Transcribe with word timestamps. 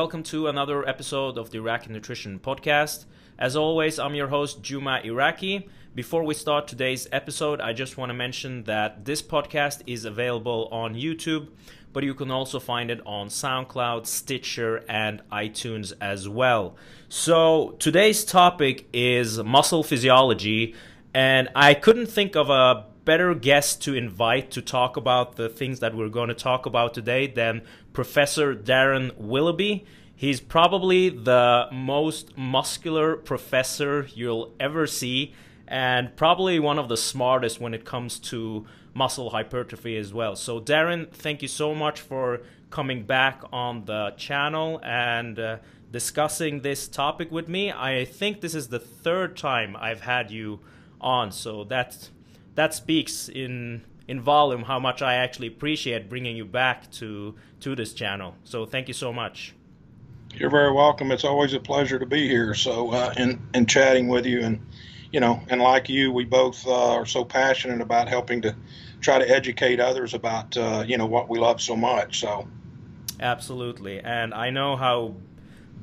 welcome 0.00 0.22
to 0.22 0.46
another 0.46 0.88
episode 0.88 1.36
of 1.36 1.50
the 1.50 1.58
Iraqi 1.58 1.92
Nutrition 1.92 2.38
Podcast. 2.38 3.04
As 3.38 3.54
always, 3.54 3.98
I'm 3.98 4.14
your 4.14 4.28
host, 4.28 4.62
Juma 4.62 5.02
Iraqi. 5.04 5.68
Before 5.94 6.24
we 6.24 6.32
start 6.32 6.66
today's 6.66 7.06
episode, 7.12 7.60
I 7.60 7.74
just 7.74 7.98
want 7.98 8.08
to 8.08 8.14
mention 8.14 8.64
that 8.64 9.04
this 9.04 9.20
podcast 9.20 9.82
is 9.86 10.06
available 10.06 10.70
on 10.72 10.94
YouTube, 10.94 11.48
but 11.92 12.02
you 12.02 12.14
can 12.14 12.30
also 12.30 12.58
find 12.58 12.90
it 12.90 13.02
on 13.04 13.28
SoundCloud, 13.28 14.06
Stitcher, 14.06 14.82
and 14.88 15.20
iTunes 15.30 15.92
as 16.00 16.26
well. 16.26 16.76
So, 17.10 17.76
today's 17.78 18.24
topic 18.24 18.88
is 18.94 19.38
muscle 19.42 19.82
physiology, 19.82 20.74
and 21.12 21.50
I 21.54 21.74
couldn't 21.74 22.06
think 22.06 22.36
of 22.36 22.48
a 22.48 22.86
better 23.04 23.34
guest 23.34 23.82
to 23.82 23.94
invite 23.94 24.50
to 24.52 24.62
talk 24.62 24.96
about 24.96 25.36
the 25.36 25.48
things 25.48 25.80
that 25.80 25.94
we're 25.94 26.08
going 26.08 26.28
to 26.28 26.34
talk 26.34 26.66
about 26.66 26.94
today 26.94 27.26
than 27.26 27.62
Professor 27.92 28.54
Darren 28.54 29.16
Willoughby. 29.16 29.84
He's 30.14 30.40
probably 30.40 31.08
the 31.08 31.66
most 31.72 32.36
muscular 32.36 33.16
professor 33.16 34.06
you'll 34.14 34.52
ever 34.60 34.86
see, 34.86 35.34
and 35.66 36.14
probably 36.14 36.58
one 36.58 36.78
of 36.78 36.88
the 36.88 36.96
smartest 36.96 37.60
when 37.60 37.72
it 37.72 37.84
comes 37.84 38.18
to 38.18 38.66
muscle 38.92 39.30
hypertrophy 39.30 39.96
as 39.96 40.12
well. 40.12 40.36
So, 40.36 40.60
Darren, 40.60 41.10
thank 41.10 41.42
you 41.42 41.48
so 41.48 41.74
much 41.74 42.00
for 42.00 42.42
coming 42.70 43.04
back 43.04 43.42
on 43.52 43.84
the 43.86 44.12
channel 44.16 44.80
and 44.82 45.38
uh, 45.38 45.56
discussing 45.90 46.60
this 46.60 46.86
topic 46.86 47.30
with 47.30 47.48
me. 47.48 47.72
I 47.72 48.04
think 48.04 48.40
this 48.40 48.54
is 48.54 48.68
the 48.68 48.78
third 48.78 49.36
time 49.36 49.76
I've 49.76 50.02
had 50.02 50.30
you 50.30 50.60
on, 51.00 51.32
so 51.32 51.64
that's 51.64 52.10
that 52.54 52.74
speaks 52.74 53.28
in 53.28 53.84
in 54.10 54.20
volume 54.20 54.64
how 54.64 54.80
much 54.80 55.02
I 55.02 55.14
actually 55.14 55.46
appreciate 55.46 56.08
bringing 56.08 56.36
you 56.36 56.44
back 56.44 56.90
to 56.98 57.36
to 57.60 57.76
this 57.76 57.94
channel. 57.94 58.34
So 58.42 58.66
thank 58.66 58.88
you 58.88 58.94
so 58.94 59.12
much. 59.12 59.54
You're 60.34 60.50
very 60.50 60.72
welcome. 60.72 61.12
It's 61.12 61.24
always 61.24 61.54
a 61.54 61.60
pleasure 61.60 61.96
to 61.96 62.06
be 62.06 62.26
here. 62.26 62.52
So 62.54 62.90
uh, 62.90 63.14
and 63.16 63.38
and 63.54 63.68
chatting 63.68 64.08
with 64.08 64.26
you 64.26 64.40
and 64.40 64.66
you 65.12 65.20
know 65.20 65.40
and 65.48 65.60
like 65.60 65.88
you, 65.88 66.10
we 66.10 66.24
both 66.24 66.66
uh, 66.66 66.94
are 66.98 67.06
so 67.06 67.24
passionate 67.24 67.80
about 67.80 68.08
helping 68.08 68.42
to 68.42 68.56
try 69.00 69.20
to 69.20 69.30
educate 69.30 69.78
others 69.78 70.12
about 70.12 70.56
uh, 70.56 70.82
you 70.84 70.98
know 70.98 71.06
what 71.06 71.28
we 71.28 71.38
love 71.38 71.60
so 71.60 71.76
much. 71.76 72.18
So 72.18 72.48
absolutely, 73.20 74.00
and 74.00 74.34
I 74.34 74.50
know 74.50 74.74
how 74.74 75.14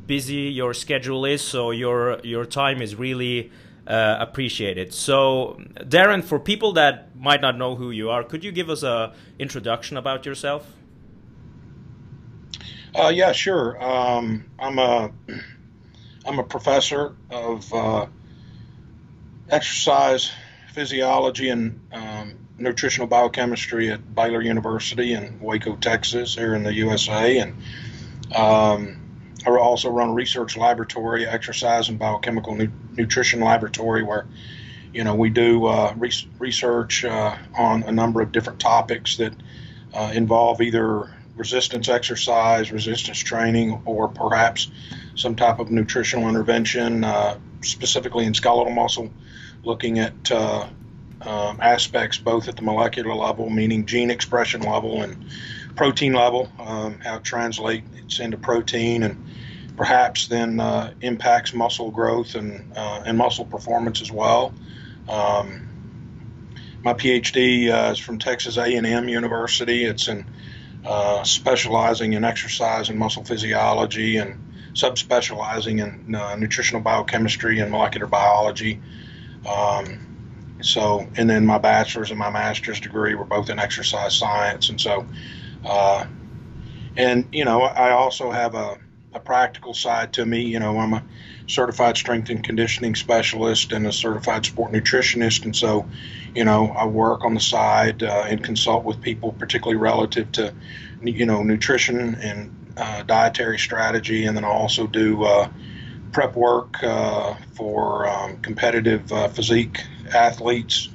busy 0.06 0.52
your 0.52 0.73
schedule 0.73 1.23
is, 1.23 1.41
so 1.41 1.72
your 1.72 2.19
your 2.23 2.45
time 2.45 2.81
is 2.81 2.94
really 2.94 3.52
uh, 3.88 4.17
appreciated. 4.19 4.93
So, 4.93 5.57
Darren, 5.77 6.23
for 6.23 6.39
people 6.39 6.73
that 6.73 7.16
might 7.16 7.41
not 7.41 7.57
know 7.57 7.75
who 7.75 7.91
you 7.91 8.09
are, 8.09 8.23
could 8.23 8.44
you 8.44 8.52
give 8.52 8.69
us 8.69 8.83
a 8.83 9.13
introduction 9.39 9.97
about 9.97 10.25
yourself? 10.25 10.73
Uh, 12.94 13.09
yeah, 13.09 13.31
sure. 13.31 13.81
Um, 13.81 14.45
I'm 14.59 14.79
a 14.79 15.11
I'm 16.25 16.39
a 16.39 16.44
professor 16.44 17.16
of 17.29 17.73
uh, 17.73 18.07
exercise 19.49 20.31
physiology 20.73 21.49
and 21.49 21.79
um, 21.94 22.38
nutritional 22.57 23.07
biochemistry 23.07 23.91
at 23.91 24.13
Baylor 24.13 24.41
University 24.41 25.13
in 25.13 25.39
Waco, 25.39 25.75
Texas, 25.75 26.35
here 26.35 26.55
in 26.55 26.63
the 26.63 26.73
USA, 26.73 27.38
and 27.38 27.55
um, 28.35 29.06
I 29.45 29.49
also 29.52 29.89
run 29.89 30.09
a 30.09 30.13
research 30.13 30.57
laboratory, 30.57 31.27
exercise 31.27 31.89
and 31.89 31.99
biochemical 31.99 32.55
nu- 32.55 32.71
nutrition 32.95 33.39
laboratory, 33.41 34.03
where 34.03 34.25
you 34.94 35.03
know 35.03 35.16
we 35.16 35.29
do 35.29 35.66
uh, 35.66 35.94
re- 35.97 36.11
research 36.39 37.05
uh, 37.05 37.35
on 37.55 37.83
a 37.83 37.91
number 37.91 38.21
of 38.21 38.31
different 38.31 38.59
topics 38.59 39.17
that 39.17 39.33
uh, 39.94 40.12
involve 40.13 40.62
either 40.62 41.09
resistance 41.35 41.88
exercise, 41.88 42.72
resistance 42.72 43.19
training, 43.19 43.81
or 43.85 44.07
perhaps 44.07 44.72
some 45.16 45.35
type 45.35 45.59
of 45.59 45.72
nutritional 45.72 46.28
intervention, 46.28 47.03
uh, 47.03 47.38
specifically 47.62 48.25
in 48.25 48.33
skeletal 48.33 48.73
muscle, 48.73 49.12
looking 49.63 50.00
at 50.00 50.31
uh, 50.31 50.67
um, 51.22 51.59
aspects 51.62 52.17
both 52.17 52.47
at 52.47 52.56
the 52.56 52.62
molecular 52.62 53.16
level, 53.16 53.50
meaning 53.50 53.85
gene 53.85 54.12
expression 54.12 54.62
level, 54.62 55.01
and 55.01 55.25
protein 55.77 56.13
level, 56.13 56.51
um, 56.59 56.99
how 56.99 57.17
it 57.17 57.23
translates 57.23 58.19
into 58.19 58.38
protein, 58.38 59.03
and 59.03 59.25
perhaps 59.77 60.27
then 60.27 60.59
uh, 60.59 60.93
impacts 61.01 61.53
muscle 61.53 61.91
growth 61.91 62.35
and 62.35 62.73
uh, 62.75 63.03
and 63.05 63.17
muscle 63.17 63.45
performance 63.45 64.01
as 64.01 64.11
well. 64.11 64.53
Um, 65.07 65.67
my 66.83 66.93
PhD 66.93 67.71
uh, 67.71 67.91
is 67.91 67.99
from 67.99 68.19
Texas 68.19 68.57
A&M 68.57 69.07
University. 69.07 69.85
It's 69.85 70.07
in 70.07 70.25
uh, 70.85 71.23
specializing 71.23 72.13
in 72.13 72.23
exercise 72.23 72.89
and 72.89 72.97
muscle 72.97 73.23
physiology 73.23 74.17
and 74.17 74.39
subspecializing 74.73 75.81
in 75.81 76.15
uh, 76.15 76.35
nutritional 76.35 76.81
biochemistry 76.81 77.59
and 77.59 77.71
molecular 77.71 78.07
biology. 78.07 78.79
Um, 79.47 80.57
so, 80.61 81.07
and 81.15 81.29
then 81.29 81.45
my 81.45 81.57
bachelor's 81.57 82.09
and 82.09 82.19
my 82.19 82.29
master's 82.29 82.79
degree 82.79 83.15
were 83.15 83.25
both 83.25 83.49
in 83.49 83.59
exercise 83.59 84.15
science, 84.15 84.69
and 84.69 84.79
so, 84.79 85.05
uh, 85.66 86.06
and 86.95 87.28
you 87.31 87.45
know, 87.45 87.62
I 87.62 87.91
also 87.91 88.31
have 88.31 88.56
a 88.56 88.78
a 89.13 89.19
practical 89.19 89.73
side 89.73 90.13
to 90.13 90.25
me. 90.25 90.41
You 90.41 90.59
know, 90.59 90.78
I'm 90.78 90.94
a 90.94 91.03
certified 91.47 91.97
strength 91.97 92.29
and 92.29 92.44
conditioning 92.44 92.95
specialist 92.95 93.72
and 93.72 93.85
a 93.85 93.91
certified 93.91 94.45
sport 94.45 94.72
nutritionist, 94.72 95.44
and 95.45 95.56
so, 95.56 95.85
you 96.35 96.45
know, 96.45 96.68
I 96.68 96.85
work 96.85 97.23
on 97.25 97.34
the 97.34 97.40
side 97.40 98.03
uh, 98.03 98.25
and 98.28 98.44
consult 98.44 98.84
with 98.84 99.01
people, 99.01 99.34
particularly 99.34 99.78
relative 99.78 100.31
to, 100.34 100.53
you 101.01 101.25
know, 101.25 101.44
nutrition 101.44 102.16
and 102.16 102.53
uh, 102.78 103.03
dietary 103.03 103.57
strategy, 103.57 104.25
and 104.25 104.38
then 104.38 104.45
I 104.45 104.50
also 104.50 104.88
do 104.88 105.24
uh, 105.24 105.50
prep 106.12 106.35
work 106.35 106.81
uh, 106.84 107.35
for 107.56 108.07
um, 108.07 108.38
competitive 108.41 109.12
uh, 109.12 109.28
physique 109.29 109.84
athletes, 110.13 110.89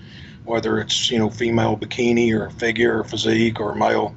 whether 0.44 0.78
it's 0.78 1.10
you 1.10 1.18
know 1.18 1.30
female 1.30 1.76
bikini 1.76 2.32
or 2.32 2.50
figure 2.50 3.00
or 3.00 3.04
physique 3.04 3.60
or 3.60 3.74
male 3.74 4.14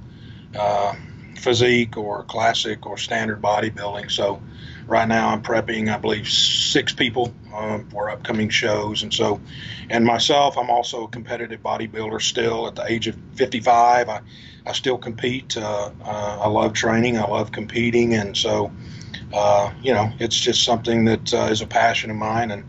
uh, 0.57 0.95
physique 1.37 1.97
or 1.97 2.23
classic 2.23 2.85
or 2.85 2.97
standard 2.97 3.41
bodybuilding. 3.41 4.09
So 4.11 4.41
right 4.87 5.07
now 5.07 5.29
I'm 5.29 5.41
prepping, 5.41 5.93
I 5.93 5.97
believe, 5.97 6.27
six 6.27 6.93
people 6.93 7.33
um, 7.53 7.87
for 7.89 8.09
upcoming 8.09 8.49
shows. 8.49 9.03
And 9.03 9.13
so, 9.13 9.39
and 9.89 10.05
myself, 10.05 10.57
I'm 10.57 10.69
also 10.69 11.03
a 11.03 11.07
competitive 11.07 11.61
bodybuilder 11.61 12.21
still 12.21 12.67
at 12.67 12.75
the 12.75 12.89
age 12.91 13.07
of 13.07 13.15
55. 13.35 14.09
I, 14.09 14.21
I 14.65 14.71
still 14.73 14.97
compete. 14.97 15.57
Uh, 15.57 15.91
uh, 16.03 16.39
I 16.41 16.47
love 16.47 16.73
training. 16.73 17.17
I 17.17 17.27
love 17.27 17.51
competing. 17.51 18.15
And 18.15 18.35
so, 18.35 18.71
uh, 19.33 19.71
you 19.81 19.93
know, 19.93 20.11
it's 20.19 20.39
just 20.39 20.63
something 20.63 21.05
that 21.05 21.33
uh, 21.33 21.47
is 21.51 21.61
a 21.61 21.67
passion 21.67 22.09
of 22.09 22.17
mine. 22.17 22.51
And, 22.51 22.63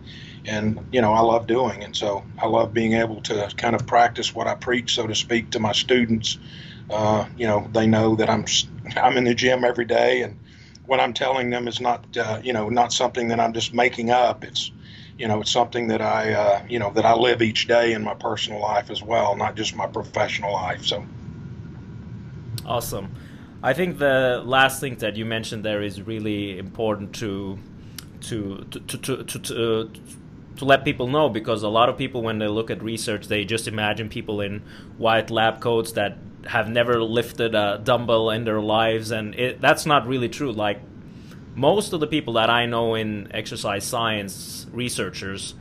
and, 0.44 0.86
you 0.92 1.00
know, 1.00 1.12
I 1.12 1.20
love 1.20 1.46
doing. 1.46 1.82
And 1.82 1.96
so 1.96 2.24
I 2.38 2.46
love 2.46 2.72
being 2.72 2.92
able 2.94 3.20
to 3.22 3.50
kind 3.56 3.74
of 3.74 3.86
practice 3.86 4.34
what 4.34 4.46
I 4.46 4.54
preach, 4.54 4.94
so 4.94 5.06
to 5.06 5.14
speak, 5.14 5.50
to 5.50 5.60
my 5.60 5.72
students 5.72 6.38
uh, 6.90 7.26
you 7.36 7.46
know, 7.46 7.68
they 7.72 7.86
know 7.86 8.14
that 8.16 8.30
I'm 8.30 8.44
I'm 8.96 9.16
in 9.16 9.24
the 9.24 9.34
gym 9.34 9.64
every 9.64 9.84
day, 9.84 10.22
and 10.22 10.38
what 10.86 11.00
I'm 11.00 11.12
telling 11.12 11.50
them 11.50 11.68
is 11.68 11.80
not 11.80 12.16
uh, 12.16 12.40
you 12.42 12.52
know 12.52 12.68
not 12.68 12.92
something 12.92 13.28
that 13.28 13.40
I'm 13.40 13.52
just 13.52 13.74
making 13.74 14.10
up. 14.10 14.44
It's 14.44 14.70
you 15.18 15.26
know 15.28 15.40
it's 15.40 15.50
something 15.50 15.88
that 15.88 16.00
I 16.00 16.32
uh, 16.32 16.62
you 16.68 16.78
know 16.78 16.90
that 16.90 17.04
I 17.04 17.14
live 17.14 17.42
each 17.42 17.66
day 17.66 17.92
in 17.92 18.02
my 18.02 18.14
personal 18.14 18.60
life 18.60 18.90
as 18.90 19.02
well, 19.02 19.36
not 19.36 19.56
just 19.56 19.74
my 19.74 19.86
professional 19.86 20.52
life. 20.52 20.84
So 20.84 21.04
awesome. 22.64 23.14
I 23.62 23.72
think 23.72 23.98
the 23.98 24.42
last 24.44 24.80
thing 24.80 24.96
that 24.96 25.16
you 25.16 25.24
mentioned 25.24 25.64
there 25.64 25.82
is 25.82 26.02
really 26.02 26.58
important 26.58 27.14
to 27.16 27.58
to 28.22 28.64
to 28.70 28.80
to 28.80 28.98
to, 28.98 29.24
to, 29.24 29.38
to 29.38 29.90
to 30.56 30.64
let 30.64 30.84
people 30.84 31.06
know 31.06 31.28
because 31.28 31.62
a 31.62 31.68
lot 31.68 31.88
of 31.88 31.96
people 31.98 32.22
when 32.22 32.38
they 32.38 32.48
look 32.48 32.70
at 32.70 32.82
research 32.82 33.28
they 33.28 33.44
just 33.44 33.68
imagine 33.68 34.08
people 34.08 34.40
in 34.40 34.62
white 34.96 35.30
lab 35.30 35.60
coats 35.60 35.92
that 35.92 36.16
have 36.46 36.68
never 36.68 37.02
lifted 37.02 37.54
a 37.54 37.80
dumbbell 37.82 38.30
in 38.30 38.44
their 38.44 38.60
lives, 38.60 39.10
and 39.10 39.34
it, 39.34 39.60
that's 39.60 39.86
not 39.86 40.06
really 40.06 40.28
true. 40.28 40.52
Like 40.52 40.80
most 41.54 41.92
of 41.92 42.00
the 42.00 42.06
people 42.06 42.34
that 42.34 42.50
I 42.50 42.66
know 42.66 42.94
in 42.94 43.28
exercise 43.32 43.84
science 43.84 44.66
researchers 44.72 45.54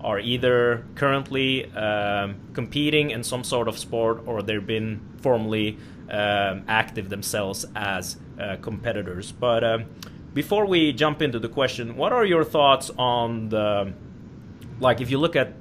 are 0.00 0.18
either 0.18 0.84
currently 0.96 1.70
um, 1.72 2.36
competing 2.52 3.10
in 3.10 3.24
some 3.24 3.42
sort 3.42 3.68
of 3.68 3.78
sport 3.78 4.22
or 4.26 4.42
they've 4.42 4.66
been 4.66 5.00
formally 5.22 5.78
um, 6.10 6.64
active 6.68 7.08
themselves 7.08 7.64
as 7.74 8.18
uh, 8.38 8.56
competitors. 8.60 9.32
But 9.32 9.64
um, 9.64 9.86
before 10.34 10.66
we 10.66 10.92
jump 10.92 11.22
into 11.22 11.38
the 11.38 11.48
question, 11.48 11.96
what 11.96 12.12
are 12.12 12.24
your 12.24 12.44
thoughts 12.44 12.90
on 12.98 13.48
the 13.48 13.94
like 14.80 15.00
if 15.00 15.10
you 15.10 15.18
look 15.18 15.36
at 15.36 15.52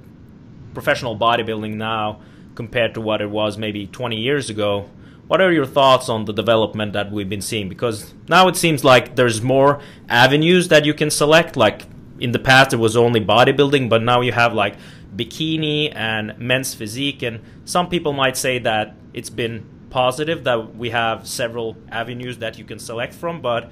professional 0.74 1.18
bodybuilding 1.18 1.76
now? 1.76 2.22
compared 2.56 2.94
to 2.94 3.02
what 3.02 3.22
it 3.22 3.30
was 3.30 3.58
maybe 3.58 3.88
20 3.88 4.18
years 4.18 4.50
ago. 4.50 4.90
What 5.28 5.42
are 5.42 5.52
your 5.52 5.66
thoughts 5.66 6.10
on 6.10 6.26
the 6.26 6.34
development 6.34 6.94
that 6.94 7.12
we've 7.12 7.30
been 7.30 7.42
seeing? 7.42 7.70
Because 7.70 8.14
now 8.28 8.48
it 8.48 8.56
seems 8.56 8.84
like 8.84 9.16
there's 9.16 9.42
more 9.42 9.82
avenues 10.10 10.68
that 10.68 10.86
you 10.86 10.94
can 10.94 11.10
select. 11.10 11.56
Like 11.56 11.84
in 12.20 12.32
the 12.32 12.40
past, 12.40 12.74
it 12.74 12.78
was 12.78 12.96
only 12.96 13.22
bodybuilding, 13.22 13.90
but 13.90 14.04
now 14.04 14.22
you 14.22 14.32
have 14.32 14.54
like 14.54 14.76
bikini 15.16 15.96
and 15.96 16.38
men's 16.38 16.74
physique. 16.74 17.24
And 17.24 17.40
some 17.66 17.90
people 17.90 18.14
might 18.14 18.38
say 18.38 18.60
that 18.60 18.96
it's 19.14 19.30
been 19.30 19.66
positive 19.90 20.44
that 20.44 20.76
we 20.76 20.90
have 20.90 21.28
several 21.28 21.78
avenues 21.90 22.40
that 22.40 22.58
you 22.58 22.66
can 22.66 22.80
select 22.80 23.14
from. 23.14 23.42
But 23.42 23.72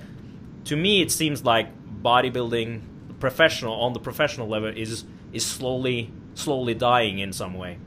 to 0.66 0.76
me 0.76 1.02
it 1.02 1.12
seems 1.12 1.44
like 1.44 1.68
bodybuilding 2.02 2.82
professional 3.20 3.74
on 3.74 3.94
the 3.94 4.00
professional 4.00 4.48
level 4.48 4.70
is 4.70 5.04
is 5.34 5.46
slowly 5.46 6.12
slowly 6.34 6.74
dying 6.74 7.20
in 7.20 7.34
some 7.34 7.54
way. 7.54 7.78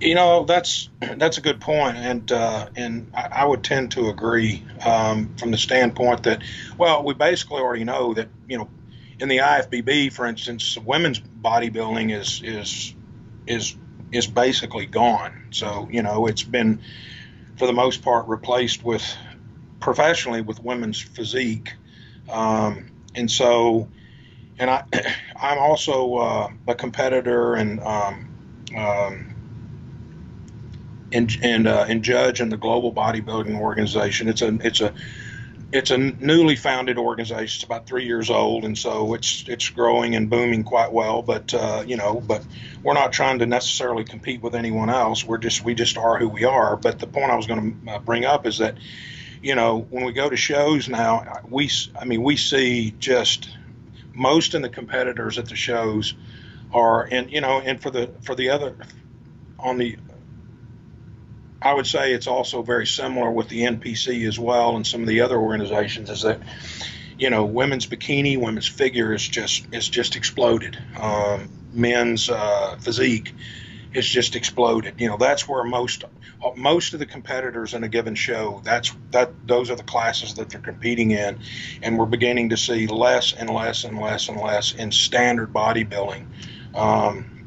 You 0.00 0.14
know 0.14 0.44
that's 0.44 0.90
that's 1.00 1.38
a 1.38 1.40
good 1.40 1.60
point, 1.60 1.96
and 1.96 2.30
uh, 2.30 2.68
and 2.76 3.10
I, 3.14 3.28
I, 3.30 3.44
would 3.44 3.62
tend 3.62 3.92
to 3.92 4.08
agree 4.08 4.62
um, 4.84 5.34
from 5.36 5.50
the 5.50 5.58
standpoint 5.58 6.24
that 6.24 6.42
well, 6.76 7.02
we 7.04 7.14
basically 7.14 7.60
already 7.60 7.84
know 7.84 8.14
that 8.14 8.28
you 8.48 8.58
know 8.58 8.68
in 9.20 9.28
the 9.28 9.38
IFBB, 9.38 10.12
for 10.12 10.26
instance, 10.26 10.76
women's 10.76 11.20
bodybuilding 11.20 12.14
is 12.14 12.42
is 12.44 12.94
is 13.46 13.76
is 14.12 14.26
basically 14.26 14.86
gone. 14.86 15.46
So 15.52 15.88
you 15.90 16.02
know 16.02 16.26
it's 16.26 16.42
been 16.42 16.80
for 17.56 17.66
the 17.66 17.72
most 17.72 18.02
part 18.02 18.26
replaced 18.26 18.84
with 18.84 19.04
professionally 19.80 20.42
with 20.42 20.62
women's 20.62 21.00
physique, 21.00 21.74
um, 22.28 22.90
and 23.14 23.30
so 23.30 23.88
and 24.58 24.70
I 24.70 24.84
I'm 25.44 25.58
also 25.58 26.14
uh, 26.14 26.50
a 26.66 26.74
competitor 26.74 27.54
and 27.54 27.78
um, 27.80 28.28
um, 28.74 29.34
and 31.12 31.38
and 31.42 31.68
uh, 31.68 31.84
and 31.86 32.02
judge 32.02 32.40
in 32.40 32.48
the 32.48 32.56
global 32.56 32.92
bodybuilding 32.92 33.58
organization. 33.60 34.28
It's 34.28 34.40
a 34.40 34.58
it's 34.62 34.80
a 34.80 34.94
it's 35.70 35.90
a 35.90 35.98
newly 35.98 36.56
founded 36.56 36.96
organization. 36.96 37.44
It's 37.44 37.62
about 37.62 37.86
three 37.86 38.06
years 38.06 38.30
old, 38.30 38.64
and 38.64 38.76
so 38.76 39.12
it's 39.12 39.44
it's 39.46 39.68
growing 39.68 40.14
and 40.14 40.30
booming 40.30 40.64
quite 40.64 40.92
well. 40.92 41.20
But 41.20 41.52
uh, 41.52 41.84
you 41.86 41.98
know, 41.98 42.22
but 42.26 42.42
we're 42.82 42.94
not 42.94 43.12
trying 43.12 43.40
to 43.40 43.46
necessarily 43.46 44.04
compete 44.04 44.40
with 44.40 44.54
anyone 44.54 44.88
else. 44.88 45.24
We're 45.24 45.38
just 45.38 45.62
we 45.62 45.74
just 45.74 45.98
are 45.98 46.18
who 46.18 46.28
we 46.28 46.44
are. 46.44 46.74
But 46.74 47.00
the 47.00 47.06
point 47.06 47.30
I 47.30 47.36
was 47.36 47.46
going 47.46 47.82
to 47.84 47.92
uh, 47.92 47.98
bring 47.98 48.24
up 48.24 48.46
is 48.46 48.58
that 48.58 48.78
you 49.42 49.54
know 49.54 49.86
when 49.90 50.04
we 50.04 50.14
go 50.14 50.30
to 50.30 50.36
shows 50.36 50.88
now, 50.88 51.42
we 51.46 51.70
I 52.00 52.06
mean 52.06 52.22
we 52.22 52.38
see 52.38 52.94
just 52.98 53.50
most 54.14 54.54
of 54.54 54.62
the 54.62 54.68
competitors 54.68 55.38
at 55.38 55.46
the 55.46 55.56
shows 55.56 56.14
are 56.72 57.04
and 57.10 57.30
you 57.30 57.40
know 57.40 57.60
and 57.60 57.80
for 57.80 57.90
the 57.90 58.10
for 58.22 58.34
the 58.34 58.50
other 58.50 58.76
on 59.58 59.78
the 59.78 59.96
I 61.60 61.72
would 61.72 61.86
say 61.86 62.12
it's 62.12 62.26
also 62.26 62.62
very 62.62 62.86
similar 62.86 63.30
with 63.30 63.48
the 63.48 63.62
NPC 63.62 64.28
as 64.28 64.38
well 64.38 64.76
and 64.76 64.86
some 64.86 65.00
of 65.00 65.08
the 65.08 65.22
other 65.22 65.38
organizations 65.38 66.10
is 66.10 66.22
that 66.22 66.40
you 67.18 67.30
know 67.30 67.44
women's 67.44 67.86
bikini, 67.86 68.38
women's 68.38 68.66
figure 68.66 69.12
is 69.14 69.26
just 69.26 69.66
is 69.72 69.88
just 69.88 70.16
exploded. 70.16 70.78
Um, 70.98 71.48
men's 71.72 72.30
uh, 72.30 72.76
physique 72.80 73.34
is 73.94 74.06
just 74.06 74.36
exploded. 74.36 75.00
You 75.00 75.08
know 75.08 75.16
that's 75.16 75.48
where 75.48 75.64
most 75.64 76.04
most 76.56 76.92
of 76.92 76.98
the 76.98 77.06
competitors 77.06 77.74
in 77.74 77.84
a 77.84 77.88
given 77.88 78.14
show 78.14 78.60
that's 78.64 78.94
that 79.12 79.46
those 79.46 79.70
are 79.70 79.76
the 79.76 79.84
classes 79.84 80.34
that 80.34 80.50
they're 80.50 80.60
competing 80.60 81.12
in, 81.12 81.38
and 81.82 81.98
we're 81.98 82.06
beginning 82.06 82.50
to 82.50 82.56
see 82.56 82.86
less 82.86 83.32
and 83.32 83.48
less 83.48 83.84
and 83.84 83.98
less 83.98 84.28
and 84.28 84.40
less 84.40 84.72
in 84.72 84.92
standard 84.92 85.52
bodybuilding. 85.52 86.26
Um, 86.74 87.46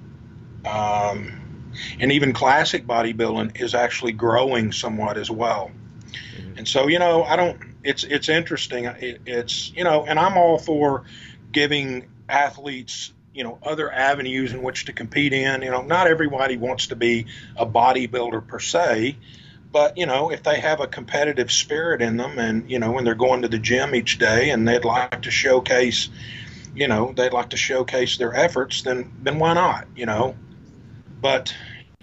um, 0.66 1.72
and 2.00 2.12
even 2.12 2.34
classic 2.34 2.88
bodybuilding 2.88 3.62
is 3.62 3.76
actually 3.76 4.14
growing 4.14 4.72
somewhat 4.72 5.18
as 5.18 5.30
well. 5.30 5.72
Mm-hmm. 6.36 6.60
And 6.60 6.68
so, 6.68 6.88
you 6.88 7.00
know, 7.00 7.24
I 7.24 7.36
don't. 7.36 7.60
It's 7.84 8.04
it's 8.04 8.30
interesting. 8.30 8.86
It, 8.86 9.22
it's 9.26 9.72
you 9.74 9.84
know, 9.84 10.06
and 10.06 10.20
I'm 10.20 10.38
all 10.38 10.58
for 10.58 11.04
giving 11.52 12.08
athletes 12.28 13.14
you 13.38 13.44
know 13.44 13.60
other 13.62 13.92
avenues 13.92 14.52
in 14.52 14.64
which 14.64 14.86
to 14.86 14.94
compete 14.94 15.32
in. 15.32 15.62
You 15.62 15.70
know, 15.70 15.84
not 15.84 16.08
everybody 16.08 16.58
wants 16.58 16.88
to 16.88 16.96
be 16.96 17.28
a 17.56 17.68
bodybuilder 17.68 18.48
per 18.48 18.60
se, 18.60 19.16
but 19.72 19.96
you 19.96 20.08
know, 20.08 20.32
if 20.32 20.42
they 20.42 20.60
have 20.60 20.80
a 20.80 20.88
competitive 20.88 21.52
spirit 21.52 22.02
in 22.02 22.18
them, 22.18 22.40
and 22.40 22.70
you 22.70 22.80
know, 22.80 22.92
when 22.92 23.06
they're 23.06 23.16
going 23.16 23.44
to 23.44 23.48
the 23.48 23.60
gym 23.60 23.94
each 23.94 24.18
day 24.18 24.50
and 24.50 24.68
they'd 24.68 24.84
like 24.84 25.22
to 25.22 25.32
showcase, 25.32 26.10
you 26.74 26.88
know, 26.88 27.14
they'd 27.16 27.32
like 27.32 27.52
to 27.52 27.58
showcase 27.58 28.18
their 28.18 28.34
efforts, 28.34 28.82
then 28.82 29.12
then 29.22 29.38
why 29.38 29.54
not? 29.54 29.88
You 29.96 30.08
know, 30.08 30.36
but 31.22 31.54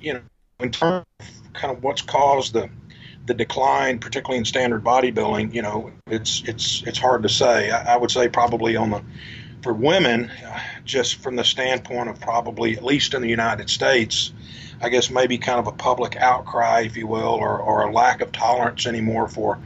you 0.00 0.14
know, 0.14 0.20
in 0.60 0.70
terms 0.70 1.04
of 1.18 1.26
kind 1.52 1.76
of 1.76 1.82
what's 1.82 2.02
caused 2.02 2.52
the 2.52 2.70
the 3.26 3.34
decline, 3.34 3.98
particularly 3.98 4.38
in 4.38 4.44
standard 4.44 4.84
bodybuilding, 4.84 5.52
you 5.52 5.62
know, 5.62 5.90
it's 6.06 6.44
it's 6.46 6.84
it's 6.86 6.98
hard 6.98 7.24
to 7.24 7.28
say. 7.28 7.72
I, 7.72 7.94
I 7.94 7.96
would 7.96 8.12
say 8.12 8.28
probably 8.28 8.76
on 8.76 8.90
the 8.90 9.02
for 9.64 9.72
women, 9.72 10.30
just 10.84 11.16
from 11.16 11.36
the 11.36 11.44
standpoint 11.44 12.08
of 12.08 12.20
probably 12.20 12.76
at 12.76 12.84
least 12.84 13.14
in 13.14 13.22
the 13.22 13.28
United 13.28 13.70
States, 13.70 14.32
I 14.80 14.88
guess 14.88 15.10
maybe 15.10 15.38
kind 15.38 15.58
of 15.58 15.66
a 15.66 15.72
public 15.72 16.16
outcry, 16.16 16.82
if 16.82 16.96
you 16.96 17.06
will, 17.06 17.22
or, 17.22 17.58
or 17.58 17.82
a 17.82 17.92
lack 17.92 18.20
of 18.20 18.32
tolerance 18.32 18.86
anymore 18.86 19.28
for 19.28 19.58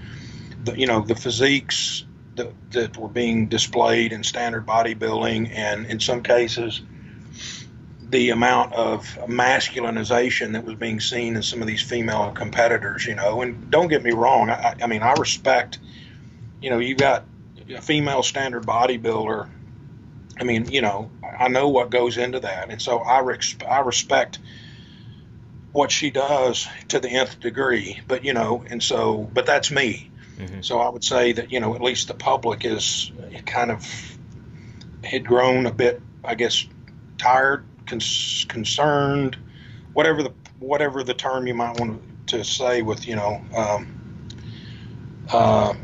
the 0.65 0.79
you 0.79 0.87
know 0.87 1.01
the 1.01 1.15
physiques 1.15 2.05
that, 2.37 2.53
that 2.71 2.97
were 2.97 3.09
being 3.09 3.49
displayed 3.49 4.13
in 4.13 4.23
standard 4.23 4.67
bodybuilding, 4.67 5.51
and 5.51 5.87
in 5.87 6.01
some 6.01 6.23
cases 6.23 6.81
the 8.11 8.31
amount 8.31 8.73
of 8.73 9.05
masculinization 9.27 10.53
that 10.53 10.65
was 10.65 10.77
being 10.77 10.99
seen 10.99 11.37
in 11.37 11.43
some 11.43 11.61
of 11.61 11.69
these 11.69 11.83
female 11.83 12.33
competitors, 12.33 13.05
you 13.05 13.15
know. 13.15 13.43
And 13.43 13.71
don't 13.71 13.89
get 13.89 14.03
me 14.03 14.13
wrong, 14.13 14.49
I, 14.51 14.77
I 14.83 14.87
mean, 14.87 15.03
I 15.03 15.13
respect, 15.13 15.79
you 16.63 16.71
know, 16.71 16.79
you 16.79 16.95
got 16.95 17.25
a 17.69 17.83
female 17.83 18.23
standard 18.23 18.65
bodybuilder. 18.65 19.49
I 20.41 20.45
mean, 20.45 20.71
you 20.71 20.81
know, 20.81 21.11
I 21.39 21.49
know 21.49 21.69
what 21.69 21.91
goes 21.91 22.17
into 22.17 22.41
that, 22.41 22.71
and 22.71 22.81
so 22.81 22.99
I 22.99 23.21
res- 23.21 23.57
I 23.69 23.81
respect 23.81 24.39
what 25.73 25.91
she 25.91 26.11
does 26.11 26.67
to 26.89 27.01
the 27.01 27.09
nth 27.09 27.41
degree. 27.41 28.01
But 28.07 28.25
you 28.25 28.33
know, 28.33 28.65
and 28.69 28.83
so, 28.83 29.29
but 29.33 29.47
that's 29.47 29.71
me. 29.71 30.11
Mm-hmm. 30.39 30.61
So 30.63 30.79
I 30.79 30.89
would 30.89 31.05
say 31.05 31.33
that 31.33 31.51
you 31.51 31.61
know, 31.61 31.75
at 31.75 31.83
least 31.83 32.09
the 32.09 32.15
public 32.15 32.65
is 32.65 33.11
kind 33.47 33.71
of 33.71 33.85
had 35.03 35.27
grown 35.27 35.67
a 35.67 35.73
bit, 35.73 36.01
I 36.25 36.35
guess, 36.35 36.67
tired 37.19 37.65
cons- 37.87 38.47
concerned, 38.49 39.37
whatever 39.93 40.23
the 40.23 40.33
whatever 40.59 41.03
the 41.03 41.15
term 41.15 41.47
you 41.47 41.55
might 41.55 41.79
want 41.79 42.03
to 42.29 42.45
say 42.45 42.83
with 42.83 43.07
you 43.07 43.17
know 43.17 43.41
um, 43.57 43.89
uh, 45.33 45.75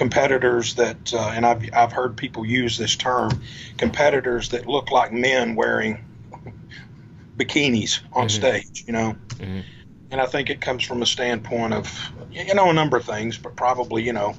competitors 0.00 0.76
that 0.76 1.12
uh, 1.12 1.30
and 1.34 1.44
I've 1.44 1.62
I've 1.74 1.92
heard 1.92 2.16
people 2.16 2.46
use 2.46 2.78
this 2.78 2.96
term 2.96 3.42
competitors 3.76 4.48
that 4.48 4.66
look 4.66 4.90
like 4.90 5.12
men 5.12 5.56
wearing 5.56 6.02
bikinis 7.36 8.00
on 8.14 8.26
mm-hmm. 8.26 8.28
stage, 8.28 8.84
you 8.86 8.94
know. 8.94 9.14
Mm-hmm. 9.28 9.60
And 10.10 10.18
I 10.18 10.24
think 10.24 10.48
it 10.48 10.62
comes 10.62 10.84
from 10.84 11.02
a 11.02 11.06
standpoint 11.06 11.74
of 11.74 12.12
you 12.32 12.54
know 12.54 12.70
a 12.70 12.72
number 12.72 12.96
of 12.96 13.04
things, 13.04 13.36
but 13.36 13.56
probably 13.56 14.02
you 14.02 14.14
know 14.14 14.34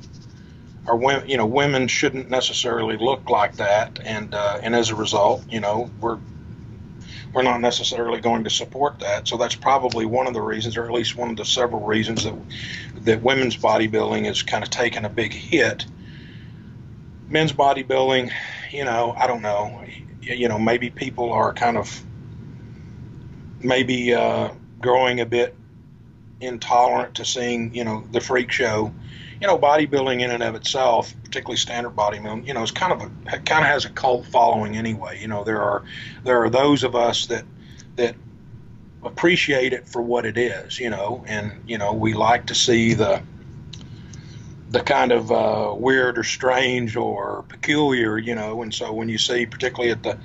our 0.87 0.95
women 0.95 1.29
you 1.29 1.37
know 1.37 1.45
women 1.45 1.87
shouldn't 1.87 2.31
necessarily 2.31 2.97
look 2.97 3.29
like 3.29 3.57
that, 3.57 3.99
and 4.03 4.33
uh, 4.33 4.59
and 4.63 4.73
as 4.73 4.89
a 4.89 4.95
result, 4.95 5.45
you 5.47 5.59
know 5.59 5.91
we're 5.99 6.17
we're 7.33 7.43
not 7.43 7.61
necessarily 7.61 8.19
going 8.19 8.43
to 8.43 8.49
support 8.49 8.99
that. 8.99 9.27
So 9.27 9.37
that's 9.37 9.55
probably 9.55 10.05
one 10.05 10.27
of 10.27 10.33
the 10.33 10.41
reasons, 10.41 10.77
or 10.77 10.85
at 10.85 10.91
least 10.91 11.15
one 11.15 11.29
of 11.29 11.37
the 11.37 11.45
several 11.45 11.81
reasons 11.81 12.23
that 12.25 12.35
that 13.03 13.21
women's 13.21 13.57
bodybuilding 13.57 14.29
is 14.29 14.43
kind 14.43 14.63
of 14.63 14.69
taking 14.69 15.05
a 15.05 15.09
big 15.09 15.33
hit. 15.33 15.85
Men's 17.27 17.53
bodybuilding, 17.53 18.31
you 18.71 18.83
know, 18.83 19.15
I 19.17 19.27
don't 19.27 19.41
know, 19.41 19.83
you 20.21 20.49
know, 20.49 20.59
maybe 20.59 20.89
people 20.89 21.31
are 21.31 21.53
kind 21.53 21.77
of 21.77 22.03
maybe 23.61 24.13
uh, 24.13 24.49
growing 24.81 25.21
a 25.21 25.25
bit 25.25 25.55
intolerant 26.41 27.15
to 27.15 27.25
seeing, 27.25 27.73
you 27.73 27.85
know, 27.85 28.05
the 28.11 28.19
freak 28.19 28.51
show 28.51 28.93
you 29.41 29.47
know, 29.47 29.57
bodybuilding 29.57 30.21
in 30.21 30.29
and 30.29 30.43
of 30.43 30.53
itself, 30.53 31.11
particularly 31.23 31.57
standard 31.57 31.95
bodybuilding, 31.95 32.47
you 32.47 32.53
know, 32.53 32.61
is 32.61 32.69
kind 32.69 32.93
of 32.93 33.01
a 33.01 33.39
kind 33.39 33.65
of 33.65 33.71
has 33.71 33.85
a 33.85 33.89
cult 33.89 34.27
following 34.27 34.77
anyway. 34.77 35.19
You 35.19 35.27
know, 35.27 35.43
there 35.43 35.61
are 35.61 35.83
there 36.23 36.43
are 36.43 36.49
those 36.49 36.83
of 36.83 36.95
us 36.95 37.25
that 37.25 37.43
that 37.95 38.15
appreciate 39.03 39.73
it 39.73 39.87
for 39.87 39.99
what 39.99 40.27
it 40.27 40.37
is, 40.37 40.79
you 40.79 40.91
know, 40.91 41.23
and 41.27 41.51
you 41.65 41.79
know, 41.79 41.91
we 41.91 42.13
like 42.13 42.45
to 42.47 42.55
see 42.55 42.93
the 42.93 43.23
the 44.69 44.81
kind 44.81 45.11
of 45.11 45.31
uh, 45.31 45.73
weird 45.75 46.19
or 46.19 46.23
strange 46.23 46.95
or 46.95 47.43
peculiar, 47.49 48.19
you 48.19 48.35
know, 48.35 48.61
and 48.61 48.71
so 48.71 48.93
when 48.93 49.09
you 49.09 49.17
see, 49.17 49.47
particularly 49.47 49.91
at 49.91 50.03
the 50.03 50.19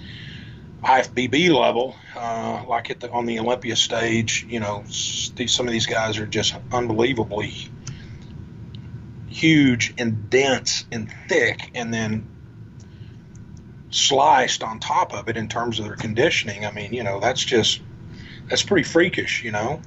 IFBB 0.84 1.50
level, 1.58 1.96
uh, 2.14 2.62
like 2.68 2.90
at 2.90 3.00
the 3.00 3.10
on 3.10 3.24
the 3.24 3.38
Olympia 3.38 3.76
stage, 3.76 4.46
you 4.46 4.60
know, 4.60 4.84
some 4.86 5.66
of 5.66 5.72
these 5.72 5.86
guys 5.86 6.18
are 6.18 6.26
just 6.26 6.54
unbelievably 6.70 7.70
huge 9.36 9.92
and 9.98 10.30
dense 10.30 10.86
and 10.90 11.12
thick 11.28 11.70
and 11.74 11.92
then 11.92 12.26
sliced 13.90 14.62
on 14.62 14.80
top 14.80 15.12
of 15.12 15.28
it 15.28 15.36
in 15.36 15.46
terms 15.46 15.78
of 15.78 15.84
their 15.84 15.96
conditioning. 15.96 16.64
I 16.64 16.70
mean, 16.72 16.94
you 16.94 17.04
know, 17.04 17.20
that's 17.20 17.44
just 17.44 17.82
that's 18.48 18.62
pretty 18.62 18.84
freakish, 18.84 19.44
you 19.44 19.52
know. 19.52 19.82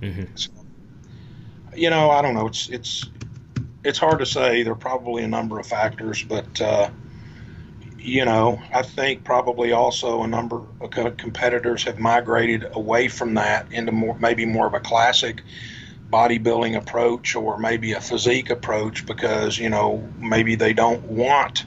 Mm-hmm. 0.00 0.36
So, 0.36 0.50
you 1.74 1.90
know, 1.90 2.10
I 2.10 2.22
don't 2.22 2.34
know. 2.34 2.46
It's 2.46 2.68
it's 2.68 3.04
it's 3.82 3.98
hard 3.98 4.20
to 4.20 4.26
say. 4.26 4.62
There 4.62 4.74
are 4.74 4.76
probably 4.76 5.24
a 5.24 5.28
number 5.28 5.58
of 5.58 5.66
factors, 5.66 6.22
but 6.22 6.60
uh, 6.60 6.90
you 7.98 8.24
know, 8.24 8.62
I 8.72 8.82
think 8.82 9.24
probably 9.24 9.72
also 9.72 10.22
a 10.22 10.28
number 10.28 10.62
of 10.80 11.16
competitors 11.16 11.82
have 11.82 11.98
migrated 11.98 12.64
away 12.76 13.08
from 13.08 13.34
that 13.34 13.72
into 13.72 13.90
more 13.90 14.16
maybe 14.20 14.46
more 14.46 14.68
of 14.68 14.74
a 14.74 14.80
classic 14.80 15.42
bodybuilding 16.10 16.76
approach 16.76 17.36
or 17.36 17.58
maybe 17.58 17.92
a 17.92 18.00
physique 18.00 18.50
approach 18.50 19.04
because 19.04 19.58
you 19.58 19.68
know 19.68 20.08
maybe 20.18 20.54
they 20.54 20.72
don't 20.72 21.02
want 21.04 21.66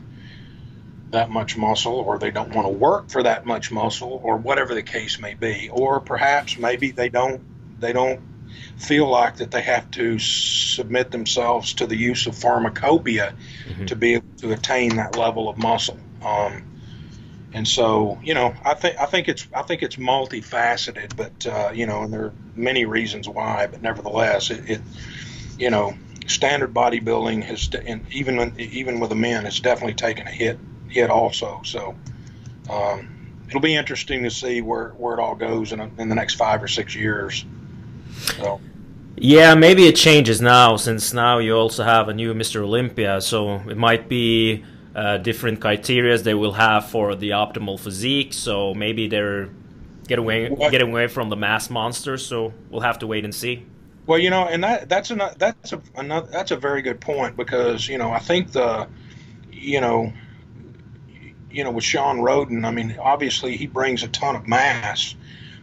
that 1.12 1.30
much 1.30 1.58
muscle 1.58 1.96
or 1.96 2.18
they 2.18 2.32
don't 2.32 2.56
want 2.56 2.66
to 2.66 2.72
work 2.72 3.10
for 3.10 3.22
that 3.24 3.46
much 3.46 3.72
muscle 3.72 4.20
or 4.24 4.38
whatever 4.38 4.74
the 4.74 4.82
case 4.82 5.20
may 5.20 5.34
be 5.34 5.70
or 5.70 6.00
perhaps 6.00 6.58
maybe 6.58 6.92
they 6.92 7.10
don't 7.10 7.42
they 7.80 7.94
don't 7.94 8.22
feel 8.78 9.08
like 9.08 9.38
that 9.38 9.52
they 9.52 9.62
have 9.62 9.90
to 9.92 10.18
submit 10.18 11.12
themselves 11.12 11.76
to 11.76 11.86
the 11.86 11.96
use 11.96 12.26
of 12.26 12.36
pharmacopoeia 12.36 13.36
mm-hmm. 13.68 13.86
to 13.86 13.96
be 13.96 14.16
able 14.16 14.28
to 14.38 14.52
attain 14.52 14.96
that 14.96 15.16
level 15.18 15.50
of 15.50 15.58
muscle 15.58 16.00
um, 16.24 16.64
and 17.54 17.68
so 17.68 18.20
you 18.24 18.34
know 18.34 18.54
I 18.64 18.74
think 18.74 19.00
I 19.00 19.06
think 19.06 19.28
it's 19.28 19.48
I 19.54 19.62
think 19.62 19.84
it's 19.84 19.98
multifaceted 19.98 21.16
but 21.16 21.48
uh, 21.48 21.72
you 21.74 21.86
know 21.86 22.04
and 22.04 22.14
there 22.14 22.26
are 22.26 22.34
many 22.56 22.86
reasons 22.86 23.28
why 23.28 23.68
but 23.68 23.82
nevertheless 23.82 24.52
it, 24.52 24.70
it 24.70 24.82
you 25.58 25.70
know 25.70 25.94
standard 26.28 26.74
bodybuilding 26.74 27.44
has 27.44 27.70
and 27.86 28.06
even 28.12 28.54
even 28.60 29.00
with 29.00 29.10
the 29.10 29.16
men 29.16 29.46
it's 29.46 29.60
definitely 29.60 29.96
taken 29.96 30.28
a 30.28 30.32
hit 30.32 30.58
hit 30.92 31.10
also. 31.10 31.62
So 31.64 31.96
um, 32.70 33.44
it'll 33.48 33.62
be 33.62 33.76
interesting 33.76 34.24
to 34.24 34.30
see 34.30 34.62
where, 34.62 34.90
where 34.90 35.18
it 35.18 35.22
all 35.22 35.36
goes 35.36 35.72
in, 35.72 35.80
in 35.80 36.10
the 36.10 36.16
next 36.16 36.36
five 36.36 36.62
or 36.62 36.68
six 36.68 36.96
years. 36.96 37.46
So. 38.38 38.62
Yeah, 39.18 39.56
maybe 39.56 39.86
it 39.86 39.96
changes 39.96 40.42
now 40.42 40.78
since 40.78 41.14
now 41.14 41.40
you 41.40 41.56
also 41.56 41.84
have 41.84 42.10
a 42.10 42.14
new 42.14 42.34
Mr. 42.34 42.62
Olympia, 42.62 43.22
so 43.22 43.56
it 43.70 43.78
might 43.78 44.10
be 44.10 44.64
uh, 44.96 45.18
different 45.18 45.62
criteria 45.62 46.18
they 46.18 46.34
will 46.34 46.54
have 46.54 46.90
for 46.90 47.16
the 47.16 47.30
optimal 47.32 47.80
physique. 47.80 48.34
So 48.34 48.74
maybe 48.74 49.08
they're 49.08 49.50
getting 50.08 50.26
away 50.26 50.50
what? 50.50 50.72
getting 50.72 50.90
away 50.90 51.08
from 51.08 51.30
the 51.30 51.38
mass 51.38 51.70
monsters. 51.70 52.26
So 52.26 52.54
we'll 52.70 52.82
have 52.82 53.00
to 53.00 53.08
wait 53.08 53.24
and 53.24 53.34
see. 53.34 53.66
Well, 54.08 54.20
you 54.20 54.30
know, 54.30 54.46
and 54.46 54.64
that 54.64 54.90
that's 54.90 55.12
a 55.12 55.36
that's 55.38 55.74
a 55.74 55.82
another 55.96 56.28
that's 56.32 56.52
a 56.52 56.58
very 56.58 56.82
good 56.82 57.00
point 57.00 57.38
because 57.38 57.88
you 57.88 57.98
know 57.98 58.12
I 58.12 58.20
think 58.20 58.52
the 58.52 58.88
you 59.52 59.80
know 59.80 60.12
you 61.54 61.64
know, 61.64 61.72
with 61.72 61.84
Shawn 61.84 62.20
Rhoden, 62.20 62.66
I 62.66 62.72
mean, 62.72 62.98
obviously 63.00 63.58
he 63.58 63.68
brings 63.68 64.04
a 64.04 64.08
ton 64.08 64.36
of 64.36 64.48
mass, 64.48 65.16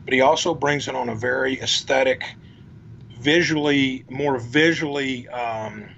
but 0.05 0.13
he 0.13 0.21
also 0.21 0.55
brings 0.55 0.89
it 0.89 0.95
on 0.95 1.09
a 1.09 1.15
very 1.15 1.61
aesthetic, 1.61 2.23
visually, 3.21 4.05
more 4.09 4.39
visually 4.39 5.29
um, 5.29 5.89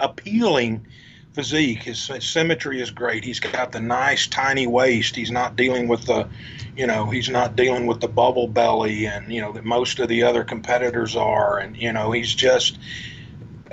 appealing 0.00 0.86
physique. 1.34 1.82
His, 1.82 2.06
his, 2.06 2.24
symmetry 2.24 2.80
is 2.80 2.90
great. 2.90 3.24
He's 3.24 3.40
got 3.40 3.72
the 3.72 3.80
nice 3.80 4.26
tiny 4.26 4.66
waist. 4.66 5.16
He's 5.16 5.30
not 5.30 5.56
dealing 5.56 5.88
with 5.88 6.06
the, 6.06 6.28
you 6.76 6.86
know, 6.86 7.10
he's 7.10 7.28
not 7.28 7.56
dealing 7.56 7.86
with 7.86 8.00
the 8.00 8.08
bubble 8.08 8.46
belly 8.46 9.06
and 9.06 9.32
you 9.32 9.40
know 9.40 9.52
that 9.52 9.64
most 9.64 9.98
of 9.98 10.08
the 10.08 10.22
other 10.22 10.44
competitors 10.44 11.16
are. 11.16 11.58
And 11.58 11.76
you 11.76 11.92
know, 11.92 12.12
he's 12.12 12.32
just, 12.32 12.78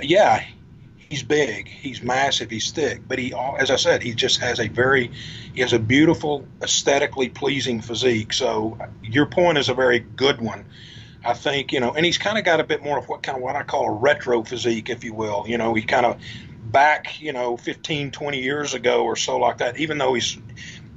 yeah, 0.02 0.44
he's 1.08 1.22
big, 1.22 1.68
he's 1.68 2.02
massive, 2.02 2.50
he's 2.50 2.70
thick, 2.72 3.02
but 3.06 3.18
he, 3.18 3.32
as 3.58 3.70
I 3.70 3.76
said, 3.76 4.02
he 4.02 4.14
just 4.14 4.40
has 4.40 4.58
a 4.58 4.68
very, 4.68 5.10
he 5.54 5.60
has 5.60 5.72
a 5.72 5.78
beautiful, 5.78 6.46
aesthetically 6.62 7.28
pleasing 7.28 7.80
physique. 7.80 8.32
So 8.32 8.78
your 9.02 9.26
point 9.26 9.58
is 9.58 9.68
a 9.68 9.74
very 9.74 10.00
good 10.00 10.40
one. 10.40 10.64
I 11.24 11.34
think 11.34 11.72
you 11.72 11.78
know, 11.78 11.92
and 11.92 12.04
he's 12.04 12.18
kind 12.18 12.36
of 12.36 12.44
got 12.44 12.58
a 12.58 12.64
bit 12.64 12.82
more 12.82 12.98
of 12.98 13.08
what 13.08 13.22
kind 13.22 13.36
of 13.36 13.42
what 13.44 13.54
I 13.54 13.62
call 13.62 13.86
a 13.86 13.92
retro 13.92 14.42
physique, 14.42 14.90
if 14.90 15.04
you 15.04 15.14
will. 15.14 15.44
You 15.46 15.56
know, 15.56 15.72
he 15.72 15.82
kind 15.82 16.04
of 16.04 16.20
back, 16.72 17.20
you 17.20 17.32
know, 17.32 17.56
15, 17.56 18.10
20 18.10 18.40
years 18.40 18.74
ago 18.74 19.04
or 19.04 19.16
so 19.16 19.38
like 19.38 19.58
that. 19.58 19.78
Even 19.78 19.98
though 19.98 20.14
he's 20.14 20.38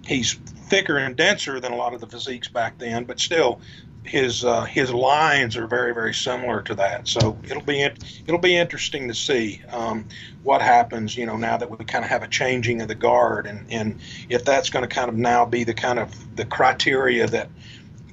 he's 0.06 0.34
thicker 0.34 0.98
and 0.98 1.16
denser 1.16 1.60
than 1.60 1.72
a 1.72 1.76
lot 1.76 1.94
of 1.94 2.02
the 2.02 2.08
physiques 2.08 2.48
back 2.48 2.78
then, 2.78 3.04
but 3.04 3.20
still 3.20 3.62
his 4.06 4.46
uh, 4.46 4.64
his 4.66 4.94
lines 4.94 5.58
are 5.58 5.68
very 5.68 5.94
very 5.94 6.14
similar 6.14 6.62
to 6.62 6.76
that. 6.76 7.08
So 7.08 7.38
it'll 7.44 7.62
be 7.62 7.82
it'll 7.82 8.40
be 8.40 8.56
interesting 8.56 9.08
to 9.08 9.14
see 9.14 9.62
um, 9.72 10.06
what 10.44 10.62
happens. 10.62 11.18
You 11.18 11.26
know, 11.26 11.38
now 11.38 11.58
that 11.58 11.70
we 11.70 11.84
kind 11.86 12.06
of 12.06 12.10
have 12.10 12.24
a 12.24 12.28
changing 12.28 12.82
of 12.82 12.88
the 12.88 12.96
guard, 12.96 13.48
and 13.48 13.66
and 13.70 14.00
if 14.30 14.46
that's 14.46 14.70
going 14.70 14.88
to 14.88 14.94
kind 14.94 15.10
of 15.10 15.16
now 15.16 15.46
be 15.46 15.64
the 15.64 15.74
kind 15.74 16.00
of 16.00 16.36
the 16.36 16.46
criteria 16.46 17.28
that 17.28 17.50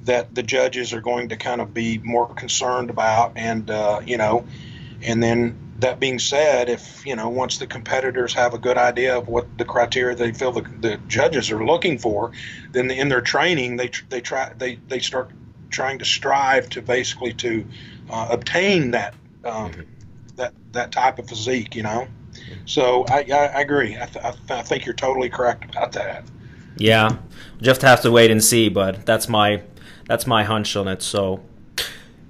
that 0.03 0.35
the 0.35 0.43
judges 0.43 0.93
are 0.93 1.01
going 1.01 1.29
to 1.29 1.37
kind 1.37 1.61
of 1.61 1.73
be 1.73 1.99
more 1.99 2.27
concerned 2.33 2.89
about, 2.89 3.33
and 3.35 3.69
uh, 3.69 4.01
you 4.05 4.17
know, 4.17 4.45
and 5.01 5.21
then 5.21 5.57
that 5.79 5.99
being 5.99 6.19
said, 6.19 6.69
if 6.69 7.05
you 7.05 7.15
know 7.15 7.29
once 7.29 7.57
the 7.57 7.67
competitors 7.67 8.33
have 8.33 8.53
a 8.53 8.57
good 8.57 8.77
idea 8.77 9.17
of 9.17 9.27
what 9.27 9.57
the 9.57 9.65
criteria 9.65 10.15
they 10.15 10.31
feel 10.31 10.51
the, 10.51 10.61
the 10.81 10.97
judges 11.07 11.51
are 11.51 11.65
looking 11.65 11.97
for, 11.97 12.31
then 12.71 12.89
in 12.91 13.09
their 13.09 13.21
training 13.21 13.77
they 13.77 13.89
they 14.09 14.21
try 14.21 14.53
they 14.57 14.75
they 14.87 14.99
start 14.99 15.31
trying 15.69 15.99
to 15.99 16.05
strive 16.05 16.69
to 16.69 16.81
basically 16.81 17.33
to 17.33 17.65
uh, 18.09 18.27
obtain 18.31 18.91
that 18.91 19.13
um, 19.43 19.71
mm-hmm. 19.71 19.81
that 20.35 20.53
that 20.71 20.91
type 20.91 21.19
of 21.19 21.27
physique, 21.27 21.75
you 21.75 21.83
know. 21.83 22.07
So 22.65 23.05
I, 23.05 23.25
I, 23.31 23.45
I 23.45 23.61
agree. 23.61 23.95
I, 23.95 24.05
th- 24.05 24.25
I, 24.25 24.31
th- 24.31 24.51
I, 24.51 24.61
think 24.63 24.85
you're 24.85 24.95
totally 24.95 25.29
correct 25.29 25.65
about 25.65 25.91
that. 25.93 26.23
Yeah, 26.77 27.17
just 27.61 27.81
have 27.81 28.01
to 28.01 28.11
wait 28.11 28.31
and 28.31 28.43
see, 28.43 28.69
but 28.69 29.05
that's 29.05 29.27
my 29.29 29.61
that's 30.05 30.25
my 30.25 30.43
hunch 30.43 30.75
on 30.75 30.87
it. 30.87 31.01
So, 31.01 31.43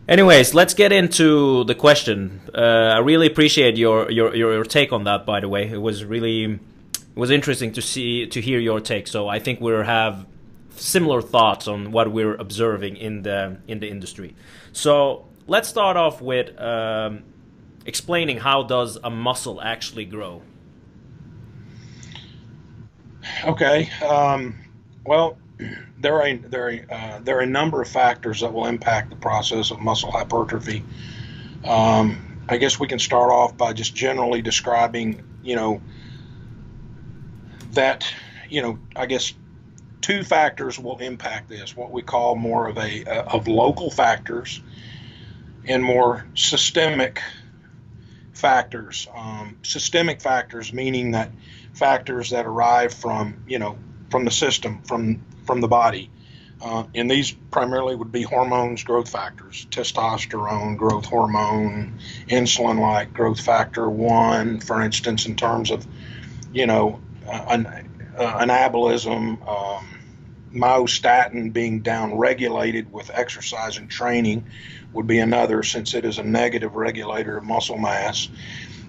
anyways, 0.07 0.53
let's 0.53 0.73
get 0.73 0.91
into 0.91 1.63
the 1.65 1.75
question. 1.75 2.41
Uh, 2.53 2.95
I 2.95 2.99
really 2.99 3.27
appreciate 3.27 3.77
your, 3.77 4.09
your 4.11 4.35
your 4.35 4.63
take 4.63 4.91
on 4.91 5.03
that. 5.05 5.25
By 5.25 5.39
the 5.39 5.49
way, 5.49 5.69
it 5.69 5.81
was 5.81 6.03
really 6.05 6.45
it 6.45 7.15
was 7.15 7.31
interesting 7.31 7.71
to 7.73 7.81
see 7.81 8.27
to 8.27 8.41
hear 8.41 8.59
your 8.59 8.79
take. 8.79 9.07
So 9.07 9.27
I 9.27 9.39
think 9.39 9.61
we'll 9.61 9.83
have 9.83 10.25
similar 10.75 11.21
thoughts 11.21 11.67
on 11.67 11.91
what 11.91 12.11
we're 12.11 12.35
observing 12.35 12.97
in 12.97 13.23
the 13.23 13.57
in 13.67 13.79
the 13.79 13.89
industry. 13.89 14.35
So 14.71 15.27
let's 15.47 15.69
start 15.69 15.97
off 15.97 16.21
with 16.21 16.59
um, 16.59 17.23
explaining 17.85 18.37
how 18.37 18.63
does 18.63 18.97
a 19.03 19.09
muscle 19.09 19.61
actually 19.61 20.05
grow. 20.05 20.41
Okay. 23.45 23.89
Um, 24.01 24.55
well, 25.05 25.37
there 25.99 26.21
are 26.21 26.35
there 26.35 26.85
uh, 26.89 27.19
there 27.23 27.37
are 27.37 27.41
a 27.41 27.45
number 27.45 27.81
of 27.81 27.87
factors 27.87 28.41
that 28.41 28.53
will 28.53 28.65
impact 28.65 29.09
the 29.09 29.15
process 29.15 29.71
of 29.71 29.79
muscle 29.79 30.11
hypertrophy. 30.11 30.83
Um, 31.63 32.33
I 32.49 32.57
guess 32.57 32.79
we 32.79 32.87
can 32.87 32.99
start 32.99 33.31
off 33.31 33.55
by 33.55 33.73
just 33.73 33.95
generally 33.95 34.41
describing, 34.41 35.23
you 35.43 35.55
know, 35.55 35.81
that, 37.71 38.05
you 38.49 38.61
know, 38.61 38.79
I 38.95 39.05
guess 39.05 39.33
two 40.01 40.23
factors 40.23 40.77
will 40.77 40.97
impact 40.97 41.47
this 41.47 41.75
what 41.75 41.91
we 41.91 42.01
call 42.01 42.35
more 42.35 42.67
of 42.67 42.77
a 42.77 43.05
uh, 43.05 43.23
of 43.23 43.47
local 43.47 43.89
factors 43.89 44.61
and 45.65 45.81
more 45.81 46.25
systemic 46.35 47.21
factors 48.33 49.07
um, 49.15 49.57
systemic 49.63 50.21
factors 50.21 50.73
meaning 50.73 51.11
that 51.11 51.31
factors 51.73 52.31
that 52.31 52.45
arrive 52.45 52.93
from 52.93 53.41
you 53.47 53.57
know 53.57 53.77
from 54.09 54.25
the 54.25 54.31
system 54.31 54.81
from 54.83 55.23
from 55.45 55.61
the 55.61 55.67
body 55.67 56.09
uh, 56.61 56.85
and 56.95 57.11
these 57.11 57.31
primarily 57.51 57.95
would 57.95 58.11
be 58.11 58.21
hormones 58.21 58.83
growth 58.83 59.09
factors 59.09 59.67
testosterone 59.69 60.77
growth 60.77 61.05
hormone 61.05 61.99
insulin 62.27 62.79
like 62.79 63.13
growth 63.13 63.39
factor 63.39 63.89
1 63.89 64.59
for 64.59 64.81
instance 64.81 65.25
in 65.25 65.35
terms 65.35 65.71
of 65.71 65.85
you 66.51 66.65
know 66.65 66.99
uh, 67.27 67.45
an, 67.49 67.65
uh, 68.17 68.39
anabolism 68.39 69.47
um, 69.47 69.93
myostatin 70.53 71.51
being 71.51 71.81
downregulated 71.81 72.89
with 72.91 73.09
exercise 73.13 73.77
and 73.77 73.89
training 73.89 74.45
would 74.93 75.07
be 75.07 75.19
another, 75.19 75.63
since 75.63 75.93
it 75.93 76.05
is 76.05 76.19
a 76.19 76.23
negative 76.23 76.75
regulator 76.75 77.37
of 77.37 77.43
muscle 77.43 77.77
mass. 77.77 78.29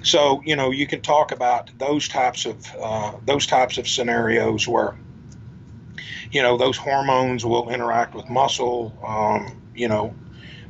So 0.02 0.42
you 0.44 0.56
know 0.56 0.70
you 0.70 0.86
can 0.86 1.00
talk 1.00 1.32
about 1.32 1.70
those 1.78 2.08
types 2.08 2.44
of 2.44 2.76
uh, 2.78 3.12
those 3.24 3.46
types 3.46 3.78
of 3.78 3.88
scenarios 3.88 4.68
where 4.68 4.94
you 6.34 6.42
know 6.42 6.56
those 6.56 6.76
hormones 6.76 7.46
will 7.46 7.70
interact 7.70 8.12
with 8.12 8.28
muscle, 8.28 8.92
um, 9.06 9.62
you 9.72 9.86
know, 9.86 10.14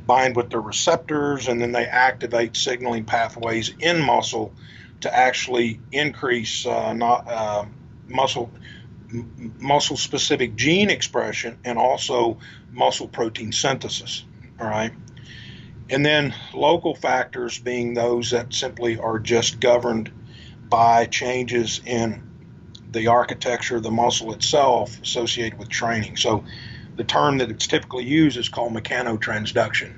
bind 0.05 0.35
with 0.35 0.51
the 0.51 0.59
receptors, 0.59 1.47
and 1.47 1.59
then 1.59 1.71
they 1.71 1.85
activate 1.85 2.55
signaling 2.55 3.03
pathways 3.03 3.73
in 3.79 3.99
muscle 3.99 4.53
to 5.01 5.13
actually 5.13 5.79
increase 5.91 6.67
uh, 6.67 6.93
not, 6.93 7.27
uh, 7.27 7.65
muscle 8.07 8.51
muscle 9.59 9.97
specific 9.97 10.55
gene 10.55 10.91
expression 10.91 11.57
and 11.65 11.79
also 11.79 12.37
muscle 12.71 13.07
protein 13.07 13.51
synthesis. 13.51 14.23
All 14.59 14.67
right. 14.67 14.93
And 15.89 16.05
then 16.05 16.35
local 16.53 16.93
factors 16.93 17.57
being 17.57 17.95
those 17.95 18.31
that 18.31 18.53
simply 18.53 18.99
are 18.99 19.17
just 19.17 19.59
governed 19.59 20.11
by 20.69 21.05
changes 21.05 21.81
in 21.85 22.24
the 22.95 23.07
architecture 23.07 23.75
of 23.75 23.83
the 23.83 23.91
muscle 23.91 24.33
itself 24.33 24.99
associated 25.01 25.59
with 25.59 25.69
training. 25.69 26.17
So 26.17 26.43
the 26.95 27.03
term 27.03 27.37
that 27.39 27.51
it's 27.51 27.67
typically 27.67 28.05
used 28.05 28.37
is 28.37 28.49
called 28.49 28.73
mechanotransduction. 28.73 29.93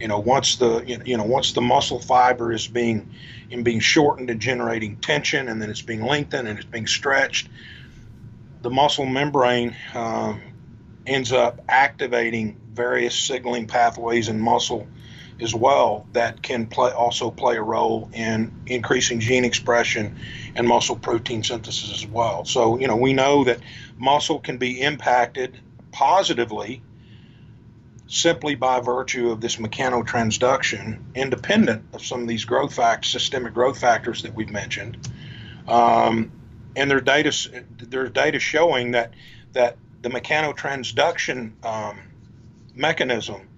You 0.00 0.08
know, 0.08 0.18
once 0.18 0.56
the 0.56 0.82
you 1.04 1.16
know 1.18 1.24
once 1.24 1.52
the 1.52 1.60
muscle 1.60 2.00
fiber 2.00 2.52
is 2.52 2.66
being 2.66 3.10
in 3.50 3.62
being 3.62 3.80
shortened 3.80 4.30
and 4.30 4.40
generating 4.40 4.96
tension, 4.96 5.48
and 5.48 5.60
then 5.60 5.68
it's 5.68 5.82
being 5.82 6.02
lengthened 6.02 6.48
and 6.48 6.58
it's 6.58 6.66
being 6.66 6.86
stretched, 6.86 7.48
the 8.62 8.70
muscle 8.70 9.04
membrane 9.04 9.76
um, 9.94 10.40
ends 11.06 11.32
up 11.32 11.60
activating 11.68 12.58
various 12.72 13.14
signaling 13.14 13.66
pathways 13.66 14.28
in 14.28 14.40
muscle 14.40 14.86
as 15.42 15.54
well 15.54 16.06
that 16.12 16.42
can 16.42 16.66
play 16.66 16.90
also 16.90 17.30
play 17.30 17.56
a 17.56 17.62
role 17.62 18.10
in 18.12 18.52
increasing 18.66 19.20
gene 19.20 19.44
expression 19.44 20.16
and 20.54 20.66
muscle 20.66 20.96
protein 20.96 21.42
synthesis 21.42 21.92
as 21.92 22.06
well. 22.06 22.44
So, 22.44 22.78
you 22.78 22.86
know, 22.86 22.96
we 22.96 23.12
know 23.12 23.44
that 23.44 23.60
muscle 23.98 24.38
can 24.38 24.58
be 24.58 24.80
impacted 24.80 25.58
positively 25.92 26.82
simply 28.06 28.56
by 28.56 28.80
virtue 28.80 29.30
of 29.30 29.40
this 29.40 29.56
mechanotransduction, 29.56 30.98
independent 31.14 31.84
of 31.92 32.04
some 32.04 32.22
of 32.22 32.28
these 32.28 32.44
growth 32.44 32.74
factors, 32.74 33.12
systemic 33.12 33.54
growth 33.54 33.78
factors 33.78 34.22
that 34.22 34.34
we've 34.34 34.50
mentioned. 34.50 35.08
Um, 35.68 36.32
and 36.74 36.90
there's 36.90 37.02
data, 37.02 37.52
there's 37.78 38.10
data 38.10 38.38
showing 38.38 38.92
that 38.92 39.14
that 39.52 39.76
the 40.02 40.08
mechanotransduction 40.08 41.64
um, 41.64 41.98
mechanism 42.74 43.48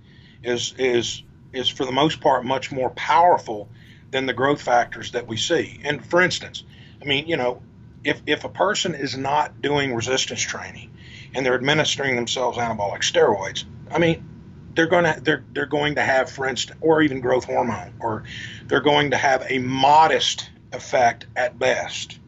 is 0.43 0.75
is 0.79 1.23
is 1.53 1.69
for 1.69 1.85
the 1.85 1.93
most 1.93 2.21
part 2.21 2.45
much 2.45 2.73
more 2.73 2.91
powerful 2.91 3.69
than 4.11 4.27
the 4.27 4.33
growth 4.33 4.63
factors 4.63 5.13
that 5.13 5.27
we 5.27 5.37
see. 5.37 5.81
And 5.85 6.05
for 6.05 6.21
instance, 6.21 6.65
I 7.01 7.05
mean, 7.05 7.27
you 7.27 7.37
know, 7.37 7.63
if 8.05 8.21
if 8.27 8.45
a 8.45 8.49
person 8.49 8.95
is 8.95 9.17
not 9.17 9.63
doing 9.63 9.95
resistance 9.95 10.41
training 10.41 10.91
and 11.35 11.45
they're 11.45 11.55
administering 11.55 12.17
themselves 12.17 12.59
anabolic 12.59 13.01
steroids, 13.01 13.65
I 13.91 13.99
mean, 13.99 14.29
they're 14.75 14.87
going 14.87 15.05
to 15.05 15.21
they're 15.21 15.45
they're 15.53 15.67
going 15.67 15.97
to 15.97 16.03
have, 16.03 16.31
for 16.31 16.47
instance, 16.47 16.79
or 16.81 17.03
even 17.03 17.21
growth 17.21 17.45
hormone, 17.45 17.95
or 18.01 18.25
they're 18.67 18.81
going 18.81 19.11
to 19.11 19.17
have 19.17 19.45
a 19.49 19.59
modest 19.59 20.49
effect 20.73 21.27
at 21.37 21.59
best. 21.59 22.19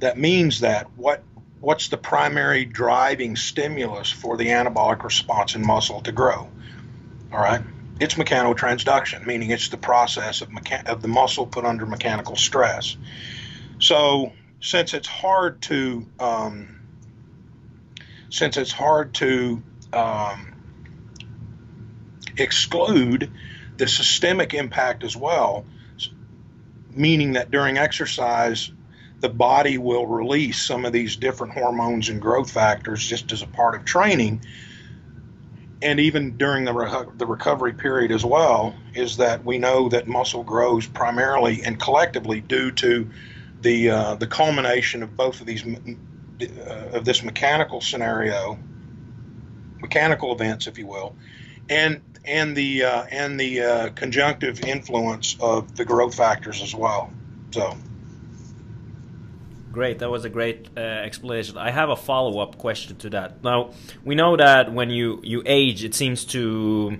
That 0.00 0.18
means 0.18 0.60
that 0.60 0.88
what 0.96 1.22
what's 1.60 1.88
the 1.88 1.98
primary 1.98 2.64
driving 2.64 3.36
stimulus 3.36 4.10
for 4.10 4.36
the 4.36 4.46
anabolic 4.46 5.04
response 5.04 5.54
in 5.54 5.66
muscle 5.66 6.00
to 6.02 6.12
grow? 6.12 6.48
All 7.32 7.38
right, 7.38 7.62
it's 8.00 8.14
mechanotransduction, 8.14 9.26
meaning 9.26 9.50
it's 9.50 9.68
the 9.68 9.76
process 9.76 10.40
of 10.40 10.48
of 10.86 11.02
the 11.02 11.08
muscle 11.08 11.46
put 11.46 11.64
under 11.64 11.86
mechanical 11.86 12.34
stress. 12.34 12.96
So 13.78 14.32
since 14.60 14.94
it's 14.94 15.08
hard 15.08 15.62
to 15.62 16.06
um, 16.18 16.80
since 18.30 18.56
it's 18.56 18.72
hard 18.72 19.14
to 19.14 19.62
um, 19.92 20.54
exclude 22.36 23.30
the 23.76 23.86
systemic 23.86 24.54
impact 24.54 25.04
as 25.04 25.16
well, 25.16 25.64
meaning 26.90 27.34
that 27.34 27.50
during 27.50 27.78
exercise, 27.78 28.70
the 29.20 29.28
body 29.28 29.78
will 29.78 30.06
release 30.06 30.62
some 30.62 30.84
of 30.84 30.92
these 30.92 31.16
different 31.16 31.52
hormones 31.52 32.08
and 32.08 32.20
growth 32.20 32.50
factors 32.50 33.04
just 33.04 33.32
as 33.32 33.42
a 33.42 33.46
part 33.46 33.74
of 33.74 33.84
training. 33.84 34.42
And 35.82 35.98
even 35.98 36.36
during 36.36 36.64
the, 36.66 36.74
re- 36.74 37.06
the 37.16 37.26
recovery 37.26 37.72
period 37.72 38.12
as 38.12 38.24
well, 38.24 38.74
is 38.94 39.16
that 39.16 39.44
we 39.44 39.58
know 39.58 39.88
that 39.88 40.06
muscle 40.06 40.42
grows 40.42 40.86
primarily 40.86 41.62
and 41.64 41.80
collectively 41.80 42.40
due 42.40 42.70
to 42.72 43.08
the 43.62 43.90
uh, 43.90 44.14
the 44.16 44.26
culmination 44.26 45.02
of 45.02 45.16
both 45.16 45.40
of 45.40 45.46
these 45.46 45.64
uh, 45.66 46.90
of 46.92 47.04
this 47.04 47.22
mechanical 47.22 47.80
scenario, 47.80 48.58
mechanical 49.80 50.32
events, 50.32 50.66
if 50.66 50.78
you 50.78 50.86
will, 50.86 51.14
and 51.68 52.00
and 52.24 52.56
the 52.56 52.84
uh, 52.84 53.04
and 53.10 53.38
the 53.38 53.60
uh, 53.62 53.88
conjunctive 53.90 54.64
influence 54.64 55.36
of 55.40 55.76
the 55.76 55.84
growth 55.84 56.14
factors 56.14 56.62
as 56.62 56.74
well. 56.74 57.10
So. 57.52 57.76
Great, 59.72 60.00
that 60.00 60.10
was 60.10 60.24
a 60.24 60.28
great 60.28 60.68
uh, 60.76 60.80
explanation. 60.80 61.56
I 61.56 61.70
have 61.70 61.90
a 61.90 61.96
follow 61.96 62.40
up 62.40 62.58
question 62.58 62.96
to 62.96 63.10
that. 63.10 63.44
Now, 63.44 63.70
we 64.04 64.16
know 64.16 64.36
that 64.36 64.72
when 64.72 64.90
you, 64.90 65.20
you 65.22 65.42
age, 65.46 65.84
it 65.84 65.94
seems 65.94 66.24
to 66.26 66.98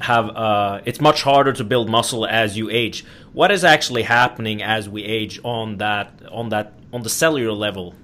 have 0.00 0.28
uh, 0.30 0.80
it's 0.84 1.00
much 1.00 1.22
harder 1.22 1.52
to 1.52 1.64
build 1.64 1.88
muscle 1.88 2.26
as 2.26 2.56
you 2.56 2.68
age. 2.70 3.04
What 3.32 3.50
is 3.50 3.64
actually 3.64 4.02
happening 4.02 4.62
as 4.62 4.88
we 4.88 5.04
age 5.04 5.40
on 5.44 5.78
that 5.78 6.22
on 6.30 6.50
that 6.50 6.74
on 6.92 7.02
the 7.02 7.10
cellular 7.10 7.52
level? 7.52 7.94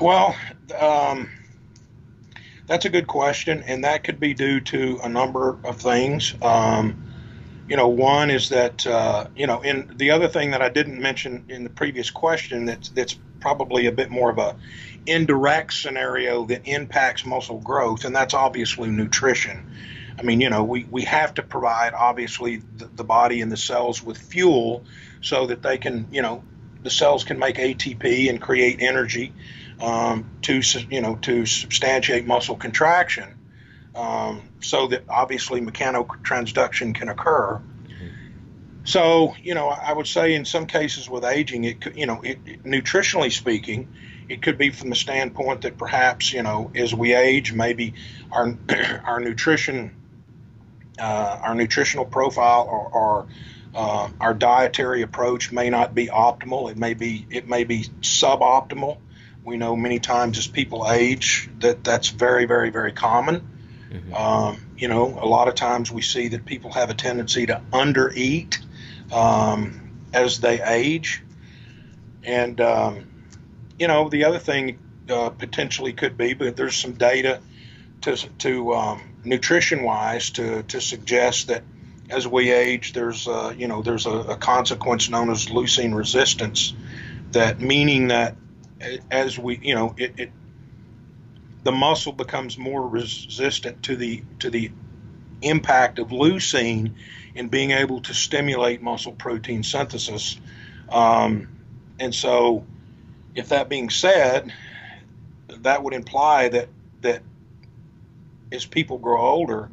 Well, 0.00 0.36
um, 0.78 1.28
that's 2.66 2.84
a 2.84 2.88
good 2.88 3.06
question, 3.06 3.62
and 3.66 3.84
that 3.84 4.04
could 4.04 4.18
be 4.18 4.34
due 4.34 4.60
to 4.60 5.00
a 5.02 5.08
number 5.08 5.58
of 5.64 5.76
things. 5.76 6.34
Um, 6.42 7.05
you 7.68 7.76
know, 7.76 7.88
one 7.88 8.30
is 8.30 8.48
that 8.50 8.86
uh, 8.86 9.26
you 9.36 9.46
know, 9.46 9.62
and 9.62 9.98
the 9.98 10.10
other 10.10 10.28
thing 10.28 10.52
that 10.52 10.62
I 10.62 10.68
didn't 10.68 11.00
mention 11.00 11.44
in 11.48 11.64
the 11.64 11.70
previous 11.70 12.10
question 12.10 12.66
that's 12.66 12.88
that's 12.90 13.18
probably 13.40 13.86
a 13.86 13.92
bit 13.92 14.10
more 14.10 14.30
of 14.30 14.38
a 14.38 14.56
indirect 15.06 15.72
scenario 15.72 16.44
that 16.46 16.62
impacts 16.66 17.24
muscle 17.24 17.58
growth, 17.58 18.04
and 18.04 18.14
that's 18.14 18.34
obviously 18.34 18.88
nutrition. 18.90 19.66
I 20.18 20.22
mean, 20.22 20.40
you 20.40 20.50
know, 20.50 20.64
we, 20.64 20.84
we 20.84 21.02
have 21.02 21.34
to 21.34 21.42
provide 21.42 21.92
obviously 21.92 22.62
the, 22.78 22.86
the 22.86 23.04
body 23.04 23.42
and 23.42 23.52
the 23.52 23.56
cells 23.56 24.02
with 24.02 24.16
fuel 24.16 24.82
so 25.20 25.46
that 25.46 25.62
they 25.62 25.76
can, 25.76 26.08
you 26.10 26.22
know, 26.22 26.42
the 26.82 26.90
cells 26.90 27.24
can 27.24 27.38
make 27.38 27.56
ATP 27.56 28.30
and 28.30 28.40
create 28.40 28.80
energy 28.80 29.32
um, 29.80 30.24
to 30.42 30.62
you 30.90 31.00
know 31.00 31.16
to 31.16 31.46
substantiate 31.46 32.26
muscle 32.26 32.56
contraction, 32.56 33.35
um, 33.96 34.42
so 34.60 34.88
that 34.88 35.04
obviously 35.08 35.60
mechanotransduction 35.60 36.94
can 36.94 37.08
occur. 37.08 37.60
So 38.84 39.34
you 39.42 39.54
know, 39.54 39.68
I 39.68 39.92
would 39.92 40.06
say 40.06 40.34
in 40.34 40.44
some 40.44 40.66
cases 40.66 41.10
with 41.10 41.24
aging, 41.24 41.64
it 41.64 41.80
could 41.80 41.96
you 41.96 42.06
know, 42.06 42.20
it, 42.22 42.38
it, 42.46 42.62
nutritionally 42.62 43.32
speaking, 43.32 43.92
it 44.28 44.42
could 44.42 44.58
be 44.58 44.70
from 44.70 44.90
the 44.90 44.96
standpoint 44.96 45.62
that 45.62 45.76
perhaps 45.76 46.32
you 46.32 46.42
know 46.42 46.70
as 46.74 46.94
we 46.94 47.12
age, 47.14 47.52
maybe 47.52 47.94
our 48.30 48.56
our 49.04 49.18
nutrition, 49.18 49.96
uh, 51.00 51.40
our 51.42 51.56
nutritional 51.56 52.04
profile 52.04 52.68
or, 52.70 52.88
or 52.88 53.26
uh, 53.74 54.08
our 54.20 54.34
dietary 54.34 55.02
approach 55.02 55.50
may 55.50 55.68
not 55.68 55.92
be 55.92 56.06
optimal. 56.06 56.70
It 56.70 56.76
may 56.76 56.94
be 56.94 57.26
it 57.28 57.48
may 57.48 57.64
be 57.64 57.84
suboptimal. 58.02 58.98
We 59.42 59.56
know 59.56 59.74
many 59.74 59.98
times 59.98 60.38
as 60.38 60.46
people 60.46 60.88
age 60.88 61.50
that 61.58 61.82
that's 61.82 62.08
very, 62.08 62.46
very, 62.46 62.70
very 62.70 62.92
common. 62.92 63.55
Mm-hmm. 63.96 64.14
Um, 64.14 64.66
you 64.76 64.88
know, 64.88 65.18
a 65.20 65.26
lot 65.26 65.48
of 65.48 65.54
times 65.54 65.90
we 65.90 66.02
see 66.02 66.28
that 66.28 66.44
people 66.44 66.72
have 66.72 66.90
a 66.90 66.94
tendency 66.94 67.46
to 67.46 67.62
undereat 67.72 68.58
um, 69.12 69.90
as 70.12 70.40
they 70.40 70.62
age. 70.62 71.22
And, 72.22 72.60
um, 72.60 73.06
you 73.78 73.88
know, 73.88 74.08
the 74.08 74.24
other 74.24 74.38
thing 74.38 74.78
uh, 75.08 75.30
potentially 75.30 75.92
could 75.92 76.16
be, 76.16 76.34
but 76.34 76.56
there's 76.56 76.76
some 76.76 76.92
data 76.92 77.40
to, 78.02 78.16
to 78.38 78.74
um, 78.74 79.02
nutrition 79.24 79.82
wise 79.82 80.30
to, 80.30 80.62
to 80.64 80.80
suggest 80.80 81.48
that 81.48 81.62
as 82.08 82.26
we 82.26 82.50
age, 82.50 82.92
there's, 82.92 83.26
uh, 83.26 83.52
you 83.56 83.66
know, 83.66 83.82
there's 83.82 84.06
a, 84.06 84.10
a 84.10 84.36
consequence 84.36 85.08
known 85.08 85.30
as 85.30 85.46
leucine 85.46 85.94
resistance, 85.94 86.72
that 87.32 87.60
meaning 87.60 88.08
that 88.08 88.36
as 89.10 89.38
we, 89.38 89.58
you 89.58 89.74
know, 89.74 89.94
it, 89.96 90.14
it 90.18 90.30
the 91.66 91.72
muscle 91.72 92.12
becomes 92.12 92.56
more 92.56 92.86
resistant 92.86 93.82
to 93.82 93.96
the 93.96 94.22
to 94.38 94.50
the 94.50 94.70
impact 95.42 95.98
of 95.98 96.08
leucine 96.08 96.92
in 97.34 97.48
being 97.48 97.72
able 97.72 98.00
to 98.00 98.14
stimulate 98.14 98.80
muscle 98.80 99.12
protein 99.12 99.64
synthesis. 99.64 100.38
Um, 100.88 101.48
and 101.98 102.14
so, 102.14 102.64
if 103.34 103.48
that 103.48 103.68
being 103.68 103.90
said, 103.90 104.52
that 105.48 105.82
would 105.82 105.92
imply 105.92 106.48
that 106.50 106.68
that 107.00 107.22
as 108.52 108.64
people 108.64 108.98
grow 108.98 109.20
older, 109.20 109.68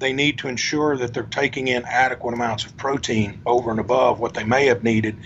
they 0.00 0.12
need 0.12 0.38
to 0.38 0.48
ensure 0.48 0.96
that 0.96 1.14
they're 1.14 1.22
taking 1.22 1.68
in 1.68 1.84
adequate 1.84 2.34
amounts 2.34 2.64
of 2.64 2.76
protein 2.76 3.40
over 3.46 3.70
and 3.70 3.78
above 3.78 4.18
what 4.18 4.34
they 4.34 4.42
may 4.42 4.66
have 4.66 4.82
needed 4.82 5.16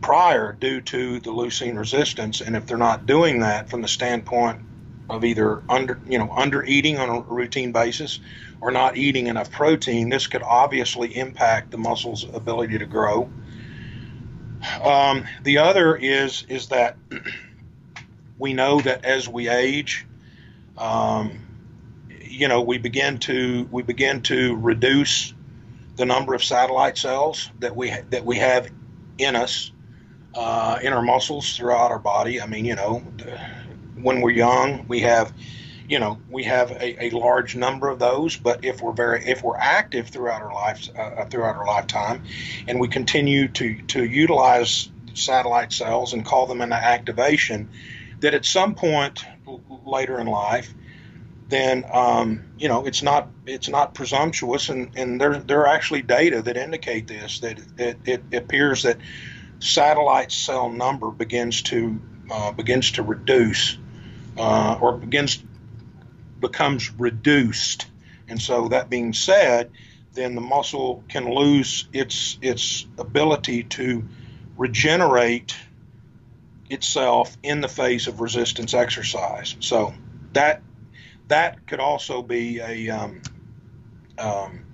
prior 0.00 0.54
due 0.58 0.80
to 0.80 1.20
the 1.20 1.30
leucine 1.30 1.76
resistance. 1.76 2.40
And 2.40 2.56
if 2.56 2.64
they're 2.64 2.78
not 2.78 3.04
doing 3.04 3.40
that 3.40 3.68
from 3.68 3.82
the 3.82 3.88
standpoint 3.88 4.60
of 5.10 5.24
either 5.24 5.62
under, 5.68 6.00
you 6.08 6.18
know, 6.18 6.30
under 6.30 6.64
eating 6.64 6.98
on 6.98 7.08
a 7.08 7.20
routine 7.20 7.72
basis 7.72 8.20
or 8.60 8.70
not 8.70 8.96
eating 8.96 9.26
enough 9.26 9.50
protein, 9.50 10.08
this 10.08 10.26
could 10.26 10.42
obviously 10.42 11.16
impact 11.16 11.70
the 11.70 11.78
muscle's 11.78 12.24
ability 12.32 12.78
to 12.78 12.86
grow. 12.86 13.30
Um, 14.82 15.24
the 15.42 15.58
other 15.58 15.94
is 15.94 16.44
is 16.48 16.68
that 16.68 16.96
we 18.38 18.54
know 18.54 18.80
that 18.80 19.04
as 19.04 19.28
we 19.28 19.48
age, 19.48 20.06
um, 20.78 21.38
you 22.22 22.48
know, 22.48 22.62
we 22.62 22.78
begin 22.78 23.18
to 23.20 23.68
we 23.70 23.82
begin 23.82 24.22
to 24.22 24.56
reduce 24.56 25.34
the 25.96 26.06
number 26.06 26.34
of 26.34 26.42
satellite 26.42 26.98
cells 26.98 27.50
that 27.60 27.76
we 27.76 27.90
that 28.10 28.24
we 28.24 28.38
have 28.38 28.70
in 29.18 29.36
us 29.36 29.70
uh, 30.34 30.78
in 30.82 30.92
our 30.92 31.02
muscles 31.02 31.56
throughout 31.56 31.90
our 31.90 31.98
body. 31.98 32.40
I 32.40 32.46
mean, 32.46 32.64
you 32.64 32.74
know, 32.74 33.02
when 34.04 34.20
we're 34.20 34.30
young, 34.30 34.84
we 34.86 35.00
have, 35.00 35.32
you 35.88 35.98
know, 35.98 36.18
we 36.30 36.44
have 36.44 36.70
a, 36.70 37.06
a 37.06 37.10
large 37.10 37.56
number 37.56 37.88
of 37.88 37.98
those. 37.98 38.36
But 38.36 38.64
if 38.64 38.82
we're 38.82 38.92
very, 38.92 39.24
if 39.26 39.42
we're 39.42 39.56
active 39.56 40.08
throughout 40.08 40.42
our 40.42 40.52
lives, 40.52 40.90
uh, 40.96 41.00
uh, 41.00 41.24
throughout 41.26 41.56
our 41.56 41.66
lifetime, 41.66 42.22
and 42.68 42.78
we 42.78 42.88
continue 42.88 43.48
to 43.48 43.82
to 43.88 44.04
utilize 44.04 44.90
satellite 45.14 45.72
cells 45.72 46.12
and 46.12 46.24
call 46.24 46.46
them 46.46 46.60
into 46.60 46.76
activation, 46.76 47.70
that 48.20 48.34
at 48.34 48.44
some 48.44 48.74
point 48.74 49.24
later 49.86 50.20
in 50.20 50.26
life, 50.26 50.72
then 51.48 51.84
um, 51.90 52.44
you 52.58 52.68
know 52.68 52.86
it's 52.86 53.02
not 53.02 53.28
it's 53.46 53.70
not 53.70 53.94
presumptuous, 53.94 54.68
and, 54.68 54.92
and 54.96 55.18
there 55.18 55.38
there 55.38 55.60
are 55.62 55.68
actually 55.68 56.02
data 56.02 56.42
that 56.42 56.58
indicate 56.58 57.06
this 57.06 57.40
that 57.40 57.58
it, 57.78 57.96
it, 58.04 58.22
it 58.30 58.36
appears 58.36 58.82
that 58.82 58.98
satellite 59.60 60.30
cell 60.30 60.68
number 60.68 61.10
begins 61.10 61.62
to 61.62 61.98
uh, 62.30 62.52
begins 62.52 62.92
to 62.92 63.02
reduce 63.02 63.78
uh, 64.36 64.78
or 64.80 64.96
begins 64.96 65.42
becomes 66.40 66.92
reduced, 66.98 67.86
and 68.28 68.40
so 68.40 68.68
that 68.68 68.90
being 68.90 69.12
said, 69.12 69.70
then 70.12 70.34
the 70.34 70.40
muscle 70.40 71.04
can 71.08 71.32
lose 71.32 71.88
its 71.92 72.38
its 72.42 72.86
ability 72.98 73.64
to 73.64 74.04
regenerate 74.56 75.54
itself 76.70 77.36
in 77.42 77.60
the 77.60 77.68
face 77.68 78.06
of 78.06 78.20
resistance 78.20 78.74
exercise. 78.74 79.56
So 79.60 79.94
that 80.32 80.62
that 81.28 81.66
could 81.66 81.80
also 81.80 82.22
be 82.22 82.60
a 82.60 82.90
um, 82.90 83.22
um, 84.18 84.64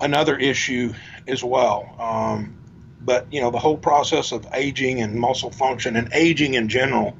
another 0.00 0.36
issue 0.36 0.94
as 1.26 1.42
well. 1.42 1.94
Um, 1.98 2.56
but 3.00 3.32
you 3.32 3.40
know, 3.40 3.50
the 3.50 3.58
whole 3.58 3.76
process 3.76 4.32
of 4.32 4.46
aging 4.52 5.00
and 5.00 5.14
muscle 5.14 5.50
function 5.50 5.96
and 5.96 6.12
aging 6.12 6.54
in 6.54 6.68
general 6.68 7.16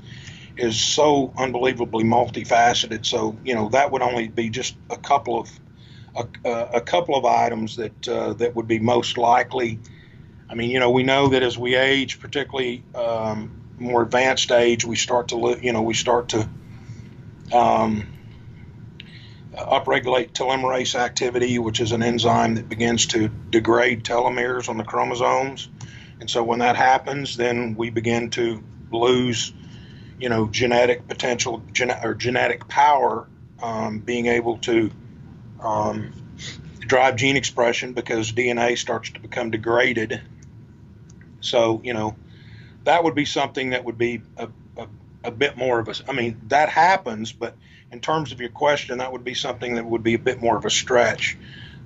is 0.57 0.81
so 0.81 1.33
unbelievably 1.37 2.05
multifaceted. 2.05 3.05
So 3.05 3.37
you 3.45 3.55
know, 3.55 3.69
that 3.71 3.91
would 3.91 4.03
only 4.03 4.29
be 4.29 4.49
just 4.51 4.77
a 4.91 4.97
couple 4.97 5.41
of 5.41 5.51
a, 6.45 6.51
a 6.75 6.81
couple 6.81 7.17
of 7.17 7.25
items 7.25 7.77
that 7.77 8.09
uh, 8.09 8.33
that 8.35 8.55
would 8.55 8.69
be 8.69 8.79
most 8.79 9.19
likely. 9.19 9.79
I 10.49 10.55
mean, 10.55 10.71
you 10.71 10.81
know, 10.81 10.91
we 10.91 11.03
know 11.03 11.29
that 11.29 11.43
as 11.43 11.59
we 11.59 11.75
age, 11.75 12.21
particularly 12.21 12.85
um, 12.95 13.51
more 13.79 14.03
advanced 14.03 14.53
age, 14.53 14.85
we 14.85 14.97
start 14.97 15.29
to 15.29 15.37
look, 15.37 15.63
you 15.63 15.73
know, 15.73 15.83
we 15.83 15.95
start 15.95 16.29
to 16.31 16.49
um, 17.53 18.07
upregulate 19.57 20.33
telomerase 20.33 20.95
activity, 20.95 21.59
which 21.59 21.81
is 21.81 21.93
an 21.93 22.03
enzyme 22.03 22.55
that 22.55 22.69
begins 22.69 23.07
to 23.07 23.29
degrade 23.51 24.05
telomeres 24.05 24.69
on 24.69 24.77
the 24.77 24.85
chromosomes. 24.85 25.69
And 26.21 26.31
so 26.31 26.43
when 26.43 26.61
that 26.61 26.77
happens, 26.77 27.37
then 27.37 27.75
we 27.75 27.91
begin 27.91 28.31
to 28.31 28.63
lose, 28.91 29.53
you 30.19 30.29
know, 30.29 30.47
genetic 30.47 31.07
potential 31.09 31.63
gen- 31.73 31.99
or 32.03 32.15
genetic 32.15 32.69
power, 32.69 33.27
um, 33.63 33.99
being 33.99 34.27
able 34.27 34.59
to 34.59 34.91
um, 35.61 36.13
drive 36.81 37.17
gene 37.17 37.37
expression 37.37 37.93
because 37.93 38.33
DNA 38.33 38.77
starts 38.77 39.11
to 39.11 39.21
become 39.21 39.51
degraded. 39.51 40.21
So, 41.41 41.81
you 41.85 41.95
know, 41.95 42.17
that 42.85 43.05
would 43.05 43.15
be 43.15 43.25
something 43.25 43.71
that 43.71 43.85
would 43.85 43.99
be 43.99 44.23
a, 44.37 44.49
a 44.77 44.87
a 45.25 45.31
bit 45.31 45.57
more 45.57 45.79
of 45.79 45.89
a. 45.89 45.95
I 46.09 46.13
mean, 46.13 46.41
that 46.49 46.69
happens, 46.69 47.33
but 47.33 47.57
in 47.91 48.01
terms 48.01 48.33
of 48.33 48.41
your 48.41 48.51
question, 48.51 48.99
that 48.99 49.13
would 49.13 49.25
be 49.25 49.35
something 49.35 49.75
that 49.75 49.85
would 49.85 50.03
be 50.03 50.15
a 50.15 50.19
bit 50.19 50.41
more 50.41 50.57
of 50.57 50.65
a 50.65 50.71
stretch. 50.71 51.37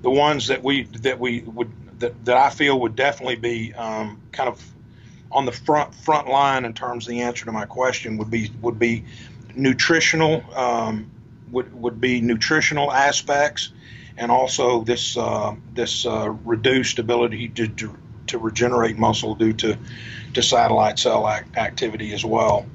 The 0.03 0.11
ones 0.11 0.49
that 0.49 0.63
we 0.63 0.85
that 0.85 1.19
we 1.19 1.41
would 1.41 1.71
that, 2.01 2.25
that 2.25 2.37
I 2.37 2.51
feel 2.51 2.81
would 2.81 2.97
definitely 2.97 3.37
be 3.37 3.75
um, 3.75 4.21
kind 4.33 4.49
of 4.49 4.63
on 5.33 5.47
the 5.47 5.53
front 5.53 5.95
front 5.95 6.29
line 6.29 6.65
in 6.65 6.73
terms 6.73 7.07
of 7.07 7.11
the 7.11 7.21
answer 7.23 7.45
to 7.45 7.53
my 7.53 7.65
question 7.65 8.19
would 8.19 8.31
be 8.31 8.51
would 8.61 8.79
be 8.79 9.05
nutritional 9.55 10.43
um, 10.55 11.11
would 11.51 11.73
would 11.81 12.01
be 12.01 12.21
nutritional 12.21 12.93
aspects 12.93 13.73
and 14.17 14.31
also 14.31 14.83
this 14.83 15.17
uh, 15.17 15.55
this 15.75 16.07
uh, 16.07 16.31
reduced 16.45 16.99
ability 16.99 17.49
to, 17.49 17.69
to, 17.69 17.97
to 18.27 18.39
regenerate 18.39 18.99
muscle 18.99 19.35
due 19.35 19.53
to 19.53 19.77
to 20.35 20.43
satellite 20.43 20.99
cell 20.99 21.27
act- 21.27 21.57
activity 21.57 22.13
as 22.13 22.25
well. 22.25 22.67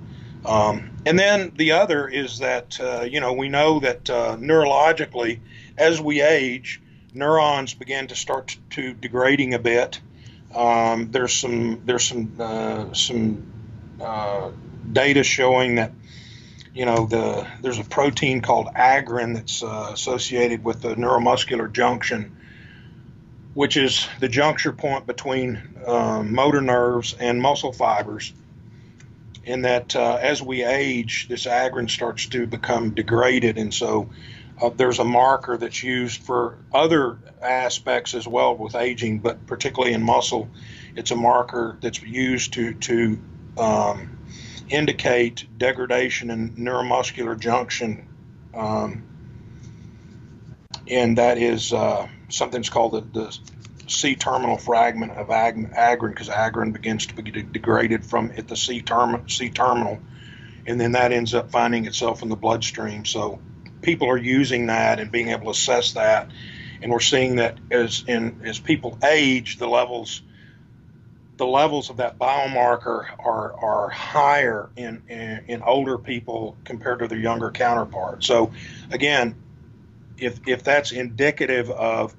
Um, 0.45 0.91
and 1.05 1.17
then 1.17 1.51
the 1.55 1.71
other 1.71 2.07
is 2.07 2.39
that, 2.39 2.79
uh, 2.79 3.01
you 3.01 3.19
know, 3.19 3.33
we 3.33 3.49
know 3.49 3.79
that 3.79 4.09
uh, 4.09 4.37
neurologically, 4.37 5.39
as 5.77 6.01
we 6.01 6.21
age, 6.21 6.81
neurons 7.13 7.73
begin 7.73 8.07
to 8.07 8.15
start 8.15 8.57
to 8.71 8.93
degrading 8.93 9.53
a 9.53 9.59
bit. 9.59 9.99
Um, 10.55 11.11
there's 11.11 11.33
some 11.33 11.81
there's 11.85 12.05
some 12.05 12.31
uh, 12.39 12.93
some 12.93 13.51
uh, 14.01 14.51
data 14.91 15.23
showing 15.23 15.75
that 15.75 15.91
you 16.73 16.85
know 16.85 17.05
the 17.05 17.45
there's 17.61 17.79
a 17.79 17.83
protein 17.83 18.41
called 18.41 18.67
agrin 18.75 19.35
that's 19.35 19.61
uh, 19.61 19.89
associated 19.93 20.63
with 20.63 20.81
the 20.81 20.95
neuromuscular 20.95 21.71
junction, 21.71 22.37
which 23.53 23.75
is 23.75 24.07
the 24.19 24.29
juncture 24.29 24.71
point 24.71 25.05
between 25.05 25.61
um, 25.85 26.33
motor 26.33 26.61
nerves 26.61 27.15
and 27.19 27.41
muscle 27.41 27.73
fibers 27.73 28.33
in 29.45 29.61
that 29.61 29.95
uh, 29.95 30.17
as 30.19 30.41
we 30.41 30.63
age, 30.63 31.27
this 31.29 31.45
agrin 31.45 31.89
starts 31.89 32.25
to 32.27 32.47
become 32.47 32.91
degraded, 32.91 33.57
and 33.57 33.73
so 33.73 34.09
uh, 34.61 34.69
there's 34.69 34.99
a 34.99 35.03
marker 35.03 35.57
that's 35.57 35.83
used 35.83 36.21
for 36.21 36.57
other 36.73 37.17
aspects 37.41 38.13
as 38.13 38.27
well 38.27 38.55
with 38.55 38.75
aging, 38.75 39.19
but 39.19 39.45
particularly 39.47 39.93
in 39.93 40.01
muscle, 40.01 40.49
it's 40.95 41.11
a 41.11 41.15
marker 41.15 41.77
that's 41.81 42.01
used 42.01 42.53
to 42.53 42.73
to 42.75 43.19
um, 43.57 44.17
indicate 44.69 45.45
degradation 45.57 46.29
in 46.31 46.51
neuromuscular 46.51 47.37
junction, 47.37 48.07
um, 48.53 49.03
and 50.87 51.17
that 51.17 51.37
is 51.37 51.73
uh, 51.73 52.07
something's 52.29 52.69
called 52.69 52.93
the, 52.93 53.19
the 53.19 53.37
C 53.87 54.15
terminal 54.15 54.57
fragment 54.57 55.11
of 55.11 55.29
ag- 55.29 55.73
agrin 55.73 56.09
because 56.09 56.29
agrin 56.29 56.71
begins 56.71 57.07
to 57.07 57.15
be 57.15 57.29
de- 57.29 57.43
degraded 57.43 58.05
from 58.05 58.31
at 58.37 58.47
the 58.47 58.55
C, 58.55 58.81
term- 58.81 59.27
C 59.27 59.49
terminal, 59.49 59.99
and 60.65 60.79
then 60.79 60.93
that 60.93 61.11
ends 61.11 61.33
up 61.33 61.51
finding 61.51 61.85
itself 61.85 62.23
in 62.23 62.29
the 62.29 62.35
bloodstream. 62.35 63.03
So 63.03 63.39
people 63.85 64.09
are 64.09 64.17
using 64.17 64.65
that 64.67 64.99
and 64.99 65.11
being 65.11 65.29
able 65.29 65.45
to 65.45 65.51
assess 65.51 65.93
that, 65.93 66.31
and 66.81 66.91
we're 66.91 66.99
seeing 66.99 67.35
that 67.35 67.57
as 67.71 68.03
in 68.07 68.41
as 68.43 68.59
people 68.59 68.97
age, 69.03 69.57
the 69.57 69.67
levels 69.67 70.23
the 71.37 71.45
levels 71.45 71.89
of 71.89 71.97
that 71.97 72.17
biomarker 72.17 73.05
are 73.19 73.53
are 73.53 73.89
higher 73.89 74.69
in, 74.75 75.03
in, 75.07 75.45
in 75.47 75.61
older 75.61 75.97
people 75.97 76.57
compared 76.63 76.99
to 76.99 77.07
their 77.07 77.19
younger 77.19 77.51
counterparts. 77.51 78.25
So 78.25 78.51
again, 78.91 79.35
if 80.17 80.39
if 80.47 80.63
that's 80.63 80.91
indicative 80.91 81.69
of 81.69 82.15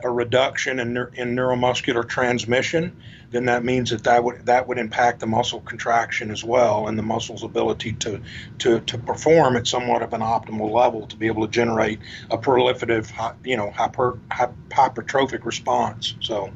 a 0.00 0.08
reduction 0.08 0.78
in, 0.78 0.96
in 1.14 1.34
neuromuscular 1.34 2.08
transmission, 2.08 3.00
then 3.30 3.44
that 3.44 3.64
means 3.64 3.90
that 3.90 4.04
that 4.04 4.24
would 4.24 4.46
that 4.46 4.66
would 4.66 4.78
impact 4.78 5.20
the 5.20 5.26
muscle 5.26 5.60
contraction 5.60 6.30
as 6.30 6.42
well 6.42 6.88
and 6.88 6.98
the 6.98 7.02
muscle's 7.02 7.42
ability 7.42 7.92
to 7.92 8.20
to 8.58 8.80
to 8.80 8.98
perform 8.98 9.56
at 9.56 9.66
somewhat 9.66 10.02
of 10.02 10.12
an 10.12 10.20
optimal 10.20 10.70
level 10.70 11.06
to 11.06 11.16
be 11.16 11.26
able 11.26 11.46
to 11.46 11.52
generate 11.52 11.98
a 12.30 12.38
proliferative 12.38 13.12
you 13.44 13.56
know 13.56 13.70
hyper, 13.70 14.18
hypertrophic 14.30 15.44
response. 15.44 16.14
So 16.20 16.50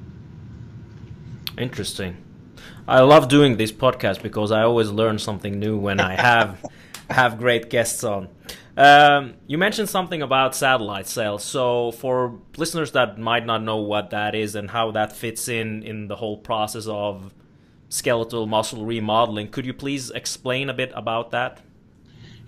interesting. 1.58 2.16
I 2.88 3.00
love 3.00 3.28
doing 3.28 3.56
this 3.56 3.70
podcast 3.70 4.22
because 4.22 4.50
I 4.50 4.62
always 4.62 4.90
learn 4.90 5.18
something 5.18 5.58
new 5.58 5.76
when 5.76 6.00
I 6.00 6.14
have 6.14 6.64
have 7.10 7.38
great 7.38 7.70
guests 7.70 8.02
on. 8.02 8.28
Um, 8.76 9.34
you 9.46 9.58
mentioned 9.58 9.90
something 9.90 10.22
about 10.22 10.54
satellite 10.54 11.06
cells. 11.06 11.44
So, 11.44 11.92
for 11.92 12.38
listeners 12.56 12.92
that 12.92 13.18
might 13.18 13.44
not 13.44 13.62
know 13.62 13.76
what 13.76 14.10
that 14.10 14.34
is 14.34 14.54
and 14.54 14.70
how 14.70 14.90
that 14.92 15.12
fits 15.14 15.48
in 15.48 15.82
in 15.82 16.08
the 16.08 16.16
whole 16.16 16.38
process 16.38 16.86
of 16.86 17.34
skeletal 17.90 18.46
muscle 18.46 18.86
remodeling, 18.86 19.48
could 19.48 19.66
you 19.66 19.74
please 19.74 20.10
explain 20.10 20.70
a 20.70 20.74
bit 20.74 20.90
about 20.94 21.32
that? 21.32 21.60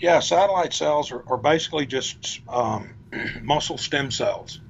Yeah, 0.00 0.20
satellite 0.20 0.72
cells 0.72 1.12
are, 1.12 1.22
are 1.28 1.36
basically 1.36 1.84
just 1.84 2.40
um, 2.48 2.94
muscle 3.42 3.76
stem 3.76 4.10
cells. 4.10 4.60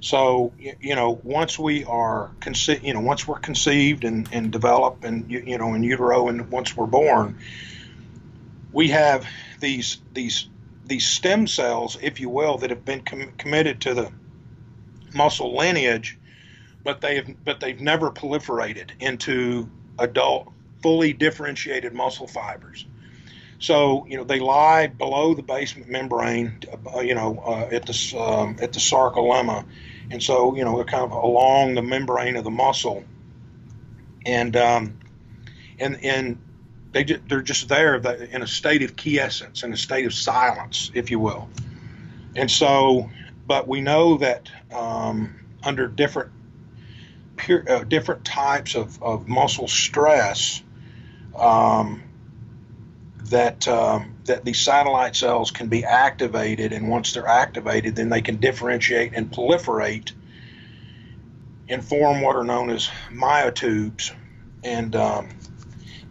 So 0.00 0.52
you 0.58 0.94
know, 0.94 1.18
once 1.22 1.58
we 1.58 1.84
are 1.84 2.30
conce- 2.40 2.82
you 2.82 2.94
know, 2.94 3.00
once 3.00 3.28
we're 3.28 3.38
conceived 3.38 4.04
and, 4.04 4.28
and 4.32 4.50
develop, 4.50 5.04
and 5.04 5.30
you 5.30 5.58
know, 5.58 5.74
in 5.74 5.82
utero, 5.82 6.28
and 6.28 6.50
once 6.50 6.74
we're 6.74 6.86
born, 6.86 7.38
we 8.72 8.88
have 8.88 9.26
these 9.60 9.98
these 10.12 10.48
these 10.86 11.06
stem 11.06 11.46
cells, 11.46 11.98
if 12.02 12.20
you 12.20 12.28
will, 12.28 12.58
that 12.58 12.70
have 12.70 12.84
been 12.84 13.02
com- 13.02 13.32
committed 13.38 13.80
to 13.82 13.94
the 13.94 14.10
muscle 15.14 15.56
lineage, 15.56 16.18
but 16.82 17.00
they 17.00 17.16
have 17.16 17.44
but 17.44 17.60
they've 17.60 17.80
never 17.80 18.10
proliferated 18.10 18.90
into 19.00 19.68
adult, 19.98 20.52
fully 20.82 21.12
differentiated 21.12 21.94
muscle 21.94 22.26
fibers. 22.26 22.86
So 23.58 24.06
you 24.06 24.18
know 24.18 24.24
they 24.24 24.40
lie 24.40 24.88
below 24.88 25.34
the 25.34 25.42
basement 25.42 25.88
membrane, 25.88 26.60
uh, 26.94 27.00
you 27.00 27.14
know, 27.14 27.42
uh, 27.46 27.68
at 27.74 27.86
the 27.86 28.18
um, 28.18 28.56
at 28.60 28.72
the 28.72 28.80
sarcolemma, 28.80 29.64
and 30.10 30.22
so 30.22 30.54
you 30.54 30.64
know 30.64 30.76
they're 30.76 30.84
kind 30.84 31.04
of 31.04 31.12
along 31.12 31.74
the 31.74 31.82
membrane 31.82 32.36
of 32.36 32.44
the 32.44 32.50
muscle, 32.50 33.04
and 34.26 34.54
um, 34.56 34.98
and 35.78 36.04
and 36.04 36.38
they 36.94 37.02
they're 37.02 37.42
just 37.42 37.68
there 37.68 37.96
in 37.96 38.42
a 38.42 38.46
state 38.46 38.82
of 38.82 38.96
quiescence, 38.96 39.64
in 39.64 39.72
a 39.72 39.76
state 39.76 40.06
of 40.06 40.14
silence, 40.14 40.90
if 40.94 41.10
you 41.10 41.18
will. 41.18 41.48
And 42.36 42.50
so, 42.50 43.10
but 43.46 43.68
we 43.68 43.80
know 43.80 44.18
that 44.18 44.48
um, 44.72 45.34
under 45.62 45.88
different 45.88 46.30
pure, 47.36 47.64
uh, 47.68 47.84
different 47.84 48.24
types 48.24 48.76
of, 48.76 49.02
of 49.02 49.28
muscle 49.28 49.66
stress, 49.66 50.62
um, 51.36 52.02
that 53.24 53.66
um, 53.66 54.14
that 54.26 54.44
these 54.44 54.60
satellite 54.60 55.16
cells 55.16 55.50
can 55.50 55.68
be 55.68 55.84
activated, 55.84 56.72
and 56.72 56.88
once 56.88 57.12
they're 57.12 57.26
activated, 57.26 57.96
then 57.96 58.08
they 58.08 58.22
can 58.22 58.36
differentiate 58.36 59.14
and 59.14 59.32
proliferate 59.32 60.12
and 61.68 61.82
form 61.84 62.20
what 62.20 62.36
are 62.36 62.44
known 62.44 62.70
as 62.70 62.88
myotubes, 63.10 64.12
and 64.62 64.94
um, 64.94 65.28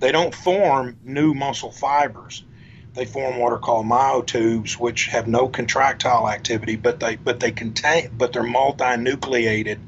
they 0.03 0.11
don't 0.11 0.35
form 0.35 0.97
new 1.05 1.33
muscle 1.33 1.71
fibers. 1.71 2.43
They 2.93 3.05
form 3.05 3.37
what 3.37 3.53
are 3.53 3.57
called 3.57 3.85
myotubes, 3.85 4.73
which 4.73 5.05
have 5.05 5.29
no 5.29 5.47
contractile 5.47 6.29
activity, 6.29 6.75
but 6.75 6.99
they 6.99 7.15
but 7.15 7.39
they 7.39 7.51
contain 7.51 8.11
but 8.17 8.33
they're 8.33 8.43
multinucleated, 8.43 9.79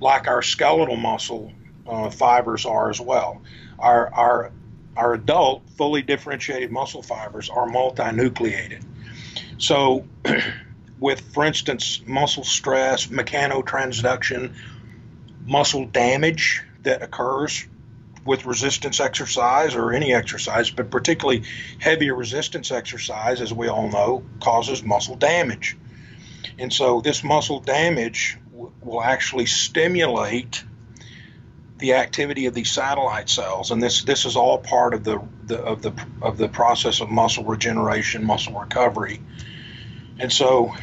like 0.00 0.26
our 0.26 0.42
skeletal 0.42 0.96
muscle 0.96 1.52
uh, 1.86 2.10
fibers 2.10 2.66
are 2.66 2.90
as 2.90 3.00
well. 3.00 3.40
Our 3.78 4.12
our 4.12 4.52
our 4.96 5.14
adult 5.14 5.62
fully 5.76 6.02
differentiated 6.02 6.72
muscle 6.72 7.02
fibers 7.02 7.48
are 7.48 7.68
multinucleated. 7.68 8.82
So, 9.58 10.04
with, 10.98 11.20
for 11.20 11.44
instance, 11.44 12.02
muscle 12.04 12.42
stress, 12.42 13.06
mechanotransduction, 13.06 14.54
muscle 15.46 15.86
damage 15.86 16.64
that 16.82 17.00
occurs 17.00 17.64
with 18.24 18.46
resistance 18.46 19.00
exercise 19.00 19.74
or 19.74 19.92
any 19.92 20.14
exercise, 20.14 20.70
but 20.70 20.90
particularly 20.90 21.42
heavy 21.78 22.10
resistance 22.10 22.70
exercise, 22.70 23.40
as 23.40 23.52
we 23.52 23.68
all 23.68 23.88
know, 23.88 24.24
causes 24.40 24.82
muscle 24.82 25.16
damage. 25.16 25.76
And 26.58 26.72
so, 26.72 27.00
this 27.00 27.24
muscle 27.24 27.60
damage 27.60 28.38
w- 28.50 28.72
will 28.80 29.02
actually 29.02 29.46
stimulate 29.46 30.64
the 31.78 31.94
activity 31.94 32.46
of 32.46 32.54
these 32.54 32.70
satellite 32.70 33.28
cells, 33.28 33.72
and 33.72 33.82
this 33.82 34.04
this 34.04 34.24
is 34.24 34.36
all 34.36 34.58
part 34.58 34.94
of 34.94 35.02
the, 35.02 35.20
the 35.46 35.58
of 35.58 35.82
the 35.82 35.92
of 36.20 36.38
the 36.38 36.48
process 36.48 37.00
of 37.00 37.10
muscle 37.10 37.44
regeneration, 37.44 38.24
muscle 38.24 38.58
recovery. 38.58 39.20
And 40.20 40.32
so, 40.32 40.74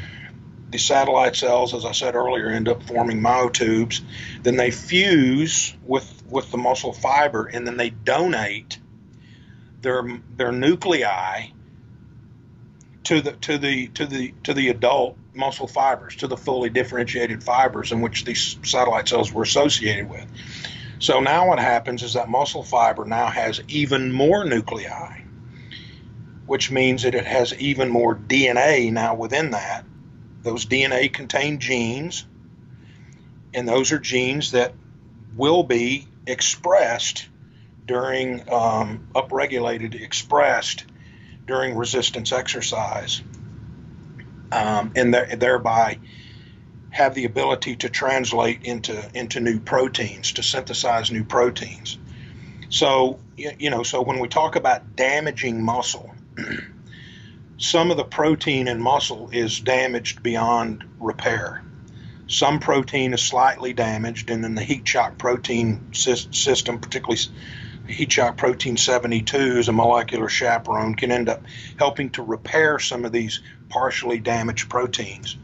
the 0.72 0.78
satellite 0.78 1.36
cells, 1.36 1.74
as 1.74 1.86
I 1.86 1.94
said 1.94 2.16
earlier, 2.16 2.50
end 2.50 2.68
up 2.68 2.84
forming 2.84 3.22
myotubes. 3.22 4.02
Then 4.44 4.58
they 4.58 4.72
fuse 4.72 5.74
with 5.86 6.19
with 6.32 6.52
the 6.52 6.58
muscle 6.58 6.94
fiber, 6.94 7.46
and 7.46 7.66
then 7.66 7.78
they 7.78 7.90
donate 7.90 8.80
their 9.82 10.22
their 10.36 10.52
nuclei 10.52 11.48
to 13.04 13.22
the 13.22 13.32
to 13.34 13.58
the 13.58 13.88
to 13.90 14.06
the 14.06 14.34
to 14.44 14.54
the 14.54 14.70
adult 14.70 15.18
muscle 15.34 15.68
fibers, 15.68 16.16
to 16.18 16.28
the 16.28 16.38
fully 16.38 16.70
differentiated 16.70 17.44
fibers 17.44 17.92
in 17.92 18.02
which 18.02 18.26
these 18.26 18.58
satellite 18.64 19.08
cells 19.08 19.32
were 19.32 19.44
associated 19.44 20.10
with. 20.10 20.26
So 21.00 21.22
now 21.22 21.48
what 21.48 21.60
happens 21.60 22.04
is 22.04 22.14
that 22.14 22.30
muscle 22.30 22.64
fiber 22.64 23.06
now 23.06 23.28
has 23.28 23.62
even 23.70 24.12
more 24.12 24.44
nuclei, 24.44 25.22
which 26.46 26.72
means 26.72 27.04
that 27.04 27.16
it 27.16 27.26
has 27.26 27.54
even 27.56 27.90
more 27.90 28.16
DNA 28.16 28.92
now 28.92 29.16
within 29.16 29.52
that. 29.52 29.86
Those 30.44 30.66
DNA 30.66 31.12
contain 31.12 31.60
genes, 31.60 32.26
and 33.54 33.68
those 33.68 33.92
are 33.92 34.00
genes 34.00 34.52
that 34.52 34.74
will 35.36 35.64
be 35.64 36.08
expressed 36.30 37.28
during 37.86 38.42
um, 38.52 39.08
upregulated, 39.16 40.00
expressed 40.00 40.86
during 41.48 41.76
resistance 41.76 42.32
exercise, 42.32 43.22
um, 44.52 44.92
and 44.96 45.14
th- 45.14 45.40
thereby 45.40 45.98
have 46.92 47.16
the 47.16 47.26
ability 47.26 47.76
to 47.78 47.90
translate 47.90 48.64
into 48.64 49.10
into 49.14 49.40
new 49.40 49.60
proteins, 49.60 50.34
to 50.34 50.44
synthesize 50.44 51.12
new 51.12 51.24
proteins. 51.24 51.98
So 52.70 53.20
you 53.38 53.70
know, 53.70 53.84
so 53.84 54.02
when 54.02 54.20
we 54.20 54.28
talk 54.28 54.56
about 54.56 54.96
damaging 54.96 55.64
muscle, 55.64 56.14
some 57.58 57.92
of 57.92 57.98
the 57.98 58.04
protein 58.04 58.68
in 58.68 58.82
muscle 58.82 59.30
is 59.32 59.60
damaged 59.60 60.22
beyond 60.22 60.84
repair. 61.00 61.64
Some 62.30 62.60
protein 62.60 63.14
is 63.14 63.22
slightly 63.22 63.74
damaged, 63.74 64.30
and 64.30 64.44
then 64.44 64.56
the 64.56 64.64
heat 64.64 64.88
shock 64.88 65.18
protein 65.18 65.94
system, 65.94 66.80
particularly 66.80 67.22
heat 67.88 68.12
shock 68.12 68.38
protein 68.38 68.78
72 68.78 69.38
is 69.38 69.68
a 69.68 69.74
molecular 69.74 70.30
chaperone, 70.30 70.96
can 70.96 71.12
end 71.12 71.28
up 71.28 71.44
helping 71.78 72.12
to 72.12 72.24
repair 72.24 72.80
some 72.80 73.04
of 73.04 73.12
these 73.12 73.42
partially 73.70 74.20
damaged 74.20 74.70
proteins 74.70 75.38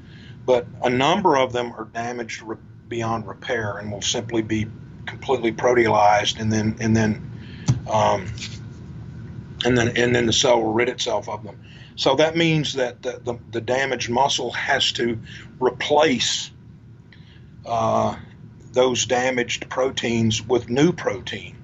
but 0.45 0.67
a 0.83 0.89
number 0.89 1.37
of 1.37 1.51
them 1.53 1.73
are 1.73 1.85
damaged 1.85 2.41
re- 2.43 2.57
beyond 2.87 3.27
repair 3.27 3.77
and 3.77 3.91
will 3.91 4.01
simply 4.01 4.41
be 4.41 4.67
completely 5.05 5.51
proteolyzed 5.51 6.39
and 6.39 6.51
then 6.51 6.75
and 6.79 6.95
then 6.95 7.31
um, 7.91 8.27
and 9.65 9.77
then 9.77 9.97
and 9.97 10.15
then 10.15 10.25
the 10.25 10.33
cell 10.33 10.61
will 10.61 10.73
rid 10.73 10.89
itself 10.89 11.27
of 11.27 11.43
them. 11.43 11.59
So 11.95 12.15
that 12.15 12.35
means 12.35 12.73
that 12.73 13.01
the, 13.01 13.21
the, 13.23 13.39
the 13.51 13.61
damaged 13.61 14.09
muscle 14.09 14.51
has 14.51 14.91
to 14.93 15.17
replace 15.59 16.51
uh, 17.65 18.15
those 18.71 19.05
damaged 19.05 19.69
proteins 19.69 20.41
with 20.41 20.69
new 20.69 20.91
protein, 20.91 21.55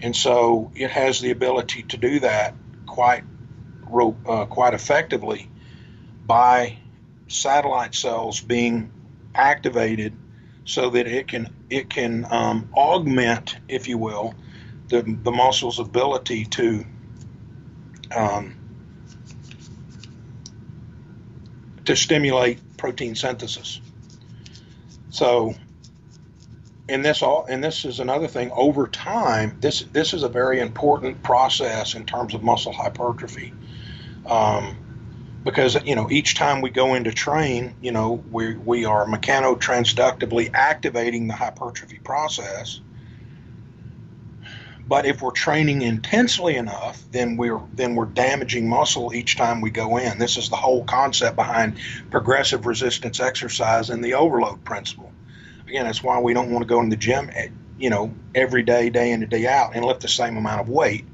and 0.00 0.14
so 0.14 0.70
it 0.74 0.90
has 0.90 1.20
the 1.20 1.30
ability 1.30 1.82
to 1.84 1.96
do 1.96 2.20
that 2.20 2.54
quite 2.86 3.24
uh, 4.26 4.46
quite 4.46 4.74
effectively 4.74 5.48
by 6.26 6.78
satellite 7.28 7.94
cells 7.94 8.40
being 8.40 8.90
activated 9.34 10.12
so 10.64 10.90
that 10.90 11.06
it 11.06 11.28
can 11.28 11.48
it 11.70 11.88
can 11.88 12.26
um, 12.30 12.68
augment, 12.74 13.56
if 13.68 13.88
you 13.88 13.98
will, 13.98 14.34
the, 14.88 15.02
the 15.02 15.30
muscle's 15.30 15.78
ability 15.78 16.44
to 16.44 16.84
um, 18.14 18.54
to 21.84 21.96
stimulate 21.96 22.58
protein 22.76 23.14
synthesis. 23.14 23.80
So, 25.16 25.54
and 26.90 27.02
this 27.02 27.22
all 27.22 27.46
and 27.48 27.64
this 27.64 27.86
is 27.86 28.00
another 28.00 28.28
thing. 28.28 28.50
Over 28.50 28.86
time, 28.86 29.56
this 29.62 29.82
this 29.90 30.12
is 30.12 30.22
a 30.22 30.28
very 30.28 30.60
important 30.60 31.22
process 31.22 31.94
in 31.94 32.04
terms 32.04 32.34
of 32.34 32.42
muscle 32.42 32.74
hypertrophy. 32.74 33.54
Um, 34.26 34.76
because 35.42 35.82
you 35.86 35.94
know 35.94 36.10
each 36.10 36.34
time 36.34 36.60
we 36.60 36.68
go 36.68 36.94
into 36.94 37.12
train, 37.12 37.74
you 37.80 37.92
know 37.92 38.22
we 38.30 38.56
we 38.56 38.84
are 38.84 39.06
mechanotransductively 39.06 40.50
activating 40.52 41.28
the 41.28 41.34
hypertrophy 41.34 41.98
process. 42.04 42.80
But 44.88 45.04
if 45.04 45.20
we're 45.20 45.32
training 45.32 45.82
intensely 45.82 46.56
enough, 46.56 47.02
then 47.10 47.36
we're 47.36 47.60
then 47.74 47.96
we're 47.96 48.06
damaging 48.06 48.68
muscle 48.68 49.12
each 49.12 49.36
time 49.36 49.60
we 49.60 49.70
go 49.70 49.96
in. 49.96 50.18
This 50.18 50.36
is 50.36 50.48
the 50.48 50.56
whole 50.56 50.84
concept 50.84 51.34
behind 51.34 51.78
progressive 52.10 52.66
resistance 52.66 53.18
exercise 53.18 53.90
and 53.90 54.04
the 54.04 54.14
overload 54.14 54.64
principle. 54.64 55.12
Again, 55.66 55.86
that's 55.86 56.02
why 56.02 56.20
we 56.20 56.34
don't 56.34 56.52
want 56.52 56.62
to 56.62 56.68
go 56.68 56.80
in 56.80 56.88
the 56.88 56.96
gym, 56.96 57.30
eh, 57.34 57.48
you 57.78 57.90
know, 57.90 58.14
every 58.34 58.62
day, 58.62 58.90
day 58.90 59.10
in 59.10 59.22
and 59.22 59.30
day 59.30 59.48
out, 59.48 59.74
and 59.74 59.84
lift 59.84 60.02
the 60.02 60.08
same 60.08 60.36
amount 60.36 60.60
of 60.60 60.68
weight 60.68 61.04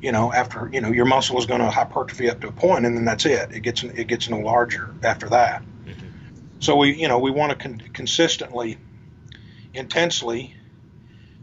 you 0.00 0.12
know, 0.12 0.32
after 0.32 0.70
you 0.72 0.80
know 0.80 0.90
your 0.90 1.06
muscle 1.06 1.38
is 1.38 1.46
going 1.46 1.60
to 1.60 1.70
hypertrophy 1.70 2.30
up 2.30 2.40
to 2.40 2.48
a 2.48 2.52
point, 2.52 2.86
and 2.86 2.96
then 2.96 3.04
that's 3.04 3.26
it. 3.26 3.50
It 3.52 3.60
gets 3.60 3.82
it 3.82 4.06
gets 4.06 4.28
no 4.28 4.38
larger 4.38 4.94
after 5.02 5.28
that. 5.30 5.62
Mm-hmm. 5.84 6.06
So 6.60 6.76
we 6.76 6.94
you 6.94 7.08
know 7.08 7.18
we 7.18 7.30
want 7.30 7.50
to 7.50 7.56
con- 7.56 7.82
consistently, 7.92 8.78
intensely, 9.74 10.54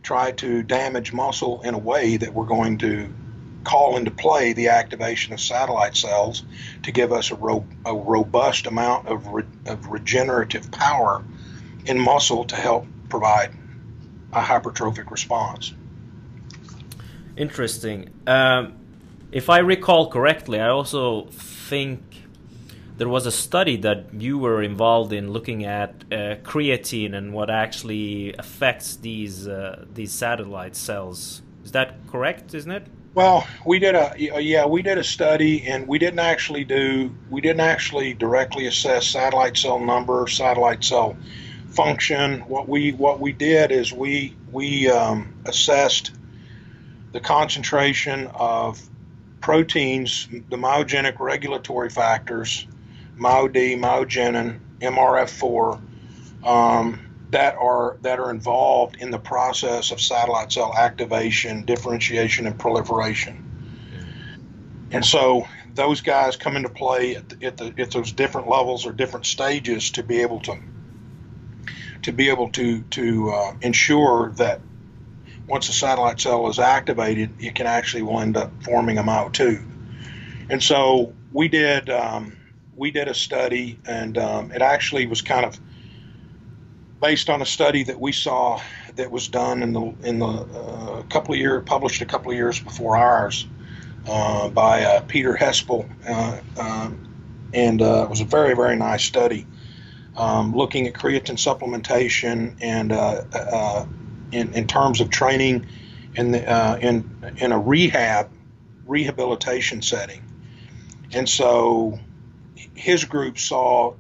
try 0.06 0.32
to 0.32 0.64
damage 0.64 1.12
muscle 1.12 1.62
in 1.64 1.74
a 1.74 1.78
way 1.78 2.16
that 2.16 2.34
we're 2.34 2.46
going 2.46 2.78
to 2.78 3.12
call 3.64 3.98
into 3.98 4.12
play 4.12 4.54
the 4.54 4.70
activation 4.70 5.34
of 5.34 5.42
satellite 5.42 5.98
cells 5.98 6.44
to 6.84 6.92
give 6.92 7.12
us 7.12 7.32
a, 7.32 7.36
ro- 7.36 7.66
a 7.84 7.94
robust 7.94 8.68
amount 8.68 9.08
of, 9.08 9.28
re- 9.28 9.44
of 9.66 9.88
regenerative 9.88 10.72
power 10.72 11.24
in 11.86 12.00
muscle 12.00 12.46
to 12.46 12.56
help 12.56 12.86
provide 13.10 13.52
a 14.32 14.42
hypertrophic 14.42 15.10
response. 15.10 15.74
Interesting. 17.36 18.12
Um, 18.28 18.74
if 19.32 19.50
I 19.50 19.58
recall 19.58 20.10
correctly, 20.10 20.60
I 20.60 20.70
also 20.70 21.26
think 21.32 22.25
there 22.98 23.10
was 23.10 23.26
a 23.26 23.32
study 23.32 23.78
that 23.78 24.06
you 24.14 24.38
were 24.38 24.64
involved 24.64 25.12
in 25.12 25.32
looking 25.32 25.66
at 25.66 25.90
uh, 26.12 26.36
creatine 26.44 27.14
and 27.14 27.34
what 27.34 27.50
actually 27.50 28.34
affects 28.40 28.96
these 28.98 29.48
uh, 29.48 29.86
these 29.94 30.12
satellite 30.12 30.76
cells. 30.76 31.42
Is 31.64 31.72
that 31.72 31.96
correct? 32.08 32.54
Isn't 32.54 32.72
it? 32.72 32.88
Well, 33.14 33.48
we 33.66 33.80
did 33.80 33.96
a 33.96 34.14
yeah 34.18 34.66
we 34.66 34.82
did 34.82 34.98
a 34.98 35.04
study 35.04 35.64
and 35.68 35.88
we 35.88 36.00
didn't 36.00 36.20
actually 36.20 36.64
do 36.64 37.14
we 37.30 37.42
didn't 37.42 37.62
actually 37.62 38.14
directly 38.14 38.68
assess 38.68 39.08
satellite 39.08 39.58
cell 39.58 39.80
number, 39.80 40.28
satellite 40.28 40.84
cell 40.84 41.18
function. 41.70 42.42
What 42.42 42.70
we 42.70 42.94
what 42.94 43.20
we 43.20 43.34
did 43.34 43.72
is 43.72 43.92
we 43.92 44.36
we 44.52 44.90
um, 44.90 45.34
assessed 45.46 46.12
the 47.12 47.20
concentration 47.20 48.28
of 48.34 48.82
proteins, 49.42 50.28
the 50.50 50.58
myogenic 50.58 51.20
regulatory 51.20 51.90
factors, 51.90 52.68
MyoD, 53.18 53.80
myogenin, 53.80 54.60
MRF4, 54.80 55.82
um, 56.46 57.00
that 57.32 57.56
are 57.56 57.98
that 58.02 58.20
are 58.20 58.30
involved 58.30 58.98
in 58.98 59.12
the 59.12 59.20
process 59.20 59.92
of 59.92 60.00
satellite 60.00 60.52
cell 60.52 60.74
activation, 60.78 61.66
differentiation, 61.66 62.46
and 62.48 62.58
proliferation. 62.58 63.42
and 64.92 65.04
so 65.04 65.48
those 65.74 66.02
guys 66.02 66.38
come 66.38 66.56
into 66.56 66.70
play 66.70 67.18
at, 67.18 67.28
the, 67.28 67.46
at, 67.46 67.58
the, 67.58 67.74
at 67.78 67.92
those 67.92 68.14
different 68.14 68.48
levels 68.48 68.86
or 68.86 68.94
different 68.94 69.26
stages 69.26 69.92
to 69.92 70.04
be 70.04 70.22
able 70.22 70.40
to 70.40 70.58
to 72.04 72.12
be 72.12 72.30
able 72.30 72.50
to 72.52 72.82
to 72.84 73.30
uh, 73.32 73.54
ensure 73.62 74.32
that 74.38 74.62
once 75.48 75.70
a 75.70 75.74
satellite 75.74 76.20
cell 76.20 76.48
is 76.50 76.60
activated, 76.60 77.32
it 77.40 77.56
can 77.56 77.68
actually 77.68 78.04
will 78.04 78.20
end 78.20 78.38
up 78.38 78.52
forming 78.64 78.98
a 78.98 79.04
myotube. 79.04 79.64
And 80.50 80.62
so 80.62 81.14
we 81.32 81.48
did 81.48 81.90
um, 81.90 82.36
we 82.76 82.92
did 82.92 83.08
a 83.08 83.14
study, 83.14 83.80
and 83.86 84.18
um, 84.18 84.52
it 84.52 84.62
actually 84.62 85.08
was 85.08 85.22
kind 85.22 85.46
of 85.46 85.60
based 87.02 87.30
on 87.30 87.42
a 87.42 87.46
study 87.46 87.84
that 87.84 88.00
we 88.00 88.12
saw 88.12 88.60
that 88.96 89.12
was 89.12 89.28
done 89.28 89.62
in 89.62 89.74
the 89.74 89.94
in 90.04 90.20
the 90.20 90.26
uh, 90.26 91.04
couple 91.04 91.34
of 91.34 91.40
years 91.40 91.64
published 91.66 92.02
a 92.02 92.06
couple 92.06 92.32
of 92.32 92.38
years 92.38 92.60
before 92.60 92.96
ours 92.96 93.48
uh, 94.08 94.50
by 94.50 94.84
uh, 94.84 95.02
Peter 95.02 95.34
Hespel, 95.34 95.88
uh, 96.08 96.40
um, 96.60 97.50
and 97.54 97.82
uh, 97.82 98.04
it 98.04 98.10
was 98.10 98.22
a 98.22 98.26
very 98.26 98.56
very 98.56 98.76
nice 98.76 99.04
study 99.04 99.46
um, 100.18 100.56
looking 100.56 100.88
at 100.88 100.94
creatine 100.94 101.38
supplementation 101.38 102.56
and 102.62 102.92
uh, 102.92 103.86
in, 104.32 104.54
in 104.54 104.68
terms 104.68 105.02
of 105.02 105.10
training 105.10 105.66
in 106.16 106.32
the 106.32 106.80
in 106.82 107.36
in 107.38 107.52
a 107.52 107.60
rehab 107.60 108.30
rehabilitation 108.86 109.82
setting, 109.82 110.24
and 111.12 111.28
so 111.28 112.00
his 112.76 113.06
group 113.06 113.38
saw 113.38 113.94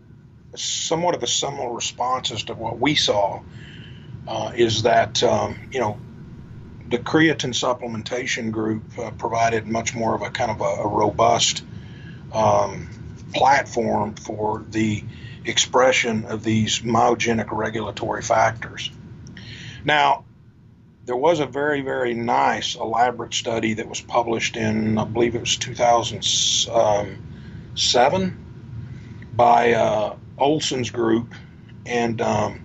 somewhat 0.56 1.16
of 1.16 1.24
a 1.24 1.28
similar 1.28 1.74
response 1.74 2.32
as 2.32 2.44
to 2.44 2.54
what 2.54 2.80
we 2.80 2.96
saw. 2.96 3.42
is 4.56 4.84
that 4.84 5.22
um, 5.24 5.58
you 5.72 5.80
know 5.80 5.98
the 6.90 6.98
creatine 7.00 7.54
supplementation 7.54 8.52
group 8.52 8.84
uh, 9.00 9.10
provided 9.12 9.68
much 9.68 9.96
more 9.96 10.16
of 10.16 10.22
a 10.22 10.30
kind 10.30 10.52
of 10.52 10.62
a, 10.62 10.84
a 10.84 10.88
robust 10.88 11.64
um, 12.32 12.88
platform 13.34 14.14
for 14.16 14.64
the 14.70 15.04
expression 15.46 16.26
of 16.26 16.44
these 16.44 16.80
myogenic 16.80 17.48
regulatory 17.52 18.22
factors. 18.22 18.92
Now, 19.84 20.26
there 21.06 21.16
was 21.16 21.40
a 21.40 21.46
very, 21.46 21.82
very 21.82 22.16
nice, 22.16 22.76
elaborate 22.76 23.34
study 23.34 23.76
that 23.76 23.88
was 23.88 24.02
published 24.02 24.58
in, 24.58 24.98
I 24.98 25.06
believe 25.06 25.36
it 25.36 25.42
was 25.42 25.56
2007, 25.58 28.45
by 29.36 29.74
uh, 29.74 30.16
Olsen's 30.38 30.90
group, 30.90 31.34
and 31.86 32.22
um, 32.22 32.62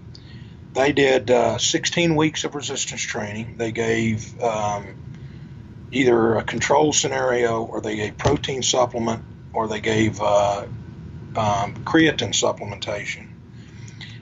they 0.75 0.93
did 0.93 1.31
uh, 1.31 1.59
16 1.59 2.17
weeks 2.17 2.45
of 2.45 2.55
resistance 2.55 3.03
training. 3.03 3.57
They 3.57 3.73
gave 3.73 4.41
um, 4.43 4.95
either 5.91 6.37
a 6.37 6.45
control 6.45 6.93
scenario, 6.93 7.65
or 7.65 7.81
they 7.81 7.97
gave 7.97 8.17
protein 8.17 8.63
supplement, 8.63 9.23
or 9.53 9.69
they 9.69 9.81
gave 9.81 10.21
uh, 10.21 10.67
um, 11.37 11.75
creatine 11.85 12.33
supplementation. 12.33 13.29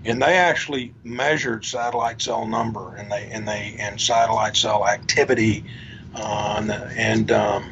And 0.04 0.22
they 0.22 0.37
actually 0.37 0.94
measured 1.04 1.64
satellite 1.64 2.22
cell 2.22 2.46
number 2.46 2.94
and 2.96 3.11
they 3.11 3.28
and 3.30 3.46
they 3.46 3.76
and 3.78 4.00
satellite 4.00 4.56
cell 4.56 4.87
activity, 4.87 5.64
uh, 6.14 6.62
and 6.96 7.30
um, 7.30 7.70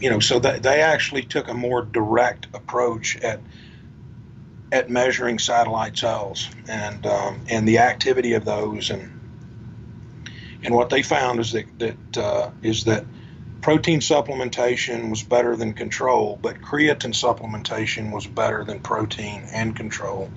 you 0.00 0.10
know, 0.10 0.20
so 0.20 0.38
they, 0.38 0.58
they 0.58 0.80
actually 0.80 1.22
took 1.22 1.48
a 1.48 1.54
more 1.54 1.82
direct 1.82 2.46
approach 2.54 3.16
at 3.18 3.40
at 4.72 4.90
measuring 4.90 5.38
satellite 5.38 5.96
cells 5.96 6.48
and 6.68 7.06
um, 7.06 7.40
and 7.48 7.68
the 7.68 7.78
activity 7.78 8.32
of 8.34 8.44
those 8.44 8.90
and 8.90 9.10
and 10.64 10.74
what 10.74 10.90
they 10.90 11.02
found 11.02 11.40
is 11.40 11.52
that 11.52 11.78
that 11.78 12.18
uh, 12.18 12.50
is 12.62 12.84
that 12.84 13.04
protein 13.60 14.00
supplementation 14.00 15.08
was 15.08 15.22
better 15.22 15.56
than 15.56 15.72
control, 15.72 16.38
but 16.42 16.60
creatine 16.60 17.14
supplementation 17.14 18.12
was 18.12 18.26
better 18.26 18.62
than 18.62 18.80
protein 18.80 19.42
and 19.52 19.74
control, 19.76 20.30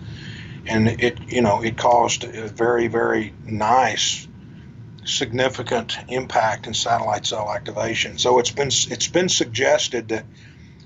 and 0.66 0.88
it 0.88 1.20
you 1.28 1.42
know 1.42 1.64
it 1.64 1.78
caused 1.78 2.24
a 2.24 2.48
very 2.48 2.88
very 2.88 3.34
nice 3.46 4.28
significant 5.06 5.98
impact 6.10 6.68
in 6.68 6.74
satellite 6.74 7.26
cell 7.26 7.52
activation. 7.52 8.18
So 8.18 8.40
it's 8.40 8.52
been 8.52 8.68
it's 8.68 9.08
been 9.08 9.30
suggested 9.30 10.10
that, 10.10 10.26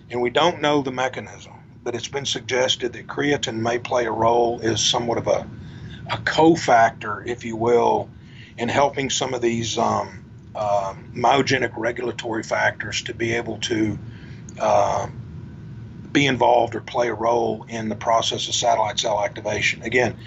and 0.10 0.21
we 0.21 0.30
don't 0.30 0.62
know 0.62 0.82
the 0.82 0.91
mechanism, 0.91 1.54
but 1.84 1.96
it's 1.96 2.08
been 2.08 2.26
suggested 2.26 2.94
that 2.94 3.08
creatine 3.08 3.58
may 3.58 3.80
play 3.80 4.06
a 4.06 4.12
role 4.12 4.60
as 4.63 4.84
somewhat 4.84 5.17
of 5.17 5.28
a, 5.28 5.48
a 6.12 6.17
cofactor, 6.17 7.26
if 7.26 7.44
you 7.44 7.56
will, 7.56 8.10
in 8.58 8.70
helping 8.70 9.10
some 9.10 9.34
of 9.34 9.41
these 9.41 9.78
um, 9.78 10.24
uh, 10.56 10.94
myogenic 11.13 11.72
regulatory 11.76 12.44
factors 12.44 13.02
to 13.04 13.13
be 13.13 13.34
able 13.34 13.58
to 13.60 13.98
uh, 14.60 15.08
be 16.12 16.28
involved 16.28 16.76
or 16.76 16.82
play 16.82 17.08
a 17.08 17.13
role 17.13 17.65
in 17.70 17.89
the 17.89 17.96
process 17.96 18.48
of 18.48 18.54
satellite 18.54 19.00
cell 19.00 19.24
activation. 19.24 19.82
Again, 19.82 20.17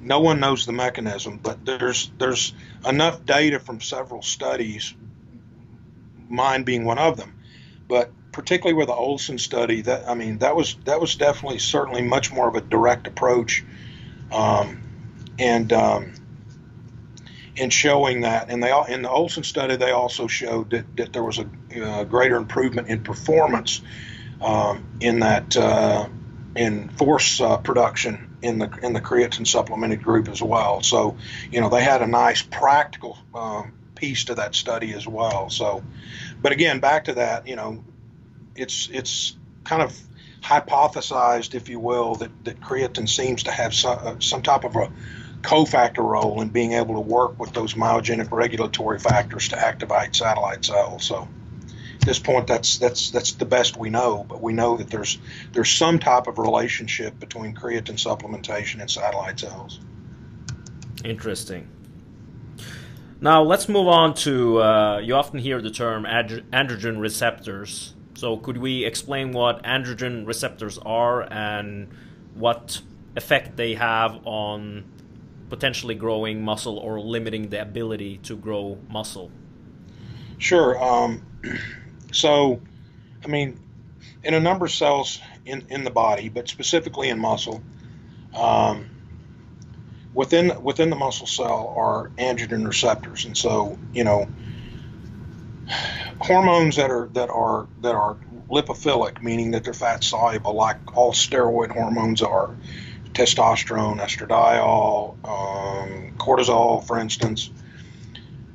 no 0.00 0.20
one 0.20 0.40
knows 0.40 0.66
the 0.66 0.72
mechanism, 0.72 1.38
but 1.42 1.64
there's 1.64 2.10
there's 2.18 2.52
enough 2.86 3.24
data 3.24 3.58
from 3.60 3.80
several 3.80 4.20
studies, 4.20 4.94
mine 6.28 6.64
being 6.64 6.84
one 6.84 6.98
of 6.98 7.16
them, 7.16 7.34
but 7.88 8.10
particularly 8.32 8.74
with 8.74 8.88
the 8.88 8.94
Olsen 8.94 9.38
study, 9.38 9.82
that 9.82 10.08
I 10.08 10.14
mean, 10.14 10.38
that 10.38 10.56
was 10.56 10.76
that 10.84 11.00
was 11.00 11.14
definitely 11.14 11.58
certainly 11.58 12.02
much 12.02 12.32
more 12.32 12.48
of 12.48 12.54
a 12.54 12.60
direct 12.60 13.06
approach, 13.06 13.64
um, 14.32 14.82
and 15.38 15.72
um, 15.72 16.14
in 17.56 17.70
showing 17.70 18.22
that, 18.22 18.50
and 18.50 18.62
they 18.62 18.72
in 18.88 19.02
the 19.02 19.10
Olsen 19.10 19.44
study 19.44 19.76
they 19.76 19.90
also 19.90 20.26
showed 20.26 20.70
that, 20.70 20.96
that 20.96 21.12
there 21.12 21.22
was 21.22 21.38
a 21.38 21.46
uh, 21.82 22.04
greater 22.04 22.36
improvement 22.36 22.88
in 22.88 23.02
performance 23.02 23.82
um, 24.40 24.84
in 25.00 25.20
that 25.20 25.56
uh, 25.56 26.08
in 26.56 26.88
force 26.88 27.40
uh, 27.40 27.58
production 27.58 28.36
in 28.42 28.58
the 28.58 28.70
in 28.82 28.92
the 28.92 29.00
creatine 29.00 29.46
supplemented 29.46 30.02
group 30.02 30.28
as 30.28 30.42
well. 30.42 30.82
So 30.82 31.16
you 31.50 31.60
know 31.60 31.68
they 31.68 31.82
had 31.82 32.02
a 32.02 32.06
nice 32.06 32.42
practical 32.42 33.18
um, 33.34 33.72
piece 33.94 34.24
to 34.24 34.34
that 34.34 34.54
study 34.54 34.92
as 34.94 35.06
well. 35.06 35.48
So, 35.48 35.82
but 36.40 36.52
again, 36.52 36.80
back 36.80 37.04
to 37.04 37.14
that, 37.14 37.46
you 37.46 37.54
know, 37.54 37.84
it's 38.54 38.88
it's 38.92 39.36
kind 39.64 39.82
of 39.82 39.98
hypothesized, 40.42 41.54
if 41.54 41.68
you 41.68 41.78
will, 41.78 42.16
that, 42.16 42.44
that 42.44 42.60
creatine 42.60 43.08
seems 43.08 43.44
to 43.44 43.52
have 43.52 43.72
some, 43.72 43.98
uh, 44.02 44.16
some 44.18 44.42
type 44.42 44.64
of 44.64 44.74
a 44.74 44.90
cofactor 45.42 46.04
role 46.04 46.40
in 46.40 46.48
being 46.48 46.72
able 46.72 46.94
to 46.94 47.00
work 47.00 47.38
with 47.38 47.52
those 47.52 47.74
myogenic 47.74 48.30
regulatory 48.30 48.98
factors 48.98 49.48
to 49.48 49.58
activate 49.58 50.14
satellite 50.14 50.64
cells. 50.64 51.04
So 51.04 51.28
at 51.94 52.06
this 52.06 52.18
point, 52.18 52.46
that's 52.46 52.78
that's 52.78 53.10
that's 53.10 53.32
the 53.32 53.44
best 53.44 53.76
we 53.76 53.90
know. 53.90 54.24
But 54.28 54.40
we 54.40 54.52
know 54.52 54.76
that 54.76 54.88
there's 54.88 55.18
there's 55.52 55.70
some 55.70 55.98
type 55.98 56.26
of 56.26 56.38
relationship 56.38 57.18
between 57.18 57.54
creatine 57.54 57.98
supplementation 57.98 58.80
and 58.80 58.90
satellite 58.90 59.38
cells. 59.38 59.80
Interesting. 61.04 61.68
Now 63.20 63.42
let's 63.42 63.68
move 63.68 63.86
on 63.86 64.14
to. 64.14 64.60
Uh, 64.60 64.98
you 64.98 65.14
often 65.14 65.38
hear 65.38 65.62
the 65.62 65.70
term 65.70 66.04
androgen 66.04 67.00
receptors. 67.00 67.94
So, 68.22 68.36
could 68.36 68.56
we 68.56 68.84
explain 68.84 69.32
what 69.32 69.64
androgen 69.64 70.28
receptors 70.28 70.78
are 70.78 71.22
and 71.22 71.88
what 72.34 72.80
effect 73.16 73.56
they 73.56 73.74
have 73.74 74.24
on 74.24 74.84
potentially 75.50 75.96
growing 75.96 76.44
muscle 76.44 76.78
or 76.78 77.00
limiting 77.00 77.48
the 77.48 77.60
ability 77.60 78.18
to 78.18 78.36
grow 78.36 78.78
muscle? 78.88 79.32
Sure. 80.38 80.80
Um, 80.80 81.26
so, 82.12 82.60
I 83.24 83.26
mean, 83.26 83.58
in 84.22 84.34
a 84.34 84.40
number 84.40 84.66
of 84.66 84.70
cells 84.70 85.20
in, 85.44 85.66
in 85.68 85.82
the 85.82 85.90
body, 85.90 86.28
but 86.28 86.48
specifically 86.48 87.08
in 87.08 87.18
muscle, 87.18 87.60
um, 88.36 88.88
within 90.14 90.62
within 90.62 90.90
the 90.90 90.96
muscle 90.96 91.26
cell 91.26 91.74
are 91.76 92.12
androgen 92.18 92.68
receptors, 92.68 93.24
and 93.24 93.36
so 93.36 93.80
you 93.92 94.04
know 94.04 94.28
hormones 96.22 96.76
that 96.76 96.90
are 96.90 97.08
that 97.12 97.30
are 97.30 97.66
that 97.80 97.94
are 97.94 98.16
lipophilic, 98.50 99.22
meaning 99.22 99.52
that 99.52 99.64
they're 99.64 99.74
fat 99.74 100.04
soluble, 100.04 100.54
like 100.54 100.96
all 100.96 101.12
steroid 101.12 101.72
hormones 101.72 102.22
are, 102.22 102.54
testosterone, 103.12 103.98
estradiol, 104.00 105.16
um, 105.26 106.12
cortisol, 106.18 106.84
for 106.84 106.98
instance. 106.98 107.50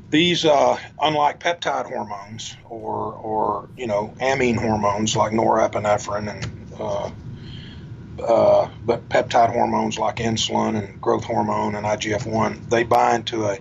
These, 0.09 0.45
uh, 0.45 0.77
unlike 1.01 1.41
peptide 1.41 1.87
hormones 1.91 2.55
or, 2.69 3.13
or 3.13 3.69
you 3.75 3.87
know 3.87 4.13
amine 4.21 4.55
hormones 4.55 5.15
like 5.15 5.33
norepinephrine 5.33 6.31
and 6.33 6.73
uh, 6.79 7.11
uh, 8.23 8.69
but 8.85 9.07
peptide 9.09 9.51
hormones 9.51 9.99
like 9.99 10.17
insulin 10.17 10.81
and 10.81 11.01
growth 11.01 11.23
hormone 11.23 11.75
and 11.75 11.85
IGF-1, 11.85 12.69
they 12.69 12.83
bind 12.83 13.27
to 13.27 13.45
a 13.45 13.59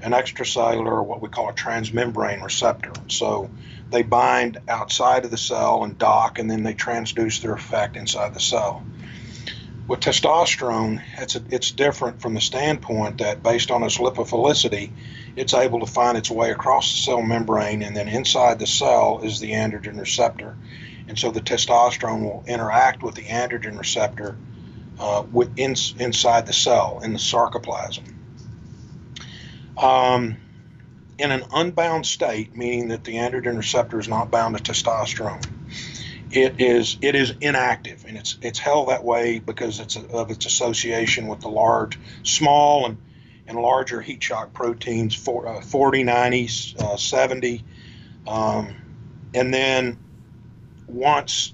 an 0.00 0.12
extracellular 0.12 1.04
what 1.04 1.20
we 1.22 1.28
call 1.28 1.48
a 1.48 1.52
transmembrane 1.52 2.42
receptor. 2.42 2.92
So 3.08 3.50
they 3.90 4.02
bind 4.02 4.58
outside 4.68 5.24
of 5.24 5.30
the 5.30 5.38
cell 5.38 5.84
and 5.84 5.96
dock, 5.96 6.38
and 6.38 6.50
then 6.50 6.62
they 6.62 6.74
transduce 6.74 7.40
their 7.40 7.54
effect 7.54 7.96
inside 7.96 8.34
the 8.34 8.40
cell. 8.40 8.84
With 9.88 10.00
testosterone, 10.00 11.00
it's 11.18 11.36
a, 11.36 11.42
it's 11.50 11.70
different 11.70 12.20
from 12.20 12.34
the 12.34 12.40
standpoint 12.40 13.18
that 13.18 13.42
based 13.42 13.70
on 13.70 13.84
its 13.84 13.98
lipophilicity, 13.98 14.90
it's 15.36 15.54
able 15.54 15.80
to 15.80 15.86
find 15.86 16.18
its 16.18 16.30
way 16.30 16.50
across 16.50 16.90
the 16.90 16.98
cell 16.98 17.22
membrane, 17.22 17.82
and 17.82 17.96
then 17.96 18.08
inside 18.08 18.58
the 18.58 18.66
cell 18.66 19.20
is 19.22 19.38
the 19.38 19.52
androgen 19.52 19.98
receptor, 19.98 20.56
and 21.06 21.16
so 21.16 21.30
the 21.30 21.40
testosterone 21.40 22.22
will 22.22 22.42
interact 22.48 23.04
with 23.04 23.14
the 23.14 23.22
androgen 23.22 23.78
receptor 23.78 24.36
uh, 24.98 25.22
with 25.30 25.56
in, 25.56 25.76
inside 26.00 26.46
the 26.46 26.52
cell 26.52 27.00
in 27.04 27.12
the 27.12 27.18
sarcoplasm. 27.18 28.15
Um, 29.76 30.36
in 31.18 31.30
an 31.30 31.44
unbound 31.52 32.06
state, 32.06 32.54
meaning 32.56 32.88
that 32.88 33.04
the 33.04 33.14
androgen 33.14 33.56
receptor 33.56 33.98
is 33.98 34.08
not 34.08 34.30
bound 34.30 34.56
to 34.56 34.62
testosterone, 34.62 35.44
it 36.30 36.60
is 36.60 36.98
it 37.00 37.14
is 37.14 37.32
inactive, 37.40 38.04
and 38.06 38.16
it's 38.16 38.36
it's 38.42 38.58
held 38.58 38.88
that 38.88 39.04
way 39.04 39.38
because 39.38 39.80
it's 39.80 39.96
a, 39.96 40.06
of 40.08 40.30
its 40.30 40.46
association 40.46 41.28
with 41.28 41.40
the 41.40 41.48
large, 41.48 41.98
small, 42.22 42.86
and 42.86 42.98
and 43.48 43.58
larger 43.58 44.00
heat 44.00 44.22
shock 44.22 44.52
proteins, 44.52 45.14
for, 45.14 45.46
uh, 45.46 45.60
40, 45.60 46.02
90, 46.02 46.48
uh, 46.80 46.96
70, 46.96 47.64
um, 48.26 48.74
and 49.34 49.54
then 49.54 49.98
once 50.88 51.52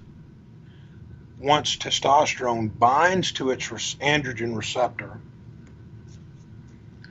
once 1.39 1.77
testosterone 1.77 2.71
binds 2.79 3.33
to 3.33 3.51
its 3.51 3.67
androgen 4.01 4.57
receptor, 4.57 5.21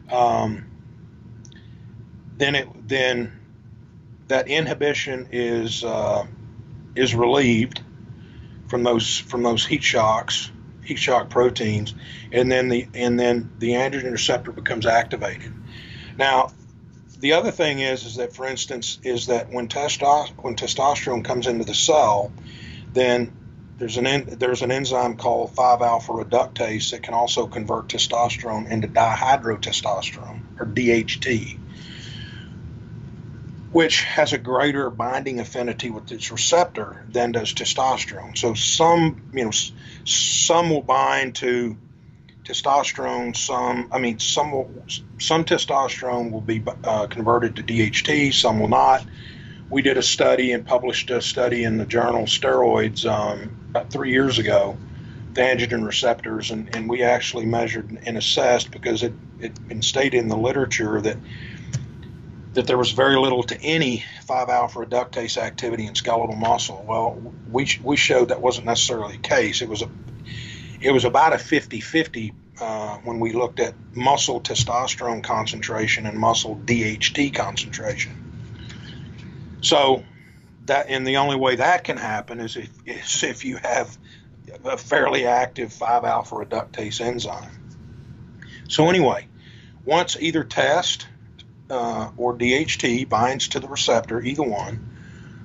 um, 0.09 0.70
then 2.41 2.55
it 2.55 2.87
then 2.87 3.31
that 4.27 4.47
inhibition 4.47 5.27
is 5.31 5.83
uh, 5.83 6.25
is 6.95 7.13
relieved 7.13 7.81
from 8.67 8.83
those 8.83 9.19
from 9.19 9.43
those 9.43 9.65
heat 9.65 9.83
shocks, 9.83 10.51
heat 10.83 10.97
shock 10.97 11.29
proteins, 11.29 11.93
and 12.31 12.51
then 12.51 12.69
the 12.69 12.87
and 12.95 13.19
then 13.19 13.51
the 13.59 13.71
androgen 13.71 14.11
receptor 14.11 14.51
becomes 14.51 14.85
activated. 14.85 15.53
Now, 16.17 16.51
the 17.19 17.33
other 17.33 17.51
thing 17.51 17.79
is 17.79 18.05
is 18.05 18.15
that 18.15 18.33
for 18.33 18.47
instance 18.47 18.99
is 19.03 19.27
that 19.27 19.51
when 19.51 19.67
testo- 19.67 20.29
when 20.41 20.55
testosterone 20.55 21.23
comes 21.23 21.45
into 21.47 21.65
the 21.65 21.75
cell, 21.75 22.31
then 22.93 23.31
there's 23.77 23.97
an 23.97 24.07
en- 24.07 24.37
there's 24.39 24.61
an 24.61 24.71
enzyme 24.71 25.17
called 25.17 25.55
5-alpha 25.55 26.11
reductase 26.11 26.91
that 26.91 27.03
can 27.03 27.13
also 27.13 27.47
convert 27.47 27.89
testosterone 27.89 28.69
into 28.69 28.87
dihydrotestosterone 28.87 30.41
or 30.59 30.65
DHT, 30.67 31.57
which 33.71 34.03
has 34.03 34.33
a 34.33 34.37
greater 34.37 34.89
binding 34.89 35.39
affinity 35.39 35.89
with 35.89 36.11
its 36.11 36.31
receptor 36.31 37.05
than 37.09 37.31
does 37.31 37.53
testosterone. 37.53 38.37
So 38.37 38.53
some 38.53 39.29
you 39.33 39.45
know 39.45 39.51
some 40.05 40.69
will 40.69 40.81
bind 40.81 41.35
to 41.35 41.77
testosterone. 42.43 43.35
Some 43.35 43.89
I 43.91 43.99
mean 43.99 44.19
some 44.19 44.51
will 44.51 44.71
some 45.19 45.45
testosterone 45.45 46.31
will 46.31 46.41
be 46.41 46.63
uh, 46.83 47.07
converted 47.07 47.55
to 47.57 47.63
DHT. 47.63 48.33
Some 48.33 48.59
will 48.59 48.69
not 48.69 49.05
we 49.71 49.81
did 49.81 49.97
a 49.97 50.03
study 50.03 50.51
and 50.51 50.67
published 50.67 51.09
a 51.09 51.21
study 51.21 51.63
in 51.63 51.77
the 51.77 51.85
journal 51.85 52.25
Steroids 52.25 53.09
um, 53.09 53.55
about 53.69 53.89
three 53.89 54.11
years 54.11 54.37
ago, 54.37 54.77
the 55.33 55.41
androgen 55.41 55.85
receptors, 55.85 56.51
and, 56.51 56.75
and 56.75 56.89
we 56.89 57.03
actually 57.03 57.45
measured 57.45 57.97
and 58.05 58.17
assessed 58.17 58.69
because 58.69 59.01
it 59.01 59.13
it 59.39 59.67
been 59.67 59.81
stated 59.81 60.19
in 60.19 60.27
the 60.27 60.37
literature 60.37 60.99
that 61.01 61.17
that 62.53 62.67
there 62.67 62.77
was 62.77 62.91
very 62.91 63.17
little 63.17 63.43
to 63.43 63.61
any 63.61 64.03
5-alpha 64.25 64.85
reductase 64.85 65.37
activity 65.37 65.85
in 65.85 65.95
skeletal 65.95 66.35
muscle. 66.35 66.83
Well, 66.87 67.33
we 67.49 67.67
we 67.83 67.95
showed 67.95 68.29
that 68.29 68.41
wasn't 68.41 68.65
necessarily 68.65 69.17
the 69.17 69.21
case. 69.21 69.61
It 69.61 69.69
was 69.69 69.81
a 69.81 69.89
it 70.81 70.91
was 70.91 71.05
about 71.05 71.33
a 71.33 71.37
50-50 71.37 72.33
uh, 72.59 72.97
when 73.03 73.19
we 73.19 73.33
looked 73.33 73.59
at 73.59 73.75
muscle 73.93 74.41
testosterone 74.41 75.23
concentration 75.23 76.05
and 76.05 76.17
muscle 76.17 76.59
DHT 76.65 77.33
concentration. 77.33 78.17
So 79.61 80.03
that 80.65 80.87
and 80.89 81.07
the 81.07 81.17
only 81.17 81.37
way 81.37 81.55
that 81.55 81.83
can 81.83 81.97
happen 81.97 82.39
is 82.39 82.57
if 82.57 82.69
is 82.85 83.23
if 83.23 83.45
you 83.45 83.57
have 83.57 83.97
a 84.65 84.77
fairly 84.77 85.25
active 85.25 85.71
5 85.71 86.03
alpha 86.03 86.35
reductase 86.35 86.99
enzyme. 86.99 87.51
So 88.67 88.89
anyway, 88.89 89.27
once 89.85 90.17
either 90.19 90.43
test 90.43 91.07
uh, 91.71 92.11
or 92.17 92.35
DHT 92.35 93.07
binds 93.09 93.47
to 93.49 93.59
the 93.59 93.67
receptor, 93.67 94.21
either 94.21 94.43
one, 94.43 94.89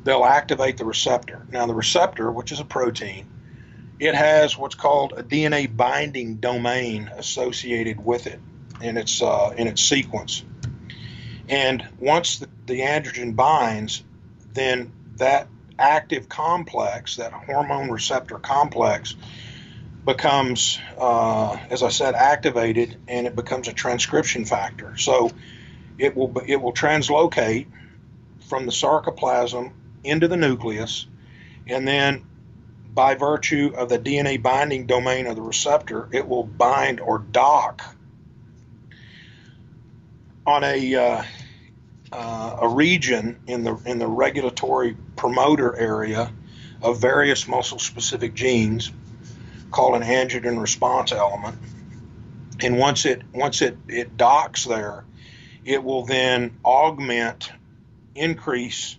they'll 0.05 0.25
activate 0.25 0.77
the 0.77 0.85
receptor. 0.85 1.47
Now 1.51 1.67
the 1.67 1.75
receptor, 1.75 2.31
which 2.31 2.53
is 2.53 2.61
a 2.61 2.65
protein, 2.65 3.27
it 3.99 4.15
has 4.15 4.59
what's 4.59 4.75
called 4.75 5.15
a 5.17 5.23
DNA 5.23 5.75
binding 5.75 6.37
domain 6.37 7.11
associated 7.17 8.05
with 8.05 8.27
it 8.27 8.41
in 8.83 8.97
its 8.97 9.23
uh, 9.23 9.55
in 9.57 9.67
its 9.69 9.83
sequence. 9.83 10.45
And 11.49 11.87
once 11.99 12.41
the, 12.41 12.49
the 12.67 12.81
androgen 12.81 13.37
binds, 13.37 14.03
then 14.53 14.93
that 15.17 15.49
active 15.79 16.29
complex, 16.29 17.17
that 17.17 17.33
hormone 17.33 17.91
receptor 17.91 18.39
complex, 18.39 19.15
becomes, 20.05 20.79
uh, 20.99 21.57
as 21.71 21.83
I 21.83 21.89
said, 21.89 22.15
activated, 22.15 22.97
and 23.09 23.27
it 23.27 23.35
becomes 23.35 23.69
a 23.69 23.73
transcription 23.73 24.45
factor. 24.45 24.97
So 24.97 25.31
it 25.99 26.17
will 26.17 26.33
it 26.47 26.57
will 26.57 26.73
translocate 26.73 27.67
from 28.49 28.67
the 28.67 28.73
sarcoplasm 28.73 29.73
into 30.05 30.29
the 30.29 30.37
nucleus, 30.37 31.07
and 31.67 31.87
then 31.87 32.25
by 32.95 33.15
virtue 33.15 33.73
of 33.77 33.89
the 33.89 33.99
DNA 33.99 34.43
binding 34.43 34.87
domain 34.87 35.27
of 35.27 35.37
the 35.37 35.43
receptor, 35.43 36.09
it 36.13 36.27
will 36.27 36.45
bind 36.45 37.01
or 37.01 37.19
dock 37.19 37.83
on 40.47 40.65
a 40.65 40.95
uh, 40.95 41.23
uh, 42.13 42.57
a 42.63 42.69
region 42.69 43.39
in 43.47 43.65
the 43.65 43.77
in 43.85 43.99
the 43.99 44.07
regulatory 44.07 44.97
promoter 45.17 45.77
area 45.77 46.33
of 46.83 47.01
various 47.01 47.49
muscle 47.49 47.79
specific 47.79 48.35
genes 48.35 48.93
called 49.71 50.01
an 50.01 50.03
androgen 50.03 50.61
response 50.61 51.13
element. 51.13 51.59
And 52.61 52.79
once 52.79 53.05
it 53.05 53.23
once 53.35 53.61
it, 53.61 53.77
it 53.89 54.17
docks 54.17 54.65
there, 54.65 55.05
it 55.67 55.83
will 55.83 56.05
then 56.05 56.59
augment, 56.65 57.51
increase 58.15 58.97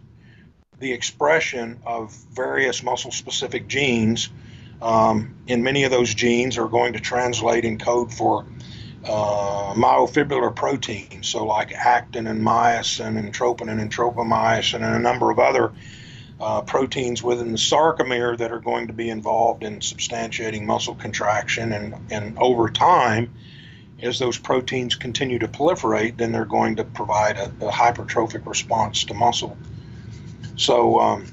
the 0.80 0.91
expression 0.91 1.80
of 1.86 2.13
various 2.32 2.84
muscle 2.84 3.11
specific 3.11 3.68
genes. 3.68 4.30
Um, 4.82 5.36
and 5.47 5.63
many 5.63 5.86
of 5.86 5.91
those 5.91 6.13
genes 6.13 6.57
are 6.57 6.68
going 6.68 6.93
to 6.93 6.99
translate 6.99 7.65
in 7.65 7.80
code 7.80 8.13
for 8.13 8.45
uh, 9.05 9.74
myofibrillar 9.76 10.53
proteins, 10.53 11.30
so 11.30 11.45
like 11.45 11.72
actin 11.72 12.28
and 12.28 12.41
myosin 12.41 13.18
and 13.18 13.34
troponin 13.34 13.82
and 13.82 13.91
tropomyosin 13.91 14.76
and 14.76 14.95
a 14.95 14.99
number 14.99 15.32
of 15.32 15.39
other 15.39 15.72
uh, 16.39 16.61
proteins 16.61 17.24
within 17.24 17.51
the 17.53 17.57
sarcomere 17.57 18.38
that 18.38 18.51
are 18.51 18.59
going 18.59 18.88
to 18.88 18.93
be 18.93 19.09
involved 19.09 19.63
in 19.63 19.80
substantiating 19.80 20.65
muscle 20.65 20.95
contraction. 20.95 21.72
And, 21.72 21.95
and 22.11 22.38
over 22.38 22.70
time, 22.70 23.34
as 24.02 24.20
those 24.20 24.38
proteins 24.38 24.95
continue 24.95 25.39
to 25.39 25.48
proliferate, 25.48 26.18
then 26.18 26.32
they're 26.32 26.45
going 26.45 26.76
to 26.76 26.84
provide 26.84 27.38
a, 27.38 27.45
a 27.66 27.72
hypertrophic 27.72 28.45
response 28.45 29.06
to 29.06 29.14
muscle. 29.14 29.58
So, 30.56 31.00
um, 31.00 31.26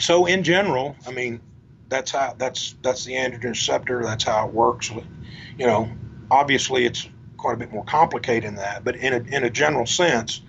so 0.00 0.26
in 0.26 0.42
general, 0.42 0.96
I 1.06 1.12
mean, 1.12 1.40
that's 1.88 2.10
how 2.10 2.34
that's 2.36 2.74
that's 2.82 3.04
the 3.04 3.14
androgen 3.14 3.50
receptor. 3.50 4.02
That's 4.02 4.24
how 4.24 4.46
it 4.46 4.52
works. 4.52 4.90
You 4.90 5.66
know, 5.66 5.90
obviously 6.30 6.84
it's 6.84 7.08
quite 7.36 7.54
a 7.54 7.56
bit 7.56 7.72
more 7.72 7.84
complicated 7.84 8.48
than 8.48 8.56
that, 8.56 8.84
but 8.84 8.96
in 8.96 9.12
a, 9.12 9.36
in 9.36 9.44
a 9.44 9.50
general 9.50 9.86
sense, 9.86 10.42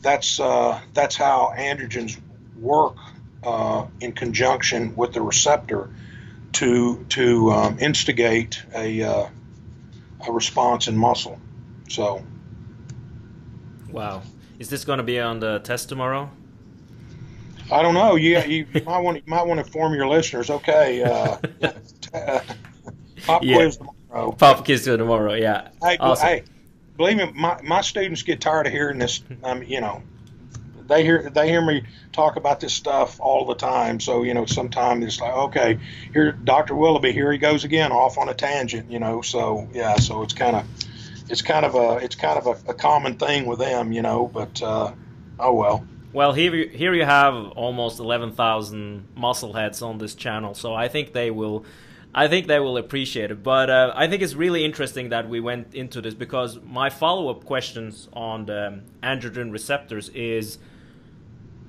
that's 0.00 0.40
uh, 0.40 0.80
that's 0.92 1.16
how 1.16 1.54
androgens 1.56 2.18
work 2.58 2.96
uh, 3.44 3.86
in 4.00 4.12
conjunction 4.12 4.96
with 4.96 5.12
the 5.12 5.22
receptor 5.22 5.90
to 6.52 7.04
to 7.10 7.50
um, 7.50 7.78
instigate 7.78 8.62
a 8.74 9.02
uh, 9.02 9.28
a 10.26 10.32
response 10.32 10.88
in 10.88 10.96
muscle. 10.96 11.38
So, 11.88 12.24
wow, 13.90 14.22
is 14.58 14.68
this 14.68 14.84
going 14.84 14.98
to 14.98 15.02
be 15.02 15.20
on 15.20 15.40
the 15.40 15.60
test 15.60 15.88
tomorrow? 15.88 16.30
I 17.70 17.82
don't 17.82 17.94
know. 17.94 18.16
You, 18.16 18.38
you, 18.40 18.66
you 18.72 18.82
might 18.84 18.98
want 18.98 19.16
you 19.16 19.22
might 19.26 19.46
want 19.46 19.60
to 19.60 19.66
inform 19.66 19.94
your 19.94 20.08
listeners. 20.08 20.50
Okay, 20.50 21.02
uh, 21.02 21.36
pop 23.26 23.42
yeah. 23.42 23.56
quiz 23.56 23.76
tomorrow. 23.76 24.32
Pop 24.32 24.64
to 24.66 24.76
tomorrow. 24.76 25.34
Yeah. 25.34 25.68
Hey, 25.82 25.96
awesome. 25.98 26.26
hey, 26.26 26.44
believe 26.96 27.16
me, 27.16 27.32
my, 27.34 27.60
my 27.62 27.80
students 27.80 28.22
get 28.22 28.40
tired 28.40 28.66
of 28.66 28.72
hearing 28.72 28.98
this. 28.98 29.22
Um, 29.42 29.62
you 29.62 29.80
know, 29.80 30.02
they 30.92 31.02
hear 31.02 31.30
they 31.30 31.48
hear 31.48 31.62
me 31.64 31.84
talk 32.12 32.36
about 32.36 32.60
this 32.60 32.74
stuff 32.74 33.20
all 33.20 33.46
the 33.46 33.54
time. 33.54 34.00
So 34.00 34.22
you 34.22 34.34
know, 34.34 34.46
sometimes 34.46 35.04
it's 35.06 35.20
like, 35.20 35.32
okay, 35.32 35.78
here, 36.12 36.32
Doctor 36.32 36.74
Willoughby, 36.74 37.12
here 37.12 37.32
he 37.32 37.38
goes 37.38 37.64
again, 37.64 37.92
off 37.92 38.18
on 38.18 38.28
a 38.28 38.34
tangent. 38.34 38.90
You 38.90 38.98
know, 38.98 39.22
so 39.22 39.68
yeah, 39.72 39.96
so 39.96 40.22
it's 40.22 40.34
kind 40.34 40.56
of 40.56 40.66
it's 41.28 41.42
kind 41.42 41.64
of 41.64 41.74
a 41.74 41.96
it's 42.04 42.14
kind 42.14 42.38
of 42.38 42.46
a, 42.46 42.70
a 42.70 42.74
common 42.74 43.16
thing 43.16 43.46
with 43.46 43.58
them. 43.58 43.92
You 43.92 44.02
know, 44.02 44.28
but 44.32 44.62
uh, 44.62 44.92
oh 45.38 45.54
well. 45.54 45.86
Well, 46.12 46.34
here 46.34 46.54
you, 46.54 46.68
here 46.68 46.92
you 46.92 47.06
have 47.06 47.34
almost 47.52 47.98
11,000 47.98 49.08
muscle 49.16 49.54
heads 49.54 49.80
on 49.80 49.96
this 49.96 50.14
channel, 50.14 50.52
so 50.52 50.74
I 50.74 50.88
think 50.88 51.14
they 51.14 51.30
will 51.30 51.64
I 52.14 52.28
think 52.28 52.46
they 52.46 52.60
will 52.60 52.76
appreciate 52.76 53.30
it. 53.30 53.42
But 53.42 53.70
uh, 53.70 53.92
I 53.96 54.08
think 54.08 54.20
it's 54.20 54.34
really 54.34 54.62
interesting 54.64 55.08
that 55.08 55.28
we 55.28 55.40
went 55.40 55.74
into 55.74 56.02
this 56.02 56.12
because 56.12 56.60
my 56.62 56.90
follow 56.90 57.30
up 57.30 57.46
questions 57.46 58.08
on 58.12 58.44
the 58.44 58.82
androgen 59.02 59.50
receptors 59.50 60.10
is 60.10 60.58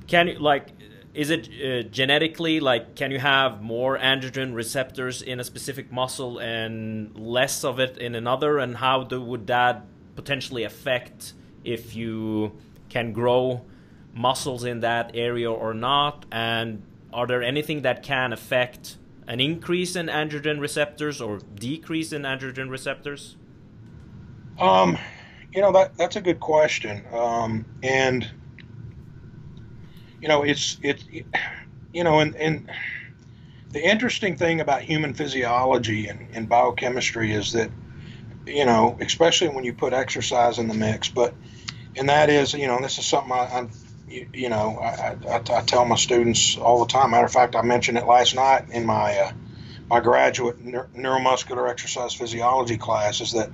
can 0.08 0.28
you 0.28 0.40
like 0.40 0.70
is 1.14 1.30
it 1.30 1.48
uh, 1.48 1.88
genetically 1.90 2.60
like 2.60 2.96
can 2.96 3.12
you 3.12 3.20
have 3.20 3.62
more 3.62 3.98
androgen 3.98 4.54
receptors 4.56 5.22
in 5.22 5.40
a 5.40 5.44
specific 5.44 5.92
muscle 5.92 6.40
and 6.40 7.16
less 7.18 7.64
of 7.64 7.80
it 7.80 7.98
in 7.98 8.16
another? 8.16 8.58
And 8.58 8.76
how 8.76 9.04
do, 9.04 9.22
would 9.22 9.48
that 9.48 9.86
potentially 10.16 10.64
affect 10.64 11.34
if 11.64 11.96
you 11.96 12.54
can 12.90 13.14
grow 13.14 13.64
muscles 14.14 14.64
in 14.64 14.80
that 14.80 15.12
area 15.14 15.52
or 15.52 15.74
not? 15.74 16.26
And 16.32 16.84
are 17.12 17.28
there 17.28 17.44
anything 17.44 17.84
that 17.84 18.02
can 18.02 18.34
affect 18.34 18.98
an 19.28 19.40
increase 19.40 19.96
in 19.96 20.08
androgen 20.08 20.60
receptors 20.60 21.22
or 21.22 21.40
decrease 21.56 22.12
in 22.12 22.24
androgen 22.24 22.70
receptors? 22.70 23.38
Um 24.60 24.98
you 25.54 25.62
know 25.62 25.72
that 25.72 25.96
that's 25.98 26.16
a 26.16 26.22
good 26.22 26.40
question. 26.40 27.04
Um, 27.12 27.66
and 27.84 28.30
you 30.24 30.30
know, 30.30 30.44
it's 30.44 30.78
it's 30.82 31.04
you 31.92 32.06
know, 32.06 32.20
and 32.20 32.34
and 32.38 32.72
the 33.72 33.86
interesting 33.86 34.38
thing 34.38 34.62
about 34.62 34.82
human 34.82 35.14
physiology 35.14 36.08
and, 36.08 36.30
and 36.34 36.48
biochemistry 36.48 37.34
is 37.34 37.52
that 37.52 37.70
you 38.46 38.66
know, 38.66 38.98
especially 39.02 39.50
when 39.50 39.66
you 39.66 39.74
put 39.74 39.92
exercise 39.92 40.60
in 40.60 40.70
the 40.70 40.74
mix, 40.74 41.10
but 41.10 41.34
and 41.98 42.08
that 42.08 42.30
is, 42.30 42.54
you 42.54 42.68
know, 42.68 42.80
this 42.80 43.00
is 43.00 43.06
something 43.06 43.34
I, 43.34 43.68
you, 44.08 44.30
you, 44.34 44.50
know, 44.50 44.78
I, 44.80 45.18
I, 45.30 45.36
I, 45.36 45.62
tell 45.62 45.84
my 45.84 45.98
students 45.98 46.58
all 46.58 46.86
the 46.86 46.92
time. 46.92 47.12
Matter 47.12 47.26
of 47.26 47.32
fact, 47.34 47.58
I 47.58 47.62
mentioned 47.62 47.98
it 47.98 48.06
last 48.06 48.34
night 48.34 48.70
in 48.72 48.86
my 48.86 49.18
uh, 49.18 49.32
my 49.90 50.00
graduate 50.00 50.66
neuromuscular 50.66 51.70
exercise 51.70 52.14
physiology 52.14 52.78
class. 52.78 53.20
Is 53.20 53.34
that, 53.34 53.50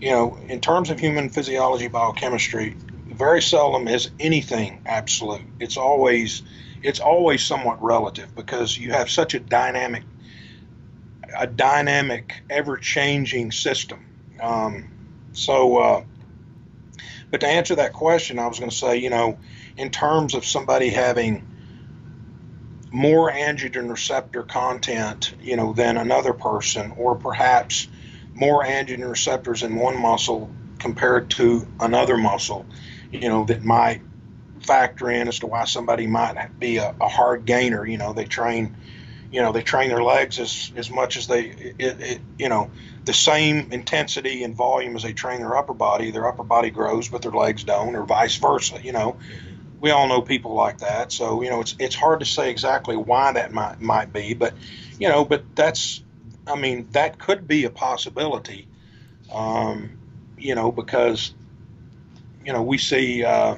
you 0.00 0.10
know, 0.10 0.38
in 0.48 0.60
terms 0.60 0.90
of 0.90 0.98
human 0.98 1.28
physiology 1.28 1.86
biochemistry, 1.86 2.76
very 3.20 3.42
seldom 3.42 3.86
is 3.86 4.10
anything 4.18 4.80
absolute. 4.86 5.42
It's 5.60 5.76
always 5.76 6.42
it's 6.82 7.00
always 7.00 7.44
somewhat 7.44 7.82
relative 7.82 8.34
because 8.34 8.78
you 8.78 8.92
have 8.92 9.10
such 9.10 9.34
a 9.34 9.40
dynamic 9.40 10.04
a 11.36 11.46
dynamic, 11.46 12.42
ever 12.48 12.78
changing 12.78 13.52
system. 13.52 14.04
Um, 14.40 14.90
so, 15.32 15.76
uh, 15.76 16.04
but 17.30 17.42
to 17.42 17.46
answer 17.46 17.74
that 17.76 17.92
question, 17.92 18.38
I 18.38 18.46
was 18.46 18.58
going 18.58 18.70
to 18.70 18.76
say, 18.76 18.96
you 18.96 19.10
know, 19.10 19.38
in 19.76 19.90
terms 19.90 20.34
of 20.34 20.46
somebody 20.46 20.88
having 20.88 21.46
more 22.90 23.30
androgen 23.30 23.90
receptor 23.90 24.42
content, 24.42 25.34
you 25.42 25.56
know, 25.56 25.74
than 25.74 25.98
another 25.98 26.32
person, 26.32 26.94
or 26.96 27.16
perhaps 27.16 27.86
more 28.34 28.64
androgen 28.64 29.08
receptors 29.08 29.62
in 29.62 29.76
one 29.76 30.00
muscle 30.00 30.50
compared 30.78 31.28
to 31.30 31.68
another 31.78 32.16
muscle 32.16 32.64
you 33.12 33.28
know, 33.28 33.44
that 33.44 33.64
might 33.64 34.02
factor 34.60 35.10
in 35.10 35.28
as 35.28 35.38
to 35.40 35.46
why 35.46 35.64
somebody 35.64 36.06
might 36.06 36.58
be 36.58 36.76
a, 36.76 36.94
a 37.00 37.08
hard 37.08 37.44
gainer. 37.44 37.86
You 37.86 37.98
know, 37.98 38.12
they 38.12 38.24
train, 38.24 38.76
you 39.32 39.40
know, 39.42 39.52
they 39.52 39.62
train 39.62 39.88
their 39.88 40.02
legs 40.02 40.38
as, 40.38 40.72
as 40.76 40.90
much 40.90 41.16
as 41.16 41.26
they, 41.26 41.46
it, 41.78 42.00
it, 42.00 42.20
you 42.38 42.48
know, 42.48 42.70
the 43.04 43.12
same 43.12 43.72
intensity 43.72 44.44
and 44.44 44.54
volume 44.54 44.94
as 44.96 45.02
they 45.02 45.12
train 45.12 45.40
their 45.40 45.56
upper 45.56 45.74
body. 45.74 46.10
Their 46.10 46.28
upper 46.28 46.44
body 46.44 46.70
grows, 46.70 47.08
but 47.08 47.22
their 47.22 47.32
legs 47.32 47.64
don't, 47.64 47.96
or 47.96 48.04
vice 48.04 48.36
versa. 48.36 48.78
You 48.82 48.92
know, 48.92 49.16
we 49.80 49.90
all 49.90 50.06
know 50.08 50.20
people 50.20 50.54
like 50.54 50.78
that. 50.78 51.10
So 51.10 51.42
you 51.42 51.50
know, 51.50 51.60
it's 51.60 51.74
it's 51.78 51.94
hard 51.94 52.20
to 52.20 52.26
say 52.26 52.50
exactly 52.50 52.96
why 52.96 53.32
that 53.32 53.52
might 53.52 53.80
might 53.80 54.12
be, 54.12 54.34
but 54.34 54.54
you 54.98 55.08
know, 55.08 55.24
but 55.24 55.56
that's, 55.56 56.04
I 56.46 56.56
mean, 56.56 56.88
that 56.92 57.18
could 57.18 57.48
be 57.48 57.64
a 57.64 57.70
possibility. 57.70 58.68
Um, 59.32 59.98
you 60.36 60.54
know, 60.54 60.70
because 60.70 61.34
you 62.50 62.56
know, 62.56 62.62
we 62.62 62.78
see, 62.78 63.22
uh, 63.22 63.54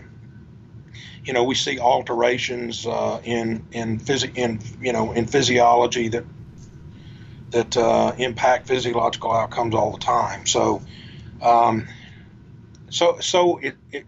you 1.25 1.33
know, 1.33 1.45
we 1.45 1.55
see 1.55 1.79
alterations 1.79 2.87
uh, 2.87 3.23
in 3.25 3.65
in 3.73 3.99
phys- 3.99 4.37
in 4.37 4.61
you 4.83 4.93
know 4.93 5.13
in 5.13 5.25
physiology 5.27 6.09
that 6.09 6.27
that 7.53 7.75
uh, 7.75 8.13
impact 8.19 8.69
physiological 8.69 9.33
outcomes 9.33 9.75
all 9.75 9.93
the 9.93 9.99
time. 9.99 10.45
So, 10.45 10.83
um, 11.41 11.89
so 12.91 13.17
so 13.21 13.57
it, 13.57 13.77
it 13.91 14.05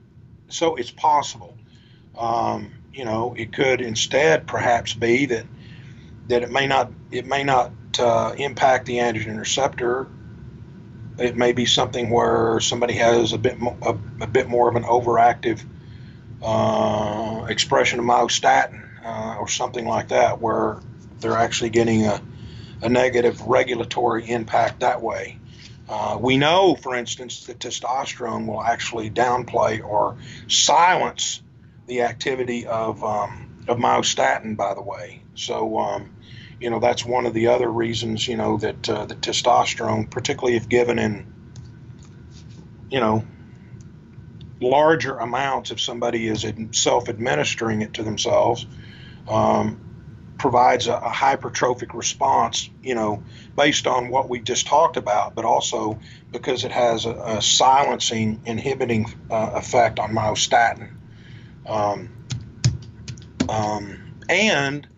so 0.51 0.77
it's 0.77 0.91
possible. 0.91 1.57
Um, 2.19 2.71
you 2.93 3.07
know, 3.07 3.35
it 3.39 3.55
could 3.55 3.81
instead 3.81 4.47
perhaps 4.47 4.93
be 4.93 5.25
that 5.25 5.47
that 6.29 6.43
it 6.43 6.51
may 6.51 6.67
not 6.67 6.93
it 7.11 7.25
may 7.25 7.43
not 7.43 7.73
uh, 7.99 8.35
impact 8.37 8.85
the 8.85 8.99
androgen 8.99 9.39
receptor 9.39 10.09
it 11.19 11.37
may 11.37 11.53
be 11.53 11.67
something 11.67 12.11
where 12.11 12.61
somebody 12.61 12.95
has 12.95 13.33
a 13.33 13.39
bit 13.39 13.59
mo- 13.59 13.77
a, 13.83 13.97
a, 14.23 14.27
bit 14.27 14.49
more 14.49 14.69
of 14.69 14.77
an 14.77 14.83
overactive 14.85 15.63
uh, 16.43 17.47
expression 17.49 17.99
of 18.01 18.05
myostatin 18.05 18.83
uh, 19.05 19.37
or 19.39 19.49
something 19.49 19.87
like 19.87 20.09
that, 20.09 20.41
where 20.41 20.81
they're 21.21 21.37
actually 21.37 21.71
getting 21.71 22.07
a, 22.07 22.21
a 22.83 22.89
negative 22.89 23.41
regulatory 23.43 24.29
impact 24.29 24.81
that 24.81 25.01
way. 25.03 25.39
Uh, 25.89 26.19
we 26.21 26.37
know, 26.37 26.75
for 26.75 26.95
instance, 26.95 27.45
that 27.47 27.59
testosterone 27.59 28.47
will 28.47 28.63
actually 28.63 29.11
downplay 29.11 29.85
or 29.85 30.17
silence 30.49 31.43
the 31.87 32.03
activity 32.03 32.67
of, 32.67 33.05
um, 33.05 33.65
of 33.69 33.79
myostatin, 33.79 34.57
by 34.57 34.75
the 34.75 34.83
way. 34.83 35.23
So, 35.35 35.79
um, 35.79 36.14
you 36.65 36.71
know 36.71 36.81
that's 36.81 37.05
one 37.05 37.27
of 37.27 37.35
the 37.35 37.49
other 37.49 37.71
reasons 37.71 38.27
you 38.27 38.39
know 38.39 38.57
that 38.57 38.89
uh, 38.89 39.05
the 39.05 39.15
testosterone, 39.15 40.09
particularly 40.09 40.57
if 40.57 40.67
given 40.67 40.99
in 40.99 41.31
you 42.91 43.01
know 43.01 43.23
larger 44.63 45.19
amounts, 45.19 45.73
if 45.73 45.79
somebody 45.79 46.27
is 46.27 46.47
self-administering 46.73 47.83
it 47.83 47.93
to 47.93 48.03
themselves, 48.03 48.67
um, 49.29 49.79
provides 50.39 50.87
a, 50.87 50.95
a, 50.95 51.11
hypertrophic 51.11 51.93
response. 51.93 52.71
You 52.83 52.95
know, 52.95 53.23
based 53.55 53.87
on 53.87 54.09
what 54.09 54.31
we 54.31 54.41
just 54.41 54.67
talked 54.67 54.97
about, 54.97 55.35
but 55.35 55.45
also 55.45 56.01
because 56.33 56.65
it 56.65 56.73
has 56.73 57.05
a, 57.05 57.13
a 57.13 57.43
silencing, 57.43 58.41
inhibiting 58.47 59.05
uh, 59.31 59.51
effect 59.53 59.99
on 59.99 60.15
myostatin. 60.15 60.95
Um, 61.67 62.09
um, 63.51 64.15
and 64.31 64.89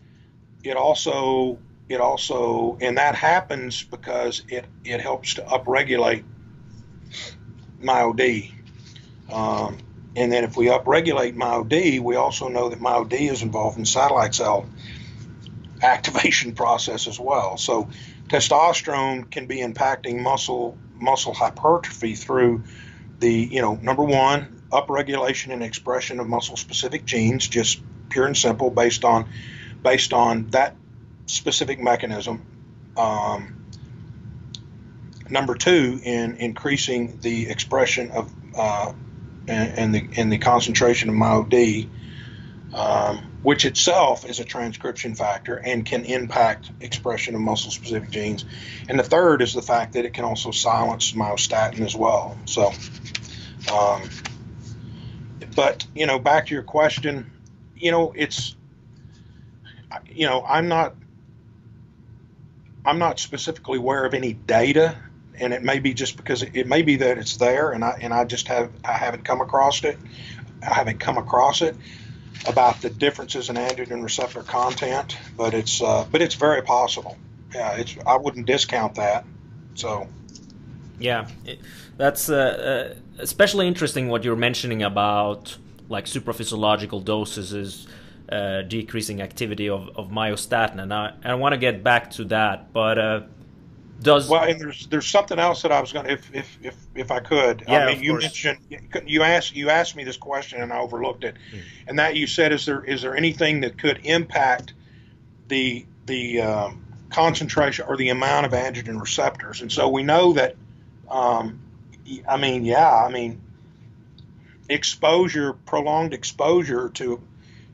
it 0.67 0.77
also 0.77 1.59
it 1.89 2.01
also 2.01 2.77
and 2.81 2.99
that 2.99 3.15
happens 3.15 3.83
because 3.85 4.43
it 4.49 4.65
it 4.85 5.01
helps 5.01 5.35
to 5.35 5.43
upregulate 5.43 6.25
MyoD. 7.81 8.53
Um, 9.31 9.79
and 10.17 10.33
then 10.33 10.45
if 10.45 10.57
we 10.57 10.67
upregulate 10.67 11.37
MyoD, 11.37 12.01
we 12.01 12.17
also 12.17 12.49
know 12.49 12.69
that 12.71 12.81
MyoD 12.81 13.31
is 13.31 13.43
involved 13.43 13.79
in 13.79 13.85
satellite 13.85 14.35
cell 14.35 14.69
activation 15.83 16.55
process 16.55 17.07
as 17.07 17.21
well. 17.21 17.57
So 17.59 17.89
testosterone 18.29 19.31
can 19.31 19.47
be 19.47 19.59
impacting 19.59 20.21
muscle 20.21 20.77
muscle 20.95 21.35
hypertrophy 21.35 22.15
through 22.15 22.65
the 23.19 23.33
you 23.33 23.61
know 23.61 23.75
number 23.77 24.03
one 24.03 24.63
upregulation 24.73 25.53
and 25.53 25.63
expression 25.63 26.19
of 26.19 26.27
muscle 26.27 26.57
specific 26.57 27.05
genes, 27.05 27.47
just 27.47 27.81
pure 28.09 28.27
and 28.27 28.37
simple 28.37 28.71
based 28.71 29.05
on 29.05 29.29
based 29.83 30.13
on 30.13 30.49
that 30.51 30.77
specific 31.27 31.81
mechanism. 31.81 32.45
Um, 32.97 33.67
number 35.29 35.55
two, 35.55 36.01
in 36.03 36.37
increasing 36.37 37.19
the 37.21 37.49
expression 37.49 38.11
of 38.11 38.33
uh, 38.57 38.93
and, 39.49 39.95
the 39.95 40.09
and 40.17 40.33
the 40.33 40.39
concentration 40.39 41.09
of 41.09 41.15
MyoD, 41.15 41.89
um, 42.75 43.19
which 43.43 43.65
itself 43.65 44.29
is 44.29 44.41
a 44.41 44.45
transcription 44.45 45.15
factor 45.15 45.57
and 45.57 45.87
can 45.87 46.05
impact 46.05 46.71
expression 46.81 47.35
of 47.35 47.41
muscle-specific 47.41 48.11
genes. 48.11 48.45
And 48.89 48.99
the 48.99 49.05
third 49.05 49.43
is 49.43 49.55
the 49.55 49.63
fact 49.63 49.93
that 49.93 50.05
it 50.05 50.15
can 50.15 50.25
also 50.25 50.51
silence 50.51 51.13
myostatin 51.13 51.81
as 51.81 51.95
well. 51.95 52.37
So, 52.47 52.73
um, 53.73 54.11
but 55.55 55.87
you 55.95 56.07
know, 56.07 56.19
back 56.19 56.47
to 56.47 56.55
your 56.55 56.65
question, 56.65 57.31
you 57.77 57.93
know, 57.93 58.13
it's 58.17 58.57
you 60.09 60.27
know, 60.27 60.45
I'm 60.47 60.69
not 60.69 60.95
I'm 62.85 62.99
not 62.99 63.19
specifically 63.19 63.79
aware 63.79 64.05
of 64.05 64.15
any 64.15 64.33
data, 64.33 64.97
and 65.39 65.53
it 65.53 65.63
may 65.63 65.81
be 65.81 65.93
just 65.93 66.17
because 66.17 66.43
it, 66.43 66.51
it 66.55 66.67
may 66.67 66.83
be 66.83 66.97
that 66.97 67.19
it's 67.19 67.37
there, 67.37 67.73
and 67.73 67.85
I 67.85 67.99
and 68.01 68.15
I 68.15 68.25
just 68.25 68.49
have 68.49 68.71
I 68.85 68.93
haven't 68.93 69.25
come 69.25 69.41
across 69.41 69.83
it. 69.85 69.99
I 70.63 70.75
haven't 70.75 71.01
come 71.01 71.19
across 71.19 71.63
it 71.63 71.77
about 72.47 72.81
the 72.83 72.91
differences 72.91 73.51
in 73.51 73.57
androgen 73.57 74.03
receptor 74.03 74.43
content, 74.43 75.17
but 75.37 75.53
it's 75.53 75.83
uh, 75.83 76.07
but 76.11 76.23
it's 76.23 76.37
very 76.37 76.63
possible. 76.63 77.17
Yeah, 77.55 77.77
it's 77.77 77.97
I 78.07 78.17
wouldn't 78.17 78.47
discount 78.47 78.95
that. 78.97 79.25
So. 79.75 80.09
Yeah, 80.99 81.29
it, 81.45 81.61
that's 81.99 82.31
uh, 82.31 82.95
uh, 82.95 82.99
especially 83.19 83.69
interesting 83.69 84.09
what 84.09 84.25
you're 84.25 84.35
mentioning 84.35 84.83
about 84.83 85.59
like 85.89 86.07
supraphysiological 86.07 87.05
doses 87.05 87.53
is 87.53 87.87
uh, 88.31 88.63
decreasing 88.63 89.23
activity 89.23 89.69
of, 89.69 89.89
of 89.97 90.11
myostatin, 90.11 90.81
and 90.81 90.93
I, 90.93 91.15
I 91.25 91.35
want 91.35 91.53
to 91.53 91.59
get 91.59 91.83
back 91.83 92.11
to 92.13 92.25
that. 92.25 92.73
But 92.73 92.99
uh, 92.99 93.21
Does 94.03 94.29
well, 94.29 94.43
and 94.43 94.61
there's 94.61 94.87
there's 94.89 95.07
something 95.07 95.39
else 95.39 95.63
that 95.63 95.73
I 95.73 95.81
was 95.81 95.93
going 95.93 96.07
to, 96.07 96.13
if 96.13 96.35
if 96.35 96.59
if 96.63 96.77
if 96.95 97.11
I 97.11 97.21
could. 97.21 97.65
Yeah, 97.69 97.87
I 97.87 97.95
mean, 97.95 98.03
you 98.03 98.13
course. 98.13 98.25
mentioned 98.25 98.59
you 99.07 99.23
asked 99.23 99.55
you 99.55 99.71
asked 99.71 99.97
me 99.97 100.05
this 100.05 100.17
question 100.17 100.61
and 100.63 100.73
I 100.73 100.79
overlooked 100.79 101.25
it, 101.25 101.37
Mm. 101.55 101.61
and 101.89 101.99
that 101.99 102.17
you 102.17 102.27
said 102.27 102.53
is 102.53 102.67
there 102.67 102.85
is 102.85 103.03
there 103.03 103.17
anything 103.17 103.61
that 103.63 103.79
could 103.79 104.01
impact 104.05 104.75
the 105.49 105.87
the 106.07 106.41
um, 106.41 106.85
concentration 107.11 107.87
or 107.89 107.97
the 107.97 108.11
amount 108.11 108.47
of 108.47 108.53
androgen 108.53 109.01
receptors? 109.01 109.63
And 109.63 109.71
so 109.73 109.89
we 109.89 110.03
know 110.03 110.33
that. 110.35 110.57
Um, 111.09 111.61
I 112.29 112.37
mean, 112.37 112.65
yeah, 112.65 113.05
I 113.05 113.11
mean, 113.11 113.41
exposure, 114.69 115.53
prolonged 115.53 116.15
exposure 116.15 116.89
to 116.91 117.21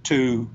to 0.05 0.49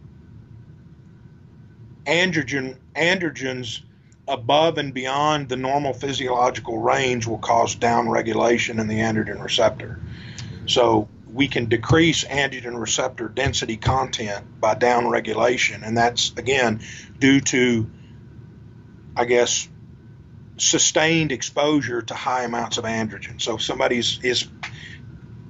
androgen 2.05 2.77
androgens 2.95 3.81
above 4.27 4.77
and 4.77 4.93
beyond 4.93 5.49
the 5.49 5.55
normal 5.55 5.93
physiological 5.93 6.77
range 6.77 7.27
will 7.27 7.37
cause 7.37 7.75
downregulation 7.75 8.79
in 8.79 8.87
the 8.87 8.99
androgen 8.99 9.41
receptor. 9.41 9.99
So 10.65 11.07
we 11.31 11.47
can 11.47 11.65
decrease 11.65 12.23
androgen 12.25 12.79
receptor 12.79 13.29
density 13.29 13.77
content 13.77 14.59
by 14.59 14.75
downregulation, 14.75 15.85
and 15.85 15.97
that's 15.97 16.31
again 16.35 16.81
due 17.19 17.39
to, 17.41 17.89
I 19.15 19.25
guess, 19.25 19.69
sustained 20.57 21.31
exposure 21.31 22.01
to 22.01 22.13
high 22.13 22.43
amounts 22.43 22.77
of 22.77 22.83
androgen. 22.83 23.41
So 23.41 23.55
if 23.55 23.61
somebody's 23.61 24.19
is 24.23 24.47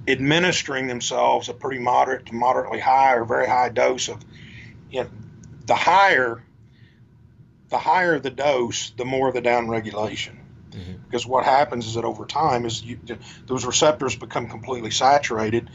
administering 0.08 0.88
themselves 0.88 1.50
a 1.50 1.54
pretty 1.54 1.80
moderate 1.80 2.26
to 2.28 2.36
moderately 2.36 2.80
high 2.80 3.16
or 3.16 3.26
very 3.26 3.48
high 3.48 3.70
dose 3.70 4.08
of, 4.10 4.24
you 4.90 5.02
know, 5.04 5.10
the 5.66 5.76
higher 5.76 6.44
the 7.70 7.78
higher 7.78 8.18
the 8.20 8.30
dose, 8.30 8.92
the 8.92 9.06
more 9.06 9.32
the 9.32 9.42
downregulation. 9.42 10.36
Mhm. 10.72 11.00
Because 11.06 11.26
what 11.26 11.44
happens 11.44 11.86
is 11.86 11.96
that 11.96 12.06
over 12.06 12.26
time 12.26 12.66
is 12.66 12.82
you, 12.82 12.98
those 13.46 13.66
receptors 13.66 14.16
become 14.16 14.48
completely 14.48 14.92
saturated, 14.92 15.70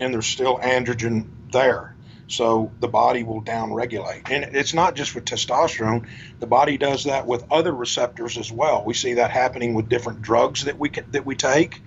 and 0.00 0.12
there's 0.12 0.26
still 0.26 0.58
androgen 0.58 1.24
there. 1.50 1.94
So 2.26 2.70
the 2.80 2.88
body 2.88 3.22
will 3.22 3.40
downregulate, 3.42 4.30
and 4.30 4.54
it's 4.54 4.74
not 4.74 4.94
just 4.94 5.14
with 5.14 5.24
testosterone. 5.24 6.06
The 6.40 6.46
body 6.46 6.76
does 6.76 7.04
that 7.04 7.26
with 7.26 7.44
other 7.50 7.72
receptors 7.72 8.36
as 8.36 8.52
well. 8.52 8.84
We 8.84 8.92
see 8.92 9.14
that 9.14 9.30
happening 9.30 9.72
with 9.72 9.88
different 9.88 10.20
drugs 10.20 10.64
that 10.64 10.78
we 10.78 10.90
can, 10.90 11.10
that 11.12 11.24
we 11.24 11.34
take. 11.36 11.80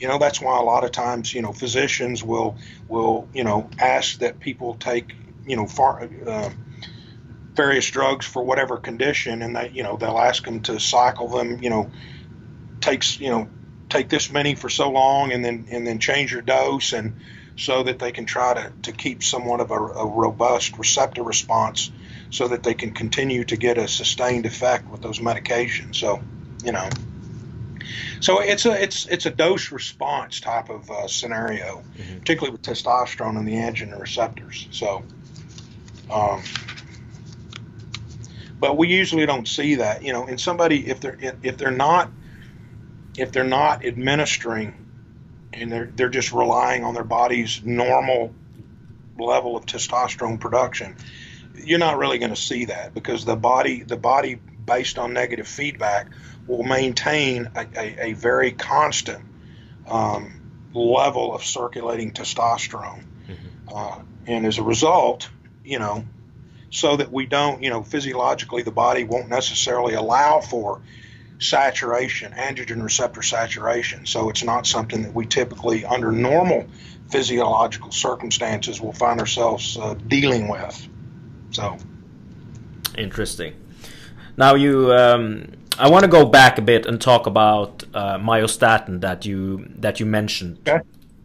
You 0.00 0.08
know, 0.08 0.18
that's 0.18 0.40
why 0.40 0.58
a 0.58 0.62
lot 0.62 0.82
of 0.82 0.92
times, 0.92 1.32
you 1.32 1.42
know, 1.42 1.52
physicians 1.52 2.24
will 2.24 2.56
will 2.88 3.28
you 3.34 3.44
know 3.44 3.70
ask 3.78 4.18
that 4.18 4.40
people 4.40 4.74
take 4.74 5.14
you 5.46 5.56
know 5.56 5.66
far. 5.66 6.08
Uh, 6.26 6.50
various 7.54 7.90
drugs 7.90 8.24
for 8.24 8.42
whatever 8.42 8.78
condition 8.78 9.42
and 9.42 9.56
they 9.56 9.70
you 9.70 9.82
know 9.82 9.96
they'll 9.96 10.18
ask 10.18 10.44
them 10.44 10.60
to 10.62 10.78
cycle 10.78 11.28
them 11.28 11.62
you 11.62 11.68
know 11.68 11.90
takes 12.80 13.20
you 13.20 13.28
know 13.28 13.48
take 13.88 14.08
this 14.08 14.30
many 14.30 14.54
for 14.54 14.70
so 14.70 14.90
long 14.90 15.32
and 15.32 15.44
then 15.44 15.66
and 15.70 15.86
then 15.86 15.98
change 15.98 16.32
your 16.32 16.42
dose 16.42 16.92
and 16.92 17.16
so 17.56 17.82
that 17.82 17.98
they 17.98 18.12
can 18.12 18.24
try 18.24 18.54
to, 18.54 18.72
to 18.82 18.92
keep 18.92 19.22
somewhat 19.22 19.60
of 19.60 19.70
a, 19.70 19.74
a 19.74 20.06
robust 20.06 20.78
receptor 20.78 21.22
response 21.22 21.90
so 22.30 22.48
that 22.48 22.62
they 22.62 22.72
can 22.72 22.92
continue 22.92 23.44
to 23.44 23.56
get 23.56 23.76
a 23.76 23.88
sustained 23.88 24.46
effect 24.46 24.88
with 24.88 25.02
those 25.02 25.18
medications 25.18 25.96
so 25.96 26.22
you 26.64 26.72
know 26.72 26.88
so 28.20 28.40
it's 28.40 28.66
a 28.66 28.82
it's 28.82 29.06
it's 29.06 29.26
a 29.26 29.30
dose 29.30 29.72
response 29.72 30.40
type 30.40 30.70
of 30.70 30.90
uh, 30.90 31.06
scenario 31.08 31.82
Mhm. 31.98 32.20
particularly 32.20 32.52
with 32.52 32.62
testosterone 32.62 33.38
and 33.38 33.46
the 33.48 33.54
androgen 33.54 33.98
receptors 33.98 34.68
so 34.70 35.02
um, 36.10 36.42
but 38.58 38.76
we 38.76 38.88
usually 38.88 39.26
don't 39.26 39.48
see 39.48 39.76
that 39.76 40.02
you 40.02 40.12
know 40.12 40.26
in 40.26 40.38
somebody 40.38 40.88
if 40.88 41.00
they're 41.00 41.18
if 41.42 41.56
they're 41.56 41.70
not 41.70 42.10
if 43.16 43.32
they're 43.32 43.44
not 43.44 43.84
administering 43.84 44.74
and 45.52 45.70
they're 45.70 45.90
they're 45.96 46.08
just 46.08 46.32
relying 46.32 46.84
on 46.84 46.94
their 46.94 47.04
body's 47.04 47.62
normal 47.64 48.34
level 49.18 49.56
of 49.56 49.66
testosterone 49.66 50.38
production 50.40 50.94
you're 51.54 51.78
not 51.78 51.98
really 51.98 52.18
going 52.18 52.30
to 52.30 52.36
see 52.40 52.66
that 52.66 52.94
because 52.94 53.24
the 53.24 53.36
body 53.36 53.82
the 53.82 53.96
body 53.96 54.40
based 54.64 54.98
on 54.98 55.12
negative 55.12 55.48
feedback 55.48 56.08
will 56.46 56.62
maintain 56.62 57.50
a, 57.54 57.66
a, 57.76 58.10
a 58.10 58.12
very 58.14 58.52
constant 58.52 59.24
um, 59.88 60.40
level 60.74 61.34
of 61.34 61.44
circulating 61.44 62.12
testosterone 62.12 63.04
Mhm. 63.28 63.36
uh, 63.74 63.98
and 64.26 64.46
as 64.46 64.58
a 64.58 64.62
result 64.62 65.28
you 65.64 65.78
know 65.78 66.04
so 66.70 66.96
that 66.96 67.12
we 67.12 67.26
don't, 67.26 67.62
you 67.62 67.70
know, 67.70 67.82
physiologically 67.82 68.62
the 68.62 68.70
body 68.70 69.04
won't 69.04 69.28
necessarily 69.28 69.94
allow 69.94 70.40
for 70.40 70.80
saturation, 71.40 72.32
androgen 72.32 72.82
receptor 72.82 73.22
saturation. 73.22 74.06
So 74.06 74.30
it's 74.30 74.44
not 74.44 74.66
something 74.66 75.02
that 75.02 75.12
we 75.12 75.26
typically, 75.26 75.84
under 75.84 76.12
normal 76.12 76.66
physiological 77.08 77.90
circumstances, 77.90 78.80
will 78.80 78.92
find 78.92 79.18
ourselves 79.20 79.76
uh, 79.76 79.94
dealing 79.94 80.48
with. 80.48 80.88
So, 81.50 81.76
Interesting. 82.96 83.54
Now 84.36 84.54
you, 84.54 84.92
um, 84.92 85.48
I 85.80 85.88
want 85.88 86.04
to 86.04 86.10
go 86.10 86.26
back 86.26 86.58
a 86.58 86.62
bit 86.62 86.86
and 86.86 87.00
talk 87.00 87.26
about 87.26 87.84
uh, 87.94 88.18
myostatin 88.18 89.00
that 89.00 89.24
you 89.24 89.66
that 89.76 89.98
you 90.00 90.06
mentioned. 90.06 90.58
Okay. 90.68 90.80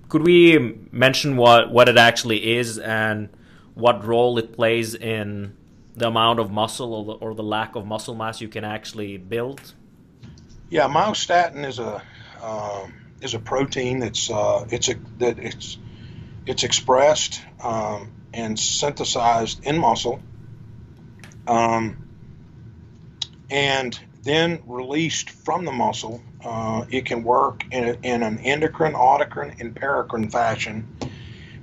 Could 0.09 0.23
we 0.23 0.77
mention 0.91 1.37
what 1.37 1.71
what 1.71 1.89
it 1.89 1.97
actually 1.97 2.55
is 2.57 2.77
and 2.79 3.29
what 3.73 4.05
role 4.05 4.37
it 4.37 4.53
plays 4.53 4.95
in 4.95 5.55
the 5.95 6.07
amount 6.07 6.39
of 6.39 6.51
muscle 6.51 6.93
or 6.93 7.05
the, 7.05 7.11
or 7.13 7.33
the 7.33 7.43
lack 7.43 7.75
of 7.75 7.85
muscle 7.85 8.15
mass 8.15 8.41
you 8.41 8.47
can 8.47 8.63
actually 8.63 9.17
build? 9.17 9.73
yeah, 10.69 10.87
myostatin 10.87 11.65
is 11.65 11.79
a 11.79 12.01
um, 12.41 12.93
is 13.21 13.33
a 13.33 13.39
protein 13.39 13.99
that's 13.99 14.29
uh, 14.29 14.65
it's 14.69 14.89
a 14.89 14.95
that 15.19 15.39
it's 15.39 15.77
it's 16.45 16.63
expressed 16.63 17.41
um, 17.63 18.11
and 18.33 18.59
synthesized 18.59 19.65
in 19.65 19.77
muscle, 19.77 20.19
um, 21.47 22.07
and 23.49 23.99
then 24.25 24.59
released 24.65 25.29
from 25.29 25.65
the 25.65 25.71
muscle. 25.71 26.21
Uh, 26.43 26.83
it 26.89 27.05
can 27.05 27.23
work 27.23 27.63
in, 27.71 27.85
a, 27.85 27.97
in 28.01 28.23
an 28.23 28.39
endocrine, 28.39 28.93
autocrine, 28.93 29.59
and 29.61 29.75
paracrine 29.75 30.31
fashion, 30.31 30.87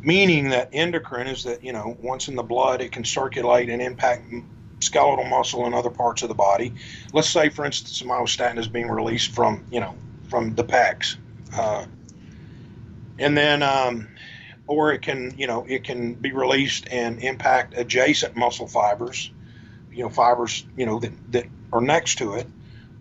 meaning 0.01 0.49
that 0.51 0.71
endocrine 0.73 1.27
is 1.27 1.45
that 1.45 1.63
you 1.63 1.73
know 1.73 1.97
once 2.01 2.29
in 2.29 2.37
the 2.37 2.43
blood 2.43 2.81
it 2.81 2.93
can 2.93 3.05
circulate 3.05 3.69
and 3.69 3.83
impact 3.83 4.33
skeletal 4.81 5.25
muscle 5.25 5.67
and 5.67 5.75
other 5.75 5.91
parts 5.91 6.23
of 6.23 6.29
the 6.29 6.35
body. 6.35 6.73
Let's 7.13 7.29
say, 7.29 7.49
for 7.49 7.65
instance, 7.65 8.01
myostatin 8.03 8.59
is 8.59 8.69
being 8.69 8.89
released 8.89 9.33
from 9.33 9.65
you 9.71 9.81
know 9.81 9.95
from 10.31 10.55
the 10.55 10.65
pecs, 10.65 11.17
uh, 11.57 11.85
and 13.19 13.37
then 13.37 13.63
um, 13.63 14.09
or 14.69 14.93
it 14.93 15.03
can 15.03 15.35
you 15.37 15.49
know 15.49 15.67
it 15.69 15.83
can 15.83 16.15
be 16.15 16.33
released 16.33 16.87
and 16.91 17.19
impact 17.23 17.75
adjacent 17.77 18.37
muscle 18.37 18.69
fibers, 18.69 19.33
you 19.93 20.03
know 20.03 20.09
fibers 20.09 20.67
you 20.77 20.87
know 20.87 20.99
that 20.99 21.13
that 21.33 21.47
are 21.73 21.81
next 21.81 22.19
to 22.19 22.35
it. 22.35 22.47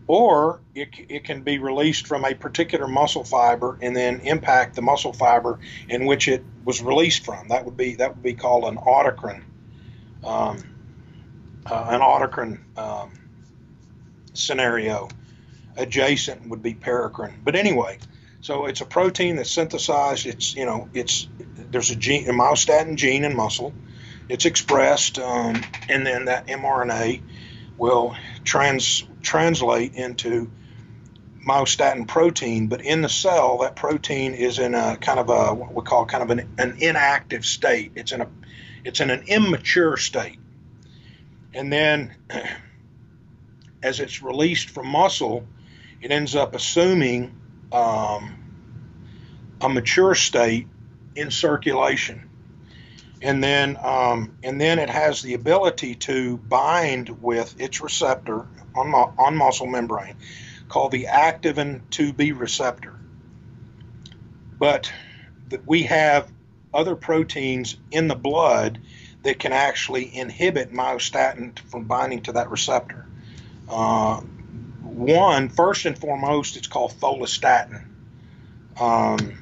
Or 0.08 0.60
it, 0.76 0.89
it 1.08 1.24
can 1.24 1.42
be 1.44 1.58
released 1.58 2.06
from 2.06 2.26
a 2.26 2.34
particular 2.34 2.86
muscle 2.88 3.24
fiber 3.24 3.78
and 3.82 3.96
then 3.96 4.20
impact 4.22 4.76
the 4.76 4.82
muscle 4.82 5.14
fiber 5.14 5.60
in 5.88 6.06
which 6.06 6.28
it 6.28 6.44
was 6.66 6.82
released 6.82 7.24
from. 7.24 7.48
That 7.48 7.64
would 7.64 7.78
be 7.78 7.96
that 7.96 8.16
would 8.16 8.24
be 8.24 8.34
called 8.34 8.66
an 8.66 8.78
autocrine, 8.78 9.44
um, 10.24 10.64
uh, 11.66 11.88
an 11.89 12.02
autocrine 12.02 12.60
um, 12.78 13.12
scenario. 14.34 15.08
Adjacent 15.78 16.50
would 16.50 16.62
be 16.62 16.74
paracrine. 16.74 17.36
But 17.42 17.56
anyway, 17.56 18.00
so 18.42 18.66
it's 18.66 18.82
a 18.82 18.86
protein 18.86 19.38
that's 19.38 19.52
synthesized. 19.52 20.26
It's 20.26 20.56
you 20.56 20.66
know 20.66 20.89
it's 20.94 21.30
there's 21.72 21.92
a 21.92 21.96
gene, 21.96 22.28
a 22.28 22.34
myostatin 22.34 22.98
gene 22.98 23.24
in 23.24 23.36
muscle. 23.36 23.74
It's 24.32 24.46
expressed, 24.46 25.20
um, 25.20 25.62
and 25.90 26.08
then 26.08 26.26
that 26.26 26.48
mRNA 26.48 27.22
will 27.78 28.16
trans 28.46 29.04
translate 29.22 29.94
into 29.96 30.50
myostatin 31.46 32.08
protein, 32.08 32.68
but 32.68 32.80
in 32.80 33.02
the 33.02 33.10
cell, 33.10 33.58
that 33.58 33.76
protein 33.76 34.34
is 34.34 34.58
in 34.58 34.74
a 34.74 34.96
kind 34.96 35.20
of 35.20 35.30
a 35.30 35.54
what 35.54 35.74
we 35.74 35.82
call 35.82 36.06
kind 36.06 36.24
of 36.24 36.30
an, 36.30 36.50
an 36.58 36.78
inactive 36.80 37.46
state. 37.46 37.92
It's 37.96 38.14
in 38.14 38.22
a 38.22 38.28
it's 38.86 39.02
in 39.02 39.10
an 39.10 39.24
immature 39.28 39.98
state, 39.98 40.40
and 41.54 41.72
then 41.72 42.16
as 43.84 44.00
it's 44.00 44.24
released 44.24 44.70
from 44.70 44.88
muscle, 44.88 45.46
it 46.02 46.10
ends 46.10 46.38
up 46.38 46.56
assuming 46.56 47.38
um, 47.74 48.34
a 49.60 49.68
mature 49.68 50.16
state 50.16 50.70
in 51.18 51.32
circulation, 51.32 52.30
and 53.22 53.44
then 53.44 53.78
um, 53.82 54.36
and 54.44 54.60
then 54.60 54.80
it 54.80 54.90
has 54.90 55.22
the 55.22 55.34
ability 55.34 55.96
to 55.96 56.38
bind 56.38 57.22
with 57.22 57.60
its 57.60 57.82
receptor 57.82 58.48
on 58.76 58.90
mu- 58.90 59.14
on 59.18 59.36
muscle 59.36 59.68
membrane 59.68 60.16
called 60.68 60.92
the 60.92 61.06
activin 61.06 61.82
2B 61.92 62.38
receptor. 62.38 62.98
But 64.58 64.92
th- 65.50 65.62
we 65.66 65.84
have 65.84 66.32
other 66.74 66.96
proteins 66.96 67.76
in 67.92 68.08
the 68.08 68.16
blood 68.16 68.80
that 69.24 69.38
can 69.38 69.52
actually 69.52 70.16
inhibit 70.16 70.72
myostatin 70.72 71.60
from 71.70 71.86
binding 71.86 72.22
to 72.24 72.32
that 72.32 72.50
receptor. 72.50 73.06
Uh, 73.68 74.22
one, 74.82 75.50
first 75.50 75.86
and 75.86 75.98
foremost, 75.98 76.58
it's 76.58 76.68
called 76.68 76.94
follistatin. 76.94 77.84
Um, 78.80 79.34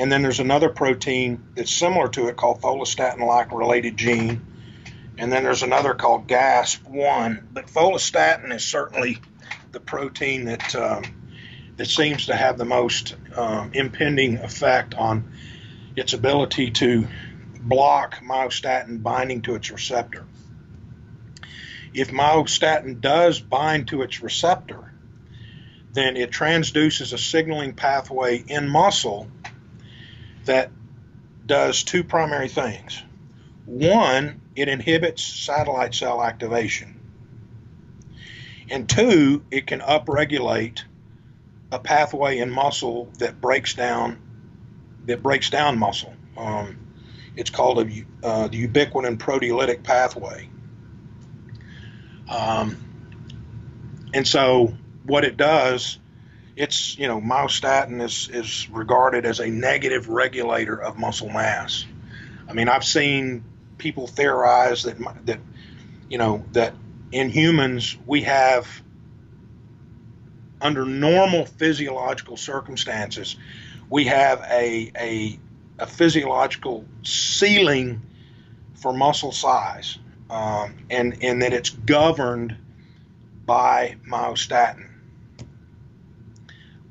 and 0.00 0.10
then 0.10 0.22
there's 0.22 0.40
another 0.40 0.70
protein 0.70 1.44
that's 1.54 1.70
similar 1.70 2.08
to 2.08 2.28
it 2.28 2.36
called 2.38 2.62
follistatin-like 2.62 3.52
related 3.52 3.98
gene. 3.98 4.40
And 5.18 5.30
then 5.30 5.44
there's 5.44 5.62
another 5.62 5.92
called 5.92 6.26
GASP1. 6.26 7.42
But 7.52 7.66
follistatin 7.66 8.50
is 8.54 8.64
certainly 8.64 9.18
the 9.72 9.80
protein 9.80 10.46
that 10.46 10.74
um, 10.74 11.04
that 11.76 11.84
seems 11.84 12.26
to 12.26 12.34
have 12.34 12.56
the 12.56 12.64
most 12.64 13.14
um, 13.36 13.72
impending 13.74 14.38
effect 14.38 14.94
on 14.94 15.32
its 15.96 16.14
ability 16.14 16.70
to 16.70 17.06
block 17.60 18.20
myostatin 18.22 19.02
binding 19.02 19.42
to 19.42 19.54
its 19.54 19.70
receptor. 19.70 20.24
If 21.92 22.10
myostatin 22.10 23.02
does 23.02 23.38
bind 23.38 23.88
to 23.88 24.00
its 24.00 24.22
receptor, 24.22 24.94
then 25.92 26.16
it 26.16 26.30
transduces 26.30 27.12
a 27.12 27.18
signaling 27.18 27.74
pathway 27.74 28.38
in 28.38 28.66
muscle 28.66 29.28
that 30.50 30.72
does 31.46 31.84
two 31.84 32.02
primary 32.02 32.48
things. 32.48 33.02
One, 33.66 34.40
it 34.56 34.68
inhibits 34.68 35.22
satellite 35.22 35.94
cell 35.94 36.22
activation. 36.22 36.98
And 38.68 38.88
two, 38.88 39.44
it 39.50 39.68
can 39.68 39.80
upregulate 39.80 40.82
a 41.70 41.78
pathway 41.78 42.38
in 42.38 42.50
muscle 42.50 43.08
that 43.18 43.40
breaks 43.40 43.74
down 43.74 44.18
that 45.06 45.22
breaks 45.22 45.50
down 45.50 45.78
muscle. 45.78 46.12
Um, 46.36 46.78
it's 47.36 47.50
called 47.50 47.78
a, 47.78 48.04
uh, 48.22 48.48
the 48.48 48.66
ubiquitin 48.66 49.16
proteolytic 49.18 49.82
pathway. 49.82 50.48
Um, 52.28 52.76
and 54.12 54.26
so 54.26 54.74
what 55.04 55.24
it 55.24 55.36
does, 55.36 55.98
it's 56.60 56.98
you 56.98 57.08
know 57.08 57.20
myostatin 57.20 58.02
is 58.02 58.28
is 58.32 58.68
regarded 58.70 59.24
as 59.24 59.40
a 59.40 59.48
negative 59.48 60.08
regulator 60.08 60.80
of 60.80 60.98
muscle 60.98 61.30
mass. 61.30 61.86
I 62.48 62.52
mean, 62.52 62.68
I've 62.68 62.84
seen 62.84 63.44
people 63.78 64.06
theorize 64.06 64.82
that 64.82 64.98
that 65.26 65.40
you 66.08 66.18
know 66.18 66.44
that 66.52 66.74
in 67.12 67.30
humans 67.30 67.96
we 68.06 68.22
have 68.22 68.68
under 70.60 70.84
normal 70.84 71.46
physiological 71.46 72.36
circumstances 72.36 73.36
we 73.90 74.04
have 74.04 74.40
a, 74.48 74.92
a, 74.96 75.38
a 75.80 75.86
physiological 75.86 76.84
ceiling 77.02 78.00
for 78.76 78.92
muscle 78.92 79.32
size, 79.32 79.98
um, 80.30 80.86
and, 80.88 81.18
and 81.22 81.42
that 81.42 81.52
it's 81.52 81.70
governed 81.70 82.56
by 83.44 83.96
myostatin. 84.08 84.89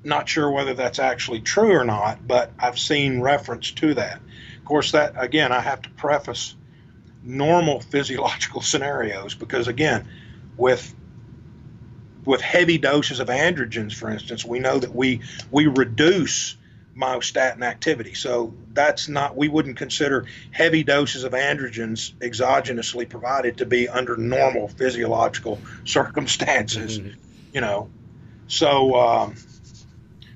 Not 0.04 0.30
sure 0.30 0.50
whether 0.50 0.74
that's 0.74 1.00
actually 1.00 1.42
true 1.42 1.74
or 1.74 1.84
not, 1.84 2.26
but 2.26 2.52
I've 2.58 2.80
seen 2.80 3.22
reference 3.22 3.72
to 3.72 3.94
that. 3.96 4.20
Of 4.58 4.66
course, 4.66 4.92
that 4.94 5.14
again, 5.18 5.52
I 5.52 5.60
have 5.60 5.82
to 5.84 5.90
preface 5.92 6.56
normal 7.24 7.80
physiological 7.92 8.62
scenarios 8.62 9.34
because 9.34 9.68
again, 9.68 10.08
with 10.58 10.94
with 12.26 12.42
heavy 12.42 12.78
doses 12.78 13.20
of 13.20 13.28
androgens, 13.28 13.94
for 13.94 14.10
instance, 14.10 14.46
we 14.46 14.60
know 14.60 14.78
that 14.78 14.94
we 14.94 15.22
we 15.52 15.68
reduce 15.68 16.56
myostatin 17.00 17.64
activity. 17.64 18.14
So 18.14 18.54
that's 18.74 19.08
not, 19.08 19.36
we 19.36 19.48
wouldn't 19.48 19.78
consider 19.78 20.26
heavy 20.52 20.84
doses 20.84 21.24
of 21.24 21.32
androgens 21.32 22.14
exogenously 22.16 23.08
provided 23.08 23.58
to 23.58 23.66
be 23.66 23.88
under 23.88 24.18
normal 24.18 24.68
physiological 24.68 25.60
circumstances, 25.86 27.00
mm-hmm. 27.00 27.18
you 27.54 27.62
know. 27.62 27.90
So, 28.48 28.96
um, 28.96 29.36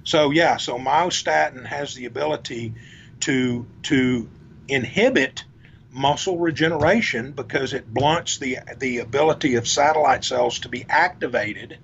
so 0.04 0.32
yeah, 0.32 0.58
so 0.58 0.78
myostatin 0.78 1.66
has 1.66 1.95
the 1.95 2.06
ability 2.06 2.74
to 3.22 3.66
to 3.84 4.30
inhibit 4.68 5.43
muscle 5.91 6.38
regeneration 6.39 7.32
because 7.32 7.74
it 7.74 7.91
blunts 7.93 8.38
the 8.38 8.60
the 8.80 8.99
ability 8.99 9.56
of 9.56 9.68
satellite 9.68 10.24
cells 10.24 10.60
to 10.60 10.70
be 10.70 10.86
activated 10.89 11.78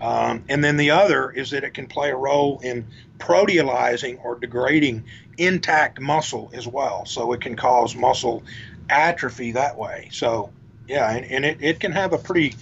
um, 0.00 0.44
and 0.48 0.62
then 0.62 0.76
the 0.76 0.90
other 0.90 1.30
is 1.30 1.50
that 1.50 1.64
it 1.64 1.74
can 1.74 1.86
play 1.86 2.10
a 2.10 2.16
role 2.16 2.60
in 2.62 2.86
proteolyzing 3.18 4.22
or 4.22 4.38
degrading 4.38 5.04
intact 5.38 6.00
muscle 6.00 6.50
as 6.52 6.66
well. 6.66 7.06
So 7.06 7.32
it 7.32 7.40
can 7.40 7.56
cause 7.56 7.94
muscle 7.94 8.42
atrophy 8.90 9.52
that 9.52 9.78
way. 9.78 10.08
So, 10.12 10.50
yeah, 10.86 11.10
and, 11.10 11.24
and 11.24 11.44
it, 11.44 11.58
it 11.62 11.80
can 11.80 11.92
have 11.92 12.12
a 12.12 12.18
pretty 12.18 12.54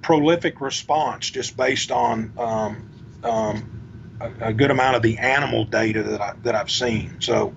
prolific 0.00 0.60
response 0.60 1.30
just 1.30 1.56
based 1.56 1.90
on 1.90 2.32
um, 2.38 2.90
um, 3.22 3.77
a, 4.20 4.52
good 4.52 4.70
amount 4.70 4.96
of 4.96 5.02
the 5.02 5.18
animal 5.18 5.64
data 5.64 6.02
that, 6.02 6.20
I, 6.20 6.34
that 6.42 6.54
I've 6.54 6.70
seen. 6.70 7.20
So, 7.20 7.54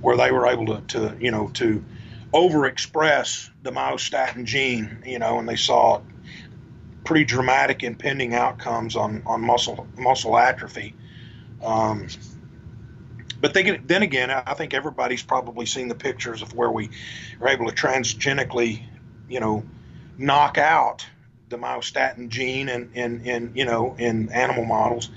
where 0.00 0.16
they 0.16 0.32
were 0.32 0.46
able 0.46 0.66
to, 0.66 0.80
to 0.88 1.16
you 1.20 1.30
know, 1.30 1.48
to 1.54 1.84
overexpress 2.32 3.50
the 3.62 3.70
myostatin 3.70 4.44
gene, 4.44 5.02
you 5.06 5.18
know, 5.18 5.38
and 5.38 5.48
they 5.48 5.56
saw 5.56 6.00
pretty 7.04 7.24
dramatic 7.24 7.82
impending 7.82 8.34
outcomes 8.34 8.96
on, 8.96 9.22
on 9.26 9.40
muscle 9.42 9.86
muscle 9.96 10.36
atrophy. 10.36 10.94
Um, 11.62 12.08
but 13.40 13.54
then, 13.54 13.82
then 13.86 14.02
again, 14.02 14.30
I 14.30 14.54
think 14.54 14.72
everybody's 14.72 15.22
probably 15.22 15.66
seen 15.66 15.88
the 15.88 15.96
pictures 15.96 16.42
of 16.42 16.54
where 16.54 16.70
we 16.70 16.90
are 17.40 17.48
able 17.48 17.66
to 17.66 17.74
transgenically, 17.74 18.84
you 19.28 19.40
know, 19.40 19.64
knock 20.16 20.58
out 20.58 21.04
the 21.52 21.58
myostatin 21.58 22.28
gene 22.28 22.68
in, 22.68 22.90
in, 22.94 23.24
in 23.24 23.52
you 23.54 23.64
know 23.64 23.94
in 23.98 24.30
animal 24.30 24.64
models, 24.64 25.10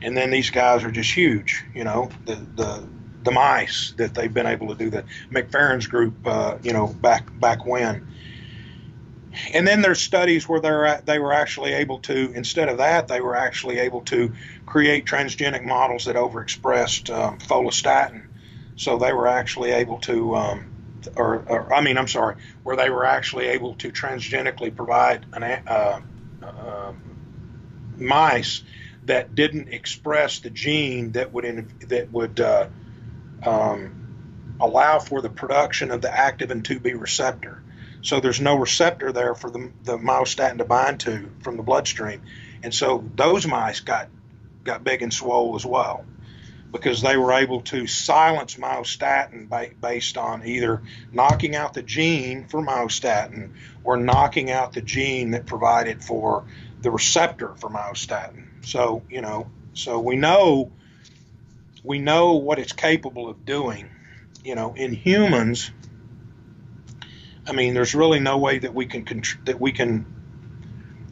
and 0.00 0.16
then 0.16 0.30
these 0.30 0.48
guys 0.50 0.82
are 0.84 0.90
just 0.90 1.12
huge. 1.12 1.62
You 1.74 1.84
know, 1.84 2.08
the 2.24 2.36
the 2.56 2.88
the 3.22 3.30
mice 3.30 3.92
that 3.98 4.14
they've 4.14 4.32
been 4.32 4.46
able 4.46 4.68
to 4.68 4.74
do 4.74 4.88
the 4.88 5.04
McPherron's 5.30 5.86
group, 5.86 6.14
uh, 6.26 6.56
you 6.62 6.72
know, 6.72 6.86
back 6.86 7.28
back 7.38 7.66
when 7.66 8.06
and 9.52 9.66
then 9.66 9.80
there's 9.80 10.00
studies 10.00 10.48
where 10.48 10.60
they're 10.60 11.02
they 11.04 11.18
were 11.18 11.32
actually 11.32 11.72
able 11.72 11.98
to 12.00 12.32
instead 12.34 12.68
of 12.68 12.78
that 12.78 13.08
they 13.08 13.20
were 13.20 13.36
actually 13.36 13.78
able 13.78 14.00
to 14.02 14.32
create 14.66 15.06
transgenic 15.06 15.64
models 15.64 16.06
that 16.06 16.16
overexpressed 16.16 17.14
um, 17.14 17.38
follistatin 17.38 18.26
so 18.76 18.98
they 18.98 19.12
were 19.12 19.28
actually 19.28 19.70
able 19.70 19.98
to 19.98 20.34
um, 20.34 20.69
or, 21.16 21.44
or, 21.46 21.74
I 21.74 21.80
mean 21.80 21.98
I'm 21.98 22.08
sorry 22.08 22.36
where 22.62 22.76
they 22.76 22.90
were 22.90 23.04
actually 23.04 23.46
able 23.48 23.74
to 23.76 23.90
transgenically 23.90 24.74
provide 24.74 25.26
an, 25.32 25.42
uh, 25.42 26.00
uh, 26.42 26.92
mice 27.96 28.62
that 29.04 29.34
didn't 29.34 29.68
express 29.68 30.40
the 30.40 30.50
gene 30.50 31.12
that 31.12 31.32
would 31.32 31.44
in, 31.44 31.68
that 31.88 32.12
would 32.12 32.40
uh, 32.40 32.68
um, 33.44 34.56
allow 34.60 34.98
for 34.98 35.22
the 35.22 35.30
production 35.30 35.90
of 35.90 36.02
the 36.02 36.08
activin 36.08 36.62
2B 36.62 36.98
receptor 37.00 37.62
so 38.02 38.20
there's 38.20 38.40
no 38.40 38.56
receptor 38.56 39.12
there 39.12 39.34
for 39.34 39.50
the, 39.50 39.70
the 39.84 39.98
myostatin 39.98 40.58
to 40.58 40.64
bind 40.64 41.00
to 41.00 41.28
from 41.42 41.56
the 41.56 41.62
bloodstream. 41.62 42.22
And 42.62 42.74
so 42.74 43.04
those 43.14 43.46
mice 43.46 43.80
got, 43.80 44.08
got 44.64 44.84
big 44.84 45.02
and 45.02 45.12
swole 45.12 45.56
as 45.56 45.66
well 45.66 46.04
because 46.72 47.02
they 47.02 47.16
were 47.16 47.32
able 47.32 47.62
to 47.62 47.86
silence 47.86 48.56
myostatin 48.56 49.48
by, 49.48 49.72
based 49.80 50.16
on 50.16 50.46
either 50.46 50.82
knocking 51.12 51.56
out 51.56 51.74
the 51.74 51.82
gene 51.82 52.46
for 52.46 52.62
myostatin 52.62 53.50
or 53.82 53.96
knocking 53.96 54.50
out 54.50 54.72
the 54.72 54.82
gene 54.82 55.32
that 55.32 55.46
provided 55.46 56.02
for 56.02 56.44
the 56.82 56.90
receptor 56.90 57.54
for 57.56 57.68
myostatin. 57.70 58.46
So, 58.64 59.02
you 59.10 59.20
know, 59.20 59.50
so 59.74 59.98
we 59.98 60.16
know 60.16 60.70
we 61.82 61.98
know 61.98 62.34
what 62.34 62.58
it's 62.58 62.72
capable 62.72 63.28
of 63.28 63.44
doing. 63.44 63.88
You 64.44 64.54
know, 64.54 64.74
in 64.74 64.92
humans, 64.92 65.70
I 67.46 67.52
mean, 67.52 67.74
there's 67.74 67.94
really 67.94 68.20
no 68.20 68.38
way 68.38 68.58
that 68.58 68.74
we 68.74 68.86
can 68.86 69.22
that 69.44 69.60
we 69.60 69.72
can 69.72 70.06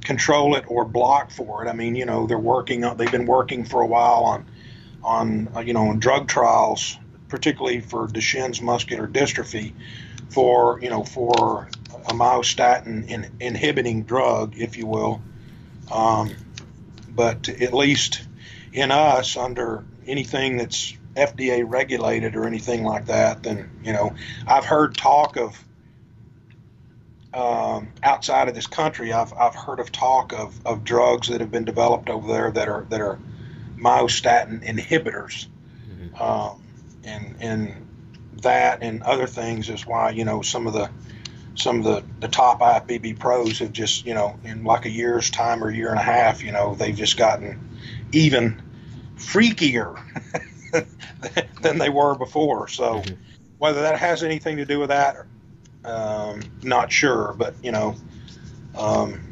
control 0.05 0.57
it 0.57 0.65
or 0.69 0.85
block 0.85 1.31
for 1.31 1.65
it. 1.65 1.69
I 1.69 1.73
mean, 1.73 1.95
you 1.95 2.07
know, 2.07 2.27
they're 2.27 2.39
working 2.39 2.85
on 2.85 2.97
they've 2.97 3.11
been 3.11 3.27
working 3.27 3.65
for 3.65 3.81
a 3.83 3.87
while 3.87 4.25
on 4.25 4.47
on 5.03 5.49
uh, 5.55 5.61
you 5.61 5.73
know 5.73 5.89
on 5.89 5.99
drug 5.99 6.29
trials, 6.29 6.99
particularly 7.29 7.81
for 7.81 8.07
Duchenne's 8.07 8.61
muscular 8.61 9.07
dystrophy, 9.07 9.73
for 10.31 10.81
you 10.81 10.91
know 10.91 11.05
for 11.05 11.69
a 12.07 12.13
myostatin 12.13 13.09
in, 13.09 13.31
inhibiting 13.41 14.03
drug, 14.05 14.57
if 14.57 14.77
you 14.77 14.87
will. 14.87 15.21
Um, 15.93 16.35
but 17.09 17.49
at 17.49 17.73
least 17.73 18.23
in 18.73 18.91
us, 18.91 19.37
under 19.37 19.85
anything 20.07 20.57
that's 20.57 20.95
FDA 21.17 21.65
regulated 21.67 22.37
or 22.37 22.47
anything 22.47 22.85
like 22.85 23.07
that, 23.07 23.43
then 23.43 23.71
you 23.83 23.93
know, 23.93 24.15
I've 24.47 24.65
heard 24.65 24.97
talk 24.97 25.37
of 25.37 25.65
um, 27.35 27.89
outside 28.03 28.49
of 28.49 28.55
this 28.55 28.67
country, 28.67 29.13
I've, 29.13 29.33
I've 29.35 29.55
heard 29.55 29.81
of 29.81 29.93
talk 29.93 30.33
of, 30.33 30.59
of 30.67 30.85
drugs 30.85 31.29
that 31.29 31.41
have 31.41 31.51
been 31.51 31.65
developed 31.65 32.09
over 32.09 32.27
there 32.27 32.51
that 32.53 32.69
are 32.69 32.87
that 32.89 33.01
are 33.01 33.19
myostatin 33.79 34.65
inhibitors, 34.67 35.47
mm-hmm. 35.89 36.23
um, 36.23 36.63
and 37.05 37.37
and 37.41 37.87
that 38.43 38.83
and 38.83 39.03
other 39.03 39.27
things 39.27 39.69
is 39.69 39.87
why 39.87 40.11
you 40.11 40.25
know 40.25 40.43
some 40.43 40.67
of 40.67 40.73
the 40.73 40.91
some 41.59 41.79
of 41.79 41.85
the, 41.85 42.05
the 42.21 42.29
top 42.29 42.61
IFBB 42.61 43.19
pros 43.19 43.59
have 43.59 43.73
just, 43.73 44.07
you 44.07 44.15
know, 44.15 44.39
in 44.45 44.63
like 44.63 44.87
a 44.87 44.91
year's 44.91 45.29
time 45.29 45.63
or 45.63 45.69
a 45.69 45.75
year 45.75 45.91
and 45.91 45.99
a 45.99 46.03
half, 46.03 46.43
you 46.43 46.53
know, 46.53 46.77
they've 46.77 46.95
just 46.95 47.17
gotten 47.17 47.69
even 48.13 48.63
freakier 49.17 50.01
than 51.63 51.79
they 51.79 51.89
were 51.89 52.15
before. 52.15 52.69
So 52.69 53.01
mm-hmm. 53.01 53.15
whether 53.59 53.83
that 53.83 53.99
has 53.99 54.23
anything 54.23 54.57
to 54.59 54.65
do 54.65 54.79
with 54.79 54.91
that, 54.91 55.17
um, 55.85 56.43
not 56.63 56.93
sure. 56.93 57.35
But, 57.37 57.55
you 57.63 57.73
know, 57.73 57.97
um, 58.77 59.28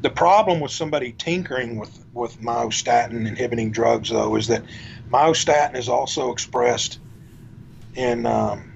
the 0.00 0.10
problem 0.10 0.60
with 0.60 0.70
somebody 0.70 1.12
tinkering 1.12 1.76
with, 1.76 2.04
with 2.12 2.40
myostatin 2.40 3.26
inhibiting 3.26 3.72
drugs, 3.72 4.10
though, 4.10 4.36
is 4.36 4.46
that 4.48 4.62
myostatin 5.10 5.76
is 5.76 5.88
also 5.88 6.30
expressed 6.32 7.00
in 7.94 8.26
um, 8.26 8.72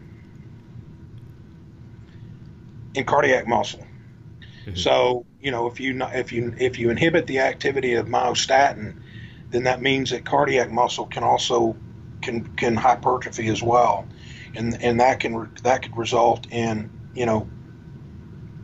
in 2.94 3.04
cardiac 3.04 3.46
muscle. 3.46 3.86
Mm-hmm. 4.66 4.76
So 4.76 5.26
you 5.40 5.50
know 5.50 5.68
if 5.68 5.78
you 5.80 6.02
if 6.02 6.32
you 6.32 6.54
if 6.58 6.78
you 6.78 6.90
inhibit 6.90 7.26
the 7.26 7.40
activity 7.40 7.94
of 7.94 8.06
myostatin, 8.06 9.00
then 9.50 9.64
that 9.64 9.80
means 9.80 10.10
that 10.10 10.24
cardiac 10.24 10.70
muscle 10.70 11.06
can 11.06 11.22
also 11.22 11.76
can 12.20 12.44
can 12.56 12.76
hypertrophy 12.76 13.48
as 13.48 13.62
well, 13.62 14.08
and 14.54 14.80
and 14.82 15.00
that 15.00 15.20
can 15.20 15.52
that 15.62 15.82
could 15.82 15.96
result 15.96 16.46
in 16.50 16.90
you 17.14 17.26
know 17.26 17.48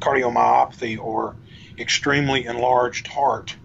cardiomyopathy 0.01 0.99
or 0.99 1.37
extremely 1.79 2.45
enlarged 2.45 3.07
heart. 3.07 3.57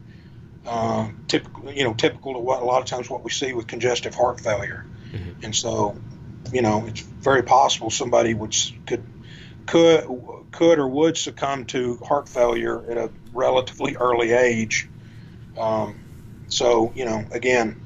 Uh, 0.65 1.09
typical, 1.27 1.71
you 1.71 1.83
know, 1.83 1.93
typical 1.93 2.33
to 2.33 2.39
what 2.39 2.61
a 2.61 2.65
lot 2.65 2.81
of 2.81 2.87
times 2.87 3.09
what 3.09 3.23
we 3.23 3.29
see 3.29 3.53
with 3.53 3.67
congestive 3.67 4.15
heart 4.15 4.39
failure, 4.39 4.85
mm-hmm. 5.11 5.43
and 5.43 5.53
so, 5.53 5.97
you 6.53 6.61
know, 6.61 6.85
it's 6.87 7.01
very 7.01 7.43
possible 7.43 7.89
somebody 7.89 8.33
would 8.33 8.55
could 8.85 9.03
could 9.65 10.07
could 10.51 10.79
or 10.79 10.87
would 10.87 11.17
succumb 11.17 11.65
to 11.65 11.97
heart 11.97 12.29
failure 12.29 12.89
at 12.89 12.97
a 12.97 13.09
relatively 13.33 13.97
early 13.97 14.31
age. 14.31 14.87
Um, 15.57 15.99
so, 16.47 16.93
you 16.95 17.05
know, 17.05 17.25
again, 17.31 17.81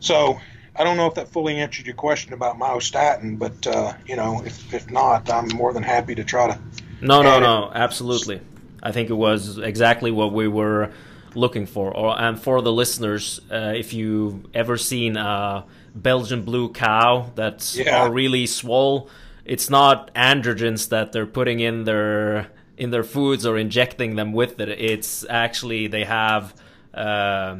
so 0.00 0.40
I 0.74 0.84
don't 0.84 0.96
know 0.96 1.06
if 1.06 1.14
that 1.14 1.28
fully 1.28 1.58
answered 1.58 1.86
your 1.86 1.94
question 1.94 2.32
about 2.32 2.58
myostatin, 2.58 3.38
but 3.38 3.66
uh, 3.66 3.92
you 4.06 4.16
know, 4.16 4.42
if, 4.44 4.74
if 4.74 4.90
not, 4.90 5.30
I'm 5.30 5.48
more 5.48 5.72
than 5.72 5.82
happy 5.82 6.14
to 6.16 6.24
try 6.24 6.48
to. 6.48 6.58
No, 7.02 7.22
no, 7.22 7.40
no, 7.40 7.70
absolutely. 7.74 8.40
I 8.82 8.92
think 8.92 9.10
it 9.10 9.14
was 9.14 9.58
exactly 9.58 10.10
what 10.10 10.32
we 10.32 10.48
were 10.48 10.92
looking 11.34 11.66
for. 11.66 11.94
Or 11.94 12.18
and 12.18 12.40
for 12.40 12.62
the 12.62 12.72
listeners, 12.72 13.40
uh, 13.50 13.72
if 13.76 13.92
you've 13.92 14.46
ever 14.54 14.76
seen 14.76 15.16
a 15.16 15.64
Belgian 15.94 16.42
blue 16.42 16.72
cow 16.72 17.30
that's 17.34 17.76
yeah. 17.76 18.08
really 18.08 18.46
swole, 18.46 19.10
it's 19.44 19.68
not 19.68 20.14
androgens 20.14 20.88
that 20.90 21.12
they're 21.12 21.26
putting 21.26 21.60
in 21.60 21.84
their 21.84 22.48
in 22.76 22.90
their 22.90 23.04
foods 23.04 23.46
or 23.46 23.58
injecting 23.58 24.16
them 24.16 24.32
with 24.32 24.60
it. 24.60 24.68
It's 24.68 25.24
actually 25.28 25.88
they 25.88 26.04
have. 26.04 26.54
Uh, 26.94 27.58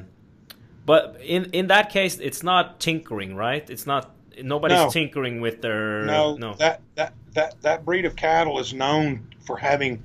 but 0.84 1.18
in 1.22 1.46
in 1.46 1.68
that 1.68 1.90
case, 1.90 2.18
it's 2.18 2.42
not 2.42 2.80
tinkering, 2.80 3.36
right? 3.36 3.68
It's 3.68 3.86
not 3.86 4.14
nobody's 4.42 4.78
no. 4.78 4.90
tinkering 4.90 5.40
with 5.40 5.62
their 5.62 6.04
no, 6.04 6.36
no. 6.36 6.54
That 6.54 6.80
that 6.96 7.14
that 7.34 7.60
that 7.62 7.84
breed 7.84 8.04
of 8.04 8.16
cattle 8.16 8.58
is 8.58 8.74
known 8.74 9.28
for 9.44 9.56
having 9.56 10.02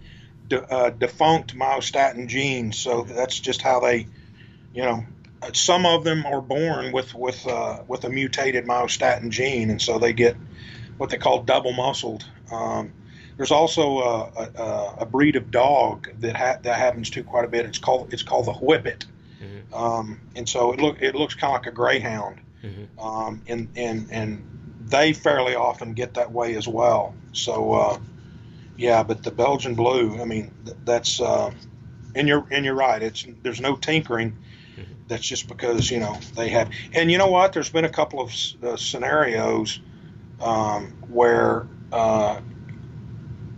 de, 0.47 0.61
uh, 0.61 0.89
defunct 0.89 1.55
myostatin 1.55 2.27
genes, 2.27 2.77
so 2.77 3.03
that's 3.03 3.39
just 3.39 3.61
how 3.61 3.79
they, 3.79 4.07
you 4.73 4.83
know, 4.83 5.05
some 5.53 5.85
of 5.85 6.03
them 6.03 6.25
are 6.25 6.41
born 6.41 6.91
with 6.91 7.13
with 7.13 7.45
uh, 7.47 7.83
with 7.87 8.03
a 8.03 8.09
mutated 8.09 8.65
myostatin 8.65 9.29
gene, 9.29 9.69
and 9.69 9.81
so 9.81 9.99
they 9.99 10.13
get 10.13 10.35
what 10.97 11.09
they 11.09 11.17
call 11.17 11.43
double 11.43 11.73
muscled. 11.73 12.25
Um, 12.51 12.93
there's 13.37 13.51
also 13.51 13.99
a, 13.99 14.51
a, 14.55 14.95
a, 15.01 15.05
breed 15.05 15.35
of 15.35 15.51
dog 15.51 16.09
that 16.21 16.35
ha- 16.35 16.57
that 16.63 16.77
happens 16.77 17.11
to 17.11 17.23
quite 17.23 17.45
a 17.45 17.47
bit. 17.47 17.65
It's 17.65 17.77
called 17.77 18.13
it's 18.13 18.23
called 18.23 18.47
the 18.47 18.53
whippet, 18.53 19.05
mm-hmm. 19.39 19.73
um, 19.73 20.19
and 20.35 20.49
so 20.49 20.73
it 20.73 20.79
look 20.79 21.01
it 21.01 21.13
looks 21.13 21.35
kind 21.35 21.55
of 21.55 21.61
like 21.61 21.67
a 21.67 21.75
greyhound, 21.75 22.39
mm-hmm. 22.63 22.99
um, 22.99 23.41
and 23.47 23.69
and 23.75 24.07
and 24.11 24.79
they 24.81 25.13
fairly 25.13 25.53
often 25.53 25.93
get 25.93 26.15
that 26.15 26.31
way 26.31 26.55
as 26.55 26.67
well. 26.67 27.13
So 27.33 27.73
uh, 27.73 27.99
yeah, 28.77 29.03
but 29.03 29.23
the 29.23 29.31
Belgian 29.31 29.75
blue, 29.75 30.21
I 30.21 30.25
mean, 30.25 30.53
that's 30.85 31.19
uh, 31.19 31.51
and 32.15 32.27
you're 32.27 32.45
and 32.51 32.63
you're 32.63 32.75
right. 32.75 33.01
It's 33.01 33.25
there's 33.41 33.61
no 33.61 33.75
tinkering. 33.75 34.37
Mm-hmm. 34.77 34.93
That's 35.07 35.23
just 35.23 35.47
because 35.47 35.89
you 35.89 35.99
know 35.99 36.17
they 36.35 36.49
have, 36.49 36.69
and 36.93 37.11
you 37.11 37.17
know 37.17 37.27
what? 37.27 37.53
There's 37.53 37.69
been 37.69 37.85
a 37.85 37.89
couple 37.89 38.21
of 38.21 38.31
uh, 38.63 38.77
scenarios 38.77 39.79
um, 40.39 40.93
where 41.09 41.67
uh, 41.91 42.39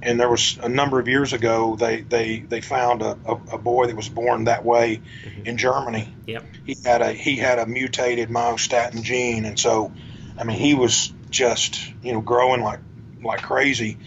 and 0.01 0.19
there 0.19 0.29
was 0.29 0.57
a 0.61 0.69
number 0.69 0.99
of 0.99 1.07
years 1.07 1.33
ago 1.33 1.75
they 1.75 2.01
they 2.01 2.39
they 2.39 2.61
found 2.61 3.01
a, 3.01 3.17
a, 3.25 3.33
a 3.53 3.57
boy 3.57 3.87
that 3.87 3.95
was 3.95 4.09
born 4.09 4.45
that 4.45 4.63
way 4.63 5.01
mm-hmm. 5.23 5.45
in 5.45 5.57
Germany. 5.57 6.13
Yep. 6.27 6.45
He 6.65 6.77
had 6.83 7.01
a 7.01 7.11
he 7.11 7.35
had 7.35 7.59
a 7.59 7.65
mutated 7.65 8.29
myostatin 8.29 9.03
gene, 9.03 9.45
and 9.45 9.59
so 9.59 9.91
I 10.37 10.43
mean 10.43 10.57
he 10.57 10.73
was 10.73 11.11
just 11.29 11.93
you 12.01 12.13
know 12.13 12.21
growing 12.21 12.61
like 12.61 12.79
like 13.21 13.41
crazy, 13.41 13.97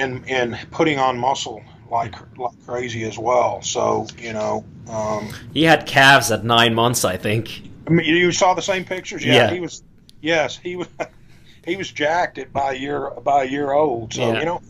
and 0.00 0.28
and 0.28 0.58
putting 0.70 0.98
on 0.98 1.18
muscle 1.18 1.62
like 1.90 2.14
like 2.38 2.66
crazy 2.66 3.04
as 3.04 3.18
well. 3.18 3.62
So 3.62 4.06
you 4.18 4.32
know. 4.32 4.64
Um, 4.88 5.32
he 5.52 5.64
had 5.64 5.86
calves 5.86 6.30
at 6.30 6.44
nine 6.44 6.74
months, 6.74 7.04
I 7.04 7.16
think. 7.16 7.62
I 7.86 7.90
mean, 7.90 8.06
you 8.06 8.32
saw 8.32 8.54
the 8.54 8.62
same 8.62 8.84
pictures. 8.84 9.24
Yeah, 9.24 9.34
yeah. 9.34 9.50
he 9.50 9.60
was. 9.60 9.82
Yes, 10.20 10.56
he 10.56 10.76
was. 10.76 10.88
he 11.64 11.76
was 11.76 11.90
jacked 11.90 12.38
at 12.38 12.52
by 12.52 12.72
a 12.72 12.76
year 12.76 13.10
by 13.22 13.44
a 13.44 13.46
year 13.46 13.72
old. 13.72 14.14
So 14.14 14.32
yeah. 14.32 14.38
you 14.38 14.44
know, 14.44 14.62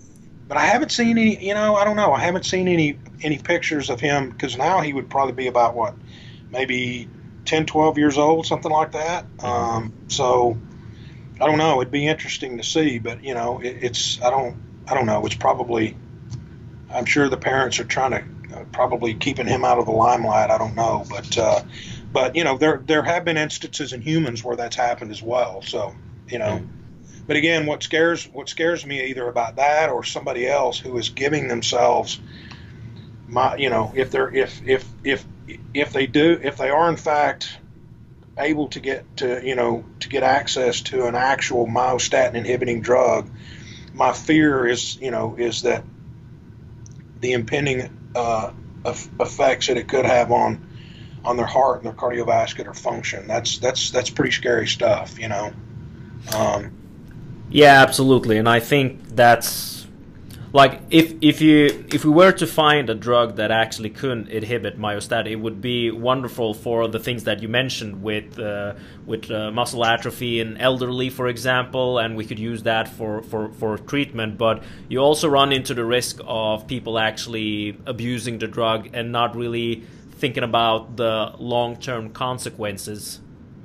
but 0.49 0.57
I 0.57 0.67
haven't 0.67 0.93
seen 0.93 1.19
any. 1.19 1.45
You 1.45 1.55
know, 1.55 1.75
I 1.75 1.85
don't 1.85 1.97
know. 1.97 2.13
I 2.13 2.21
haven't 2.21 2.45
seen 2.45 2.69
any 2.69 2.99
any 3.23 3.39
pictures 3.39 3.91
of 3.91 4.01
him 4.01 4.31
because 4.31 4.57
now 4.57 4.81
he 4.81 4.93
would 4.93 5.09
probably 5.11 5.35
be 5.35 5.47
about 5.47 5.75
what, 5.75 5.95
maybe 6.51 7.09
10, 7.45 7.67
12 7.67 7.99
years 7.99 8.17
old, 8.17 8.47
something 8.47 8.73
like 8.73 8.93
that. 8.93 9.25
Mm-hmm. 9.37 9.47
Um, 9.47 9.93
so 10.09 10.57
I 11.41 11.47
don't 11.47 11.59
know. 11.59 11.81
It'd 11.81 11.93
be 11.93 12.07
interesting 12.07 12.57
to 12.57 12.65
see, 12.65 12.99
but 12.99 13.23
you 13.23 13.35
know, 13.35 13.61
it, 13.61 13.79
it's 13.83 14.21
I 14.23 14.31
don't 14.31 14.57
I 14.91 14.95
don't 14.95 15.07
know. 15.07 15.25
It's 15.25 15.37
probably 15.37 15.97
I'm 16.93 17.07
sure 17.07 17.29
the 17.29 17.37
parents 17.37 17.79
are 17.81 17.85
trying 17.85 18.11
to 18.11 18.59
uh, 18.59 18.65
probably 18.73 19.15
keeping 19.15 19.47
him 19.47 19.65
out 19.65 19.79
of 19.79 19.87
the 19.87 19.93
limelight. 19.93 20.51
I 20.51 20.59
don't 20.59 20.75
know, 20.75 21.07
but 21.09 21.39
uh, 21.39 21.63
but 22.13 22.37
you 22.37 22.45
know 22.45 22.59
there 22.59 22.83
there 22.85 23.03
have 23.03 23.25
been 23.25 23.37
instances 23.37 23.93
in 23.93 24.03
humans 24.03 24.45
where 24.45 24.57
that's 24.57 24.77
happened 24.77 25.11
as 25.11 25.23
well. 25.23 25.63
So 25.63 25.95
you 26.29 26.39
know. 26.39 26.59
Mm-hmm 26.59 26.77
but 27.31 27.37
again, 27.37 27.65
what 27.67 27.81
scares 27.85 28.25
what 28.25 28.49
scares 28.49 28.85
me 28.85 29.05
either 29.09 29.29
about 29.29 29.55
that 29.55 29.89
or 29.89 30.03
somebody 30.03 30.49
else 30.49 30.81
who 30.81 30.99
is 30.99 31.11
giving 31.11 31.47
themselves 31.47 32.19
my 33.29 33.55
you 33.55 33.71
know 33.71 33.93
if 33.95 34.11
they're 34.11 34.35
if 34.35 34.61
if 34.67 34.85
if 35.05 35.25
if 35.73 35.93
they 35.93 36.09
do 36.09 36.41
if 36.43 36.57
they 36.57 36.71
are 36.71 36.89
in 36.89 36.97
fact 36.97 37.57
able 38.37 38.67
to 38.67 38.81
get 38.81 39.17
to 39.19 39.47
you 39.47 39.55
know 39.55 39.85
to 40.01 40.09
get 40.09 40.25
access 40.25 40.81
to 40.81 41.07
an 41.07 41.15
actual 41.15 41.69
myostatin 41.69 42.35
inhibiting 42.35 42.81
drug 42.81 43.31
my 44.01 44.15
fear 44.15 44.67
is 44.67 44.97
you 44.97 45.11
know 45.11 45.37
is 45.39 45.61
that 45.61 45.85
the 47.21 47.33
impending 47.33 47.95
uh, 48.17 48.51
effects 48.85 49.67
that 49.67 49.77
it 49.77 49.89
could 49.89 50.07
have 50.07 50.33
on 50.33 50.67
on 51.23 51.37
their 51.37 51.47
heart 51.47 51.77
and 51.77 51.87
their 51.87 51.93
cardiovascular 51.93 52.75
function. 52.75 53.27
That's 53.27 53.59
that's 53.59 53.91
that's 53.91 54.09
pretty 54.09 54.31
scary 54.31 54.67
stuff 54.67 55.19
you 55.19 55.29
know? 55.29 55.53
Um, 56.35 56.73
yeah, 57.51 57.83
absolutely, 57.83 58.39
and 58.39 58.49
I 58.49 58.59
think 58.59 59.07
that's 59.11 59.80
like 60.53 60.81
if 60.91 61.15
if 61.21 61.41
you 61.41 61.85
if 61.93 62.05
we 62.05 62.11
were 62.11 62.33
to 62.33 62.47
find 62.47 62.91
a 62.91 62.95
drug 62.95 63.37
that 63.37 63.51
actually 63.51 63.91
couldn't 63.91 64.29
inhibit 64.29 64.79
myostatin, 64.79 65.31
it 65.31 65.37
would 65.37 65.61
be 65.61 65.91
wonderful 65.91 66.55
for 66.55 66.89
the 66.89 66.99
things 66.99 67.25
that 67.25 67.41
you 67.41 67.49
mentioned 67.49 68.03
with 68.03 68.39
uh, 68.39 68.75
with 69.07 69.31
uh, 69.31 69.53
muscle 69.53 69.85
atrophy 69.85 70.41
in 70.41 70.57
elderly, 70.57 71.09
for 71.09 71.29
example, 71.29 71.99
and 71.99 72.17
we 72.17 72.25
could 72.25 72.39
use 72.39 72.65
that 72.65 72.89
for, 72.89 73.23
for 73.23 73.53
for 73.53 73.79
treatment. 73.79 74.39
But 74.39 74.65
you 74.89 74.99
also 74.99 75.29
run 75.29 75.53
into 75.53 75.73
the 75.73 75.85
risk 75.85 76.21
of 76.25 76.67
people 76.67 76.99
actually 76.99 77.79
abusing 77.87 78.39
the 78.39 78.49
drug 78.49 78.91
and 78.93 79.13
not 79.13 79.37
really 79.37 79.85
thinking 80.17 80.43
about 80.43 80.97
the 80.97 81.33
long 81.39 81.77
term 81.77 82.11
consequences 82.11 83.21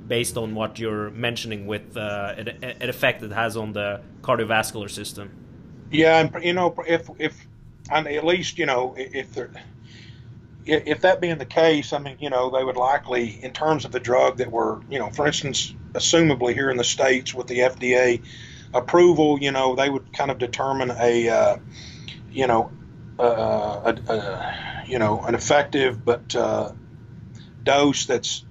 based 0.06 0.36
on 0.36 0.54
what 0.54 0.78
you're 0.78 1.10
mentioning 1.10 1.66
with 1.66 1.96
uh, 1.96 2.34
an 2.36 2.88
effect 2.88 3.24
it 3.24 3.32
has 3.32 3.56
on 3.56 3.72
the 3.72 4.00
cardiovascular 4.22 4.88
system. 4.88 5.45
Yeah, 5.90 6.20
and 6.20 6.44
you 6.44 6.52
know, 6.52 6.74
if 6.86 7.08
if 7.18 7.46
and 7.90 8.06
at 8.08 8.24
least 8.24 8.58
you 8.58 8.66
know 8.66 8.94
if 8.96 9.32
there 9.32 9.50
if 10.66 11.02
that 11.02 11.20
being 11.20 11.38
the 11.38 11.46
case, 11.46 11.92
I 11.92 11.98
mean, 11.98 12.16
you 12.20 12.28
know, 12.28 12.50
they 12.50 12.62
would 12.64 12.76
likely, 12.76 13.42
in 13.42 13.52
terms 13.52 13.84
of 13.84 13.92
the 13.92 14.00
drug 14.00 14.38
that 14.38 14.50
were, 14.50 14.80
you 14.90 14.98
know, 14.98 15.10
for 15.10 15.26
instance, 15.26 15.72
assumably 15.92 16.54
here 16.54 16.70
in 16.70 16.76
the 16.76 16.84
states 16.84 17.32
with 17.32 17.46
the 17.46 17.60
FDA 17.60 18.22
approval, 18.74 19.38
you 19.40 19.52
know, 19.52 19.76
they 19.76 19.88
would 19.88 20.12
kind 20.12 20.30
of 20.30 20.38
determine 20.38 20.90
a, 20.90 21.28
uh, 21.28 21.56
you 22.32 22.48
know, 22.48 22.72
uh, 23.18 23.92
a, 24.08 24.12
a, 24.12 24.84
you 24.88 24.98
know, 24.98 25.20
an 25.20 25.34
effective 25.34 26.04
but 26.04 26.34
uh, 26.34 26.72
dose 27.62 28.06
that's 28.06 28.44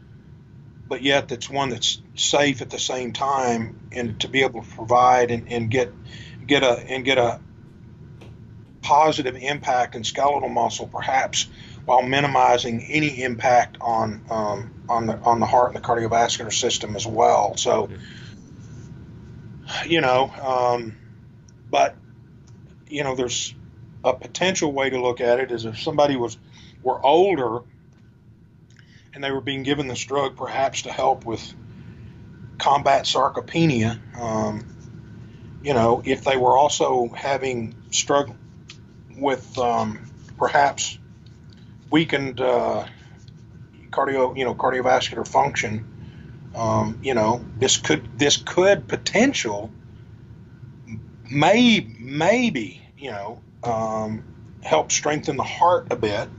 but 0.87 1.01
yet 1.01 1.27
that's 1.27 1.49
one 1.49 1.69
that's 1.69 2.01
safe 2.15 2.61
at 2.61 2.69
the 2.69 2.79
same 2.79 3.11
time, 3.11 3.89
and 3.91 4.19
to 4.21 4.27
be 4.27 4.43
able 4.43 4.61
to 4.61 4.69
provide 4.75 5.31
and, 5.31 5.51
and 5.51 5.71
get 5.71 5.91
get 6.47 6.63
a 6.63 6.71
and 6.89 7.03
get 7.03 7.17
a 7.17 7.39
positive 8.81 9.35
impact 9.35 9.95
in 9.95 10.03
skeletal 10.03 10.49
muscle, 10.49 10.87
perhaps 10.87 11.47
while 11.85 12.01
minimizing 12.01 12.83
any 12.83 13.21
impact 13.23 13.77
on 13.81 14.25
um, 14.29 14.73
on 14.89 15.07
the 15.07 15.17
on 15.17 15.39
the 15.39 15.45
heart 15.45 15.73
and 15.73 15.83
the 15.83 15.87
cardiovascular 15.87 16.53
system 16.53 16.95
as 16.95 17.05
well. 17.05 17.55
So, 17.57 17.89
you 19.85 20.01
know, 20.01 20.29
um, 20.41 20.97
but 21.69 21.95
you 22.87 23.03
know, 23.03 23.15
there's 23.15 23.53
a 24.03 24.13
potential 24.13 24.71
way 24.71 24.89
to 24.89 25.01
look 25.01 25.21
at 25.21 25.39
it 25.39 25.51
is 25.51 25.65
if 25.65 25.79
somebody 25.79 26.15
was 26.15 26.37
were 26.83 27.03
older 27.03 27.61
and 29.13 29.23
they 29.23 29.31
were 29.31 29.41
being 29.41 29.63
given 29.63 29.87
this 29.87 30.03
drug 30.03 30.35
perhaps 30.35 30.83
to 30.83 30.91
help 30.91 31.25
with 31.25 31.53
combat 32.57 33.05
sarcopenia. 33.05 33.99
Um, 34.19 34.74
you 35.65 35.73
know, 35.73 36.03
if 36.05 36.23
they 36.23 36.37
were 36.37 36.55
also 36.55 37.07
having 37.07 37.73
struggle 37.89 38.35
with 39.17 39.57
um, 39.57 39.99
perhaps 40.37 40.99
weakened 41.89 42.39
uh, 42.39 42.85
cardio, 43.89 44.37
you 44.37 44.45
know, 44.45 44.53
cardiovascular 44.53 45.27
function, 45.27 45.83
um, 46.53 46.99
you 47.01 47.15
know, 47.15 47.43
this 47.57 47.77
could 47.77 48.19
this 48.19 48.37
could 48.37 48.87
potential 48.87 49.71
may 51.31 51.87
maybe 51.99 52.83
you 52.99 53.09
know 53.09 53.41
um, 53.63 54.23
help 54.61 54.91
strengthen 54.91 55.35
the 55.35 55.43
heart 55.43 55.87
a 55.89 55.95
bit, 55.95 56.29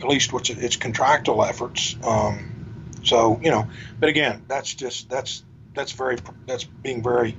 at 0.00 0.08
least 0.08 0.32
with 0.32 0.50
its 0.50 0.74
contractile 0.74 1.44
efforts. 1.44 1.96
Um, 2.02 2.98
so 3.04 3.38
you 3.40 3.52
know, 3.52 3.68
but 4.00 4.08
again, 4.08 4.42
that's 4.48 4.74
just 4.74 5.08
that's 5.08 5.44
that's 5.74 5.92
very 5.92 6.18
that's 6.46 6.64
being 6.64 7.04
very 7.04 7.36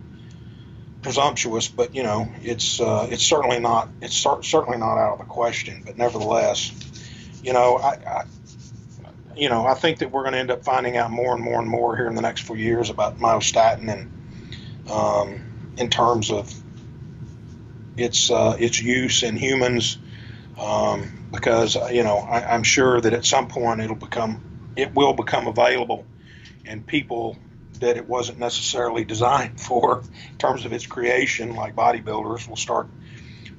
presumptuous, 1.05 1.67
but 1.67 1.93
you 1.93 2.01
know, 2.01 2.27
it's 2.41 2.81
uh, 2.81 3.07
it's 3.11 3.23
certainly 3.23 3.59
not 3.59 3.89
it's 4.01 4.15
certainly 4.15 4.79
not 4.79 4.97
out 4.97 5.13
of 5.13 5.19
the 5.19 5.25
question. 5.25 5.83
But 5.85 5.99
nevertheless, 5.99 6.71
you 7.43 7.53
know, 7.53 7.77
I, 7.77 7.91
I 7.91 8.25
you 9.37 9.47
know 9.47 9.67
I 9.67 9.75
think 9.75 9.99
that 9.99 10.09
we're 10.09 10.23
going 10.23 10.33
to 10.33 10.39
end 10.39 10.49
up 10.49 10.63
finding 10.63 10.97
out 10.97 11.11
more 11.11 11.35
and 11.35 11.43
more 11.43 11.59
and 11.59 11.69
more 11.69 11.95
here 11.95 12.07
in 12.07 12.15
the 12.15 12.23
next 12.23 12.41
few 12.41 12.55
years 12.55 12.89
about 12.89 13.19
myostatin 13.19 13.87
and 13.87 14.89
um, 14.89 15.73
in 15.77 15.91
terms 15.91 16.31
of 16.31 16.51
its 17.97 18.31
uh, 18.31 18.57
its 18.59 18.81
use 18.81 19.21
in 19.21 19.35
humans, 19.35 19.99
um, 20.59 21.27
because 21.31 21.75
you 21.91 22.03
know 22.03 22.17
I, 22.17 22.55
I'm 22.55 22.63
sure 22.63 22.99
that 22.99 23.13
at 23.13 23.25
some 23.25 23.47
point 23.47 23.79
it'll 23.79 23.95
become 23.95 24.73
it 24.75 24.95
will 24.95 25.13
become 25.13 25.45
available, 25.45 26.03
and 26.65 26.85
people 26.87 27.37
that 27.79 27.97
it 27.97 28.07
wasn't 28.07 28.39
necessarily 28.39 29.03
designed 29.03 29.59
for 29.59 29.99
in 30.31 30.37
terms 30.37 30.65
of 30.65 30.73
its 30.73 30.85
creation, 30.85 31.55
like 31.55 31.75
bodybuilders 31.75 32.47
will 32.47 32.55
start 32.55 32.87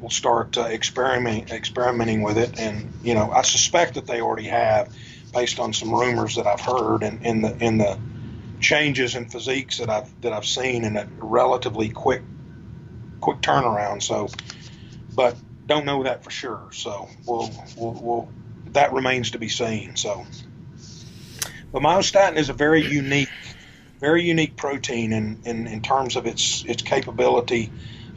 will 0.01 0.11
start 0.11 0.59
uh, 0.59 0.63
experimenting 0.63 1.49
experimenting 1.49 2.23
with 2.23 2.39
it, 2.39 2.59
and 2.59 2.93
you 3.03 3.15
know 3.15 3.31
I 3.31 3.43
suspect 3.43 3.95
that 3.95 4.07
they 4.07 4.21
already 4.21 4.49
have, 4.49 4.95
based 5.33 5.59
on 5.59 5.73
some 5.73 5.95
rumors 5.95 6.37
that 6.37 6.47
I've 6.47 6.61
heard, 6.61 7.03
and 7.03 7.25
in 7.25 7.43
the 7.43 7.57
in 7.59 7.79
the 7.79 7.99
changes 8.61 9.15
in 9.15 9.27
physiques 9.27 9.79
that 9.79 9.91
I've 9.91 10.21
that 10.23 10.33
I've 10.33 10.47
seen 10.47 10.85
in 10.85 10.97
a 10.97 11.09
relatively 11.19 11.89
quick 11.89 12.23
quick 13.21 13.41
turnaround. 13.41 14.03
So, 14.03 14.29
but 15.15 15.37
don't 15.67 15.85
know 15.85 16.05
that 16.05 16.25
for 16.25 16.31
sure. 16.31 16.69
So 16.73 17.09
we'll 17.27 17.51
we'll, 17.77 17.93
we'll 17.93 18.29
that 18.73 18.93
remains 18.93 19.33
to 19.33 19.39
be 19.39 19.49
seen. 19.49 19.97
So, 19.97 20.27
but 21.73 21.83
myostatin 21.83 22.37
is 22.37 22.49
a 22.49 22.53
very 22.53 22.85
unique 22.85 23.29
very 24.01 24.25
unique 24.25 24.57
protein 24.57 25.13
in, 25.13 25.41
in, 25.45 25.67
in 25.67 25.83
terms 25.83 26.17
of 26.17 26.27
its 26.27 26.65
its 26.67 26.83
capability 26.83 27.71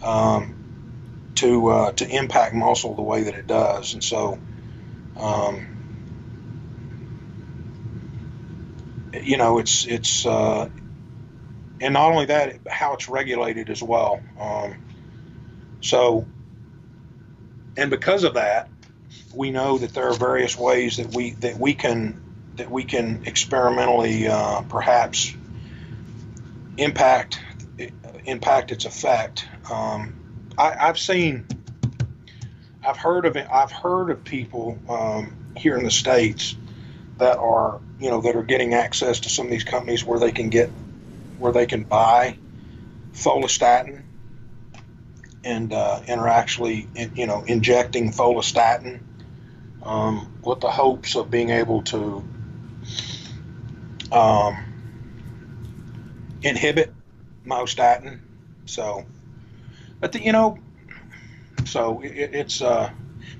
um, 0.03 1.31
to 1.35 1.67
uh, 1.67 1.91
to 1.93 2.07
impact 2.07 2.53
muscle 2.53 2.95
the 2.95 3.01
way 3.01 3.23
that 3.23 3.35
it 3.35 3.47
does, 3.47 3.93
and 3.93 4.03
so. 4.03 4.39
Um, 5.17 5.75
you 9.21 9.37
know, 9.37 9.59
it's 9.59 9.85
it's 9.85 10.25
uh, 10.25 10.69
and 11.81 11.93
not 11.93 12.11
only 12.11 12.25
that, 12.25 12.57
how 12.67 12.93
it's 12.93 13.09
regulated 13.09 13.69
as 13.69 13.81
well. 13.81 14.21
Um, 14.39 14.75
so, 15.81 16.25
and 17.77 17.89
because 17.89 18.23
of 18.23 18.35
that, 18.35 18.69
we 19.33 19.51
know 19.51 19.77
that 19.77 19.93
there 19.93 20.09
are 20.09 20.13
various 20.13 20.57
ways 20.57 20.97
that 20.97 21.13
we 21.13 21.31
that 21.31 21.57
we 21.57 21.73
can 21.73 22.21
that 22.55 22.69
we 22.69 22.83
can 22.83 23.23
experimentally 23.25 24.27
uh, 24.27 24.61
perhaps 24.63 25.33
impact 26.79 27.39
impact 28.25 28.71
its 28.71 28.85
effect. 28.85 29.47
Um, 29.71 30.15
I, 30.57 30.87
have 30.87 30.99
seen, 30.99 31.45
I've 32.85 32.97
heard 32.97 33.25
of 33.25 33.35
it. 33.35 33.47
I've 33.51 33.71
heard 33.71 34.09
of 34.09 34.23
people 34.23 34.77
um, 34.89 35.35
here 35.55 35.77
in 35.77 35.83
the 35.83 35.91
states 35.91 36.55
that 37.17 37.37
are 37.37 37.79
you 37.99 38.09
know 38.09 38.21
that 38.21 38.35
are 38.35 38.43
getting 38.43 38.73
access 38.73 39.21
to 39.21 39.29
some 39.29 39.45
of 39.45 39.51
these 39.51 39.63
companies 39.63 40.05
where 40.05 40.19
they 40.19 40.31
can 40.31 40.49
get 40.49 40.69
where 41.37 41.51
they 41.51 41.65
can 41.65 41.83
buy 41.83 42.37
follistatin 43.13 44.03
and 45.43 45.73
uh, 45.73 46.01
and 46.07 46.21
are 46.21 46.27
actually 46.27 46.87
you 47.15 47.27
know 47.27 47.43
injecting 47.45 48.11
follistatin 48.11 49.01
um, 49.83 50.31
with 50.43 50.61
the 50.61 50.71
hopes 50.71 51.15
of 51.15 51.29
being 51.29 51.49
able 51.49 51.81
to 51.83 52.23
um, 54.11 54.68
inhibit 56.41 56.93
myostatin. 57.45 58.19
So, 58.65 59.05
but 59.99 60.11
the, 60.11 60.23
you 60.23 60.31
know, 60.31 60.59
so 61.65 62.01
it, 62.01 62.33
it's 62.33 62.61
uh, 62.61 62.89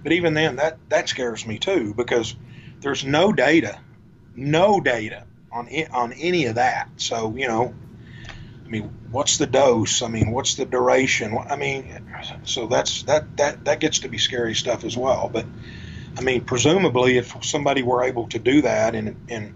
but 0.04 0.12
even 0.12 0.34
then 0.34 0.58
that 0.58 0.78
that 0.90 1.10
scares 1.10 1.46
me 1.46 1.60
too 1.60 1.94
because 1.94 2.36
there's 2.82 3.04
no 3.04 3.34
data, 3.34 3.80
no 4.36 4.80
data 4.80 5.26
on 5.52 5.68
it, 5.68 5.92
on 5.92 6.14
any 6.14 6.46
of 6.46 6.56
that. 6.56 6.90
So 6.98 7.36
you 7.36 7.48
know, 7.48 7.74
I 8.66 8.70
mean, 8.70 8.90
what's 9.12 9.38
the 9.38 9.48
dose? 9.48 10.02
I 10.02 10.08
mean, 10.08 10.32
what's 10.32 10.56
the 10.56 10.66
duration? 10.66 11.38
I 11.38 11.56
mean, 11.56 12.06
so 12.44 12.68
that's 12.68 13.04
that 13.04 13.38
that 13.38 13.66
that 13.66 13.80
gets 13.80 14.00
to 14.00 14.10
be 14.10 14.18
scary 14.18 14.56
stuff 14.56 14.84
as 14.84 14.96
well. 14.96 15.30
But 15.32 15.46
I 16.18 16.22
mean, 16.22 16.46
presumably, 16.46 17.18
if 17.18 17.36
somebody 17.44 17.84
were 17.84 18.04
able 18.04 18.28
to 18.30 18.40
do 18.40 18.62
that, 18.62 18.96
and 18.96 19.16
and 19.30 19.54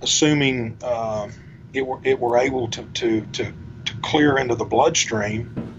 assuming 0.00 0.78
uh, 0.82 1.28
it 1.72 1.86
were 1.86 2.00
it 2.04 2.18
were 2.18 2.38
able 2.38 2.68
to 2.68 2.82
to 2.82 3.20
to, 3.32 3.52
to 3.84 3.96
clear 4.02 4.38
into 4.38 4.54
the 4.54 4.64
bloodstream, 4.64 5.74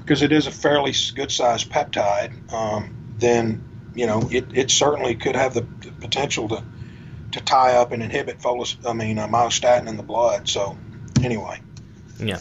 because 0.00 0.22
it 0.22 0.32
is 0.32 0.46
a 0.46 0.50
fairly 0.50 0.92
good 1.14 1.30
sized 1.30 1.70
peptide, 1.70 2.52
um, 2.52 2.94
then 3.18 3.62
you 3.94 4.06
know 4.06 4.28
it, 4.30 4.46
it 4.54 4.70
certainly 4.70 5.14
could 5.14 5.36
have 5.36 5.54
the 5.54 5.62
potential 6.00 6.48
to 6.48 6.62
to 7.32 7.40
tie 7.40 7.76
up 7.76 7.92
and 7.92 8.02
inhibit 8.02 8.40
folus, 8.40 8.76
I 8.86 8.92
mean 8.92 9.18
uh, 9.18 9.26
myostatin 9.28 9.88
in 9.88 9.96
the 9.96 10.02
blood. 10.02 10.48
So 10.48 10.76
anyway, 11.22 11.60
yeah, 12.18 12.40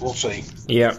we'll 0.00 0.14
see. 0.14 0.44
Yeah. 0.66 0.96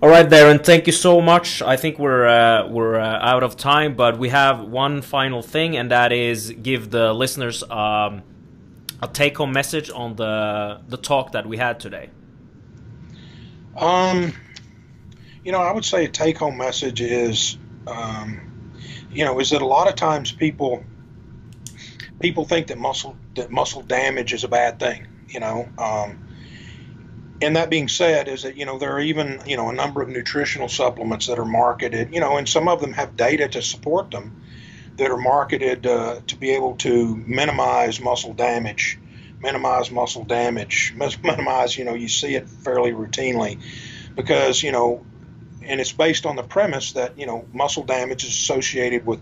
All 0.00 0.08
right, 0.08 0.28
Darryn. 0.28 0.64
Thank 0.64 0.86
you 0.86 0.92
so 0.92 1.20
much. 1.20 1.60
I 1.60 1.76
think 1.76 1.98
we're 1.98 2.24
uh, 2.24 2.68
we're 2.68 3.00
uh, 3.00 3.18
out 3.20 3.42
of 3.42 3.56
time, 3.56 3.96
but 3.96 4.16
we 4.16 4.28
have 4.28 4.60
one 4.60 5.02
final 5.02 5.42
thing, 5.42 5.76
and 5.76 5.90
that 5.90 6.12
is 6.12 6.52
give 6.52 6.90
the 6.90 7.12
listeners 7.12 7.64
um, 7.64 8.22
a 9.00 9.08
take-home 9.08 9.52
message 9.52 9.90
on 9.90 10.16
the 10.16 10.80
the 10.88 10.96
talk 10.96 11.32
that 11.32 11.46
we 11.46 11.56
had 11.56 11.80
today? 11.80 12.10
Um, 13.76 14.32
you 15.44 15.52
know, 15.52 15.60
I 15.60 15.72
would 15.72 15.84
say 15.84 16.04
a 16.04 16.08
take-home 16.08 16.56
message 16.56 17.00
is, 17.00 17.56
um, 17.86 18.72
you 19.10 19.24
know, 19.24 19.38
is 19.38 19.50
that 19.50 19.62
a 19.62 19.66
lot 19.66 19.88
of 19.88 19.94
times 19.94 20.32
people 20.32 20.84
people 22.20 22.44
think 22.44 22.68
that 22.68 22.78
muscle 22.78 23.16
that 23.36 23.50
muscle 23.50 23.82
damage 23.82 24.32
is 24.32 24.44
a 24.44 24.48
bad 24.48 24.80
thing. 24.80 25.06
You 25.28 25.40
know, 25.40 25.68
um, 25.78 26.26
and 27.40 27.56
that 27.56 27.70
being 27.70 27.88
said, 27.88 28.28
is 28.28 28.42
that 28.42 28.56
you 28.56 28.66
know 28.66 28.78
there 28.78 28.92
are 28.92 29.00
even 29.00 29.42
you 29.46 29.56
know 29.56 29.68
a 29.68 29.74
number 29.74 30.02
of 30.02 30.08
nutritional 30.08 30.68
supplements 30.68 31.28
that 31.28 31.38
are 31.38 31.44
marketed. 31.44 32.12
You 32.12 32.20
know, 32.20 32.36
and 32.36 32.48
some 32.48 32.66
of 32.66 32.80
them 32.80 32.92
have 32.94 33.16
data 33.16 33.48
to 33.48 33.62
support 33.62 34.10
them 34.10 34.42
that 34.98 35.10
are 35.10 35.16
marketed 35.16 35.86
uh, 35.86 36.20
to 36.26 36.36
be 36.36 36.50
able 36.50 36.74
to 36.76 37.16
minimize 37.16 38.00
muscle 38.00 38.34
damage, 38.34 38.98
minimize 39.40 39.90
muscle 39.90 40.24
damage, 40.24 40.92
minimize, 41.22 41.78
you 41.78 41.84
know, 41.84 41.94
you 41.94 42.08
see 42.08 42.34
it 42.34 42.48
fairly 42.48 42.92
routinely 42.92 43.58
because, 44.16 44.62
you 44.62 44.72
know, 44.72 45.04
and 45.62 45.80
it's 45.80 45.92
based 45.92 46.26
on 46.26 46.34
the 46.34 46.42
premise 46.42 46.92
that, 46.92 47.18
you 47.18 47.26
know, 47.26 47.46
muscle 47.52 47.84
damage 47.84 48.24
is 48.24 48.30
associated 48.30 49.06
with, 49.06 49.20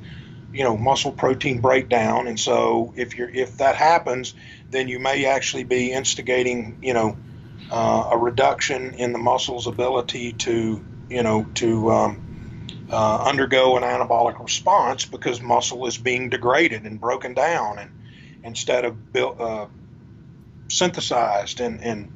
you 0.53 0.65
know, 0.65 0.77
muscle 0.77 1.13
protein 1.13 1.61
breakdown. 1.61 2.27
And 2.27 2.41
so 2.41 2.95
if 2.97 3.17
you're, 3.19 3.29
if 3.29 3.59
that 3.59 3.77
happens, 3.77 4.35
then 4.71 4.89
you 4.89 4.99
may 4.99 5.27
actually 5.27 5.65
be 5.65 5.93
instigating, 5.93 6.79
you 6.81 6.95
know, 6.95 7.19
uh, 7.71 8.11
a 8.13 8.17
reduction 8.17 8.95
in 8.95 9.13
the 9.13 9.19
muscle's 9.19 9.67
ability 9.67 10.33
to, 10.33 10.83
you 11.11 11.23
know, 11.23 11.47
to, 11.55 11.91
um, 11.91 12.26
uh, 12.91 13.25
undergo 13.25 13.77
an 13.77 13.83
anabolic 13.83 14.41
response 14.43 15.05
because 15.05 15.41
muscle 15.41 15.87
is 15.87 15.99
being 15.99 16.31
degraded 16.31 16.85
and 16.85 17.01
broken 17.01 17.35
down, 17.35 17.79
and 17.79 17.91
instead 18.45 18.85
of 18.85 19.13
build, 19.13 19.41
uh, 19.41 19.67
synthesized 20.69 21.61
and 21.61 21.81
and 21.83 22.11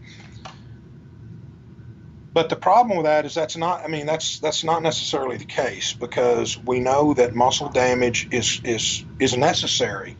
but 2.32 2.48
the 2.48 2.56
problem 2.56 2.96
with 2.96 3.06
that 3.06 3.26
is 3.26 3.34
that's 3.34 3.56
not 3.56 3.84
I 3.84 3.88
mean 3.88 4.06
that's 4.06 4.38
that's 4.38 4.64
not 4.64 4.82
necessarily 4.82 5.36
the 5.36 5.44
case 5.44 5.92
because 5.92 6.58
we 6.58 6.80
know 6.80 7.14
that 7.14 7.34
muscle 7.34 7.68
damage 7.68 8.28
is 8.30 8.60
is 8.64 9.04
is 9.18 9.36
necessary 9.36 10.16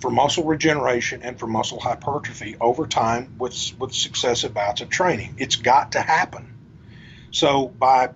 for 0.00 0.10
muscle 0.10 0.44
regeneration 0.44 1.22
and 1.22 1.38
for 1.38 1.46
muscle 1.46 1.80
hypertrophy 1.80 2.56
over 2.60 2.86
time 2.86 3.34
with 3.38 3.72
with 3.78 3.94
successive 3.94 4.54
bouts 4.54 4.80
of 4.80 4.88
training. 4.88 5.36
It's 5.38 5.56
got 5.56 5.92
to 5.92 6.00
happen. 6.00 6.52
So 7.30 7.68
by 7.68 8.10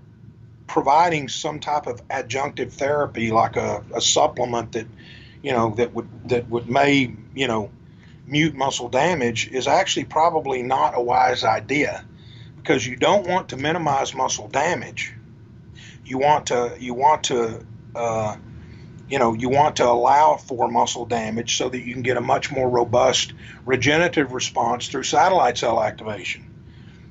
providing 0.71 1.29
some 1.29 1.59
type 1.59 1.89
of 1.89 2.07
adjunctive 2.07 2.73
therapy 2.73 3.33
like 3.33 3.57
a, 3.57 3.83
a 3.93 4.01
supplement 4.01 4.71
that 4.71 4.87
you 5.43 5.53
know 5.53 5.75
that 5.75 5.93
would 5.93 6.09
that 6.29 6.49
would 6.49 6.71
may 6.71 7.13
you 7.35 7.49
know 7.49 7.73
mute 8.25 8.55
muscle 8.55 8.89
damage 8.89 9.49
is 9.49 9.67
actually 9.67 10.05
probably 10.05 10.63
not 10.63 10.97
a 10.97 11.01
wise 11.01 11.43
idea 11.43 12.05
because 12.57 12.87
you 12.87 12.95
don't 12.95 13.27
want 13.27 13.49
to 13.49 13.57
minimize 13.57 14.15
muscle 14.15 14.47
damage. 14.47 15.13
You 16.05 16.19
want 16.19 16.47
to 16.47 16.77
you 16.79 16.95
want 16.95 17.25
to 17.25 17.67
uh, 17.97 18.37
you 19.09 19.19
know 19.19 19.35
you 19.35 19.49
want 19.49 19.77
to 19.77 19.87
allow 19.89 20.37
for 20.37 20.71
muscle 20.71 21.05
damage 21.05 21.57
so 21.57 21.69
that 21.69 21.81
you 21.81 21.95
can 21.95 22.03
get 22.03 22.17
a 22.17 22.21
much 22.21 22.53
more 22.53 22.71
robust 22.71 23.33
regenerative 23.67 24.33
response 24.33 24.87
through 24.87 25.03
satellite 25.03 25.59
cell 25.59 25.83
activation. 25.83 26.50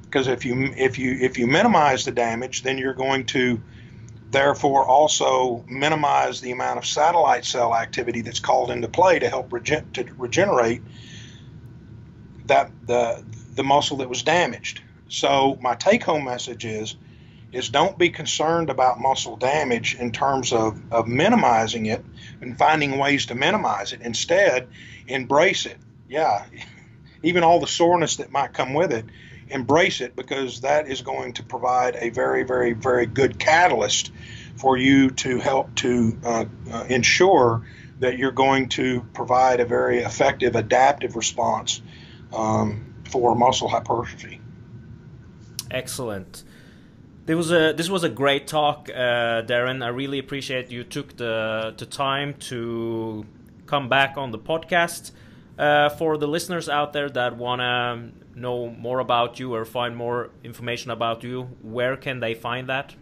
Because 0.09 0.27
if 0.27 0.43
you 0.43 0.73
if 0.75 0.97
you 0.97 1.11
if 1.19 1.37
you 1.37 1.45
minimize 1.45 2.05
the 2.05 2.11
damage, 2.11 2.63
then 2.63 2.77
you're 2.79 2.95
going 2.95 3.25
to 3.27 3.61
therefore 4.31 4.83
also 4.85 5.63
minimize 5.67 6.41
the 6.41 6.51
amount 6.51 6.79
of 6.79 6.85
satellite 6.85 7.45
cell 7.45 7.75
activity 7.75 8.21
that's 8.21 8.39
called 8.39 8.71
into 8.71 8.87
play 8.87 9.19
to 9.19 9.29
help 9.29 9.53
regen- 9.53 9.91
to 9.93 10.03
regenerate 10.17 10.81
that 12.45 12.71
the 12.87 13.23
the 13.55 13.63
muscle 13.63 13.97
that 13.97 14.09
was 14.09 14.23
damaged. 14.23 14.81
So 15.09 15.57
my 15.61 15.75
take 15.75 16.03
home 16.03 16.25
message 16.25 16.65
is 16.65 16.95
is 17.51 17.69
don't 17.69 17.97
be 17.97 18.09
concerned 18.09 18.69
about 18.69 18.99
muscle 18.99 19.35
damage 19.35 19.95
in 19.95 20.11
terms 20.11 20.53
of, 20.53 20.79
of 20.91 21.07
minimizing 21.07 21.87
it 21.87 22.03
and 22.41 22.57
finding 22.57 22.97
ways 22.99 23.27
to 23.27 23.35
minimize 23.35 23.91
it. 23.91 24.01
Instead, 24.01 24.67
embrace 25.07 25.65
it. 25.65 25.77
Yeah, 26.07 26.45
even 27.23 27.43
all 27.43 27.59
the 27.59 27.67
soreness 27.67 28.17
that 28.17 28.31
might 28.31 28.53
come 28.53 28.73
with 28.73 28.91
it, 28.91 29.05
embrace 29.49 30.01
it 30.01 30.15
because 30.15 30.61
that 30.61 30.87
is 30.87 31.01
going 31.01 31.33
to 31.33 31.43
provide 31.43 31.95
a 31.95 32.09
very, 32.09 32.43
very, 32.43 32.73
very 32.73 33.05
good 33.05 33.39
catalyst 33.39 34.11
for 34.55 34.77
you 34.77 35.09
to 35.11 35.39
help 35.39 35.73
to 35.75 36.17
uh, 36.23 36.45
uh, 36.71 36.83
ensure 36.89 37.65
that 37.99 38.17
you're 38.17 38.31
going 38.31 38.69
to 38.69 39.01
provide 39.13 39.59
a 39.59 39.65
very 39.65 39.99
effective 39.99 40.55
adaptive 40.55 41.15
response 41.15 41.81
um, 42.33 42.93
for 43.09 43.35
muscle 43.35 43.67
hypertrophy. 43.67 44.39
Excellent. 45.71 46.43
This 47.25 47.35
was 47.35 47.51
a 47.51 47.73
this 47.73 47.89
was 47.89 48.03
a 48.03 48.09
great 48.09 48.47
talk, 48.47 48.89
uh, 48.89 49.43
Darryn. 49.43 49.83
I 49.83 49.89
really 49.89 50.17
appreciate 50.17 50.71
you 50.71 50.83
took 50.83 51.15
the 51.17 51.75
the 51.77 51.85
time 51.85 52.33
to 52.49 53.25
come 53.67 53.87
back 53.87 54.17
on 54.17 54.31
the 54.31 54.39
podcast. 54.39 55.11
Uh, 55.59 55.89
for 55.89 56.17
the 56.17 56.25
listeners 56.25 56.69
out 56.69 56.93
there 56.93 57.09
that 57.09 57.35
want 57.35 57.59
to 57.59 58.09
know 58.39 58.69
more 58.69 58.99
about 58.99 59.39
you 59.39 59.53
or 59.53 59.65
find 59.65 59.95
more 59.95 60.31
information 60.43 60.91
about 60.91 61.23
you, 61.23 61.43
where 61.61 61.97
can 61.97 62.19
they 62.19 62.33
find 62.33 62.69
that? 62.69 62.95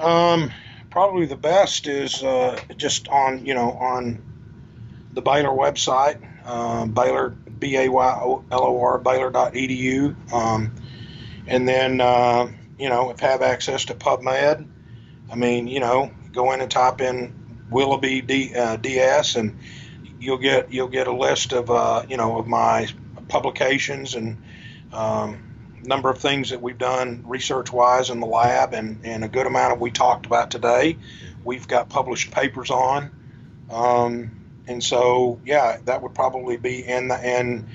Um, 0.00 0.50
probably 0.90 1.26
the 1.26 1.36
best 1.36 1.86
is 1.86 2.22
uh, 2.22 2.60
just 2.76 3.08
on 3.08 3.44
you 3.44 3.54
know 3.54 3.72
on 3.72 4.22
the 5.12 5.22
Baylor 5.22 5.50
website, 5.50 6.20
uh, 6.44 6.86
Baylor 6.86 7.30
B 7.30 7.76
A 7.76 7.88
Y 7.88 8.18
L 8.20 8.44
O 8.50 8.80
R 8.80 8.98
Baylor.edu, 8.98 10.32
um, 10.32 10.74
and 11.46 11.68
then 11.68 12.00
uh, 12.00 12.48
you 12.78 12.88
know 12.88 13.10
if 13.10 13.20
have 13.20 13.42
access 13.42 13.86
to 13.86 13.94
PubMed, 13.94 14.68
I 15.30 15.34
mean 15.34 15.66
you 15.66 15.80
know 15.80 16.10
go 16.32 16.52
in 16.52 16.60
and 16.60 16.70
type 16.70 17.00
in 17.00 17.64
Willoughby 17.70 18.20
D, 18.22 18.54
uh, 18.54 18.76
DS 18.76 19.36
and 19.36 19.58
you'll 20.24 20.38
get 20.38 20.72
you'll 20.72 20.88
get 20.88 21.06
a 21.06 21.12
list 21.12 21.52
of 21.52 21.70
uh, 21.70 22.04
you 22.08 22.16
know 22.16 22.38
of 22.38 22.46
my 22.46 22.88
publications 23.28 24.14
and 24.14 24.38
um, 24.92 25.54
number 25.82 26.10
of 26.10 26.18
things 26.18 26.50
that 26.50 26.60
we've 26.62 26.78
done 26.78 27.24
research 27.26 27.72
wise 27.72 28.10
in 28.10 28.20
the 28.20 28.26
lab 28.26 28.72
and, 28.72 29.04
and 29.04 29.24
a 29.24 29.28
good 29.28 29.46
amount 29.46 29.72
of 29.72 29.80
we 29.80 29.90
talked 29.90 30.26
about 30.26 30.50
today. 30.50 30.96
We've 31.44 31.66
got 31.68 31.88
published 31.88 32.30
papers 32.30 32.70
on. 32.70 33.10
Um, 33.70 34.30
and 34.66 34.82
so 34.82 35.40
yeah, 35.44 35.78
that 35.84 36.02
would 36.02 36.14
probably 36.14 36.56
be 36.56 36.86
in 36.86 37.08
the 37.08 37.16
and 37.16 37.68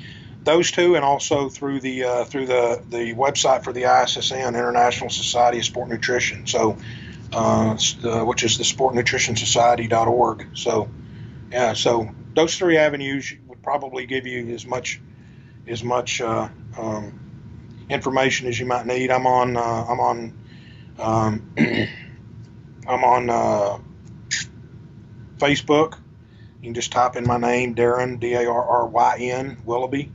those 0.44 0.72
two, 0.72 0.96
and 0.96 1.04
also 1.04 1.50
through 1.50 1.82
the 1.82 2.04
uh, 2.06 2.24
through 2.26 2.48
the 2.48 2.82
the 2.90 3.14
website 3.14 3.64
for 3.64 3.74
the 3.74 3.84
ISSN 3.84 4.50
International 4.50 5.10
Society 5.10 5.60
of 5.60 5.66
Sport 5.66 5.90
Nutrition. 5.90 6.48
So, 6.48 6.78
uh, 7.32 7.76
which 8.24 8.44
is 8.44 8.58
the 8.58 8.64
SportNutritionSociety.org. 8.64 10.48
So, 10.56 10.90
yeah, 11.52 11.74
so 11.74 12.10
those 12.34 12.58
three 12.58 12.78
avenues 12.78 13.34
would 13.48 13.62
probably 13.62 14.06
give 14.06 14.26
you 14.26 14.54
as 14.54 14.66
much 14.66 15.02
as 15.68 15.84
much 15.84 16.22
uh, 16.22 16.50
um, 16.78 17.20
information 17.90 18.48
as 18.48 18.60
you 18.60 18.66
might 18.66 18.86
need. 18.86 19.12
I'm 19.12 19.28
on 19.28 19.58
uh, 19.58 19.62
I'm 19.62 20.00
on 20.00 20.38
um, 21.00 21.54
I'm 22.88 23.04
on 23.04 23.30
uh, 23.30 23.80
Facebook. 25.38 25.98
You 26.62 26.66
can 26.68 26.74
just 26.74 26.92
type 26.92 27.16
in 27.16 27.26
my 27.26 27.38
name, 27.38 27.76
Darryn 27.76 28.20
D 28.20 28.34
A 28.34 28.50
R 28.50 28.64
R 28.64 28.88
Y 28.88 29.18
N 29.22 29.58
Willoughby, 29.66 30.12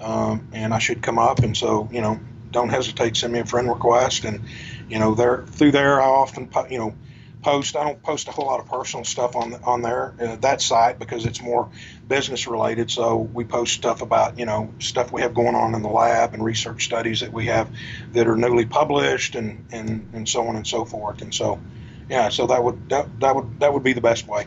um, 0.00 0.48
and 0.52 0.72
I 0.72 0.78
should 0.78 1.02
come 1.02 1.18
up. 1.18 1.40
And 1.40 1.56
so 1.56 1.88
you 1.92 2.00
know, 2.00 2.18
don't 2.50 2.68
hesitate. 2.68 3.16
Send 3.16 3.32
me 3.32 3.40
a 3.40 3.46
friend 3.46 3.68
request, 3.68 4.24
and 4.24 4.42
you 4.88 4.98
know, 4.98 5.14
there 5.14 5.44
through 5.46 5.72
there 5.72 6.00
I 6.00 6.06
often 6.06 6.50
you 6.70 6.78
know 6.78 6.94
post. 7.42 7.76
I 7.76 7.84
don't 7.84 8.02
post 8.02 8.28
a 8.28 8.30
whole 8.30 8.46
lot 8.46 8.60
of 8.60 8.66
personal 8.66 9.04
stuff 9.04 9.36
on 9.36 9.54
on 9.64 9.82
there 9.82 10.14
uh, 10.20 10.36
that 10.36 10.62
site 10.62 10.98
because 10.98 11.26
it's 11.26 11.42
more 11.42 11.70
business 12.08 12.46
related. 12.46 12.90
So 12.90 13.16
we 13.16 13.44
post 13.44 13.74
stuff 13.74 14.02
about 14.02 14.38
you 14.38 14.46
know 14.46 14.72
stuff 14.78 15.12
we 15.12 15.22
have 15.22 15.34
going 15.34 15.54
on 15.54 15.74
in 15.74 15.82
the 15.82 15.88
lab 15.88 16.34
and 16.34 16.44
research 16.44 16.84
studies 16.84 17.20
that 17.20 17.32
we 17.32 17.46
have 17.46 17.68
that 18.12 18.26
are 18.26 18.36
newly 18.36 18.66
published 18.66 19.34
and 19.34 19.66
and 19.72 20.08
and 20.12 20.28
so 20.28 20.46
on 20.46 20.56
and 20.56 20.66
so 20.66 20.84
forth. 20.84 21.22
And 21.22 21.34
so 21.34 21.60
yeah, 22.08 22.28
so 22.28 22.46
that 22.46 22.62
would 22.62 22.88
that, 22.90 23.20
that 23.20 23.34
would 23.34 23.60
that 23.60 23.72
would 23.72 23.82
be 23.82 23.92
the 23.92 24.00
best 24.00 24.26
way. 24.26 24.46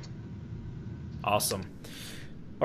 Awesome. 1.24 1.75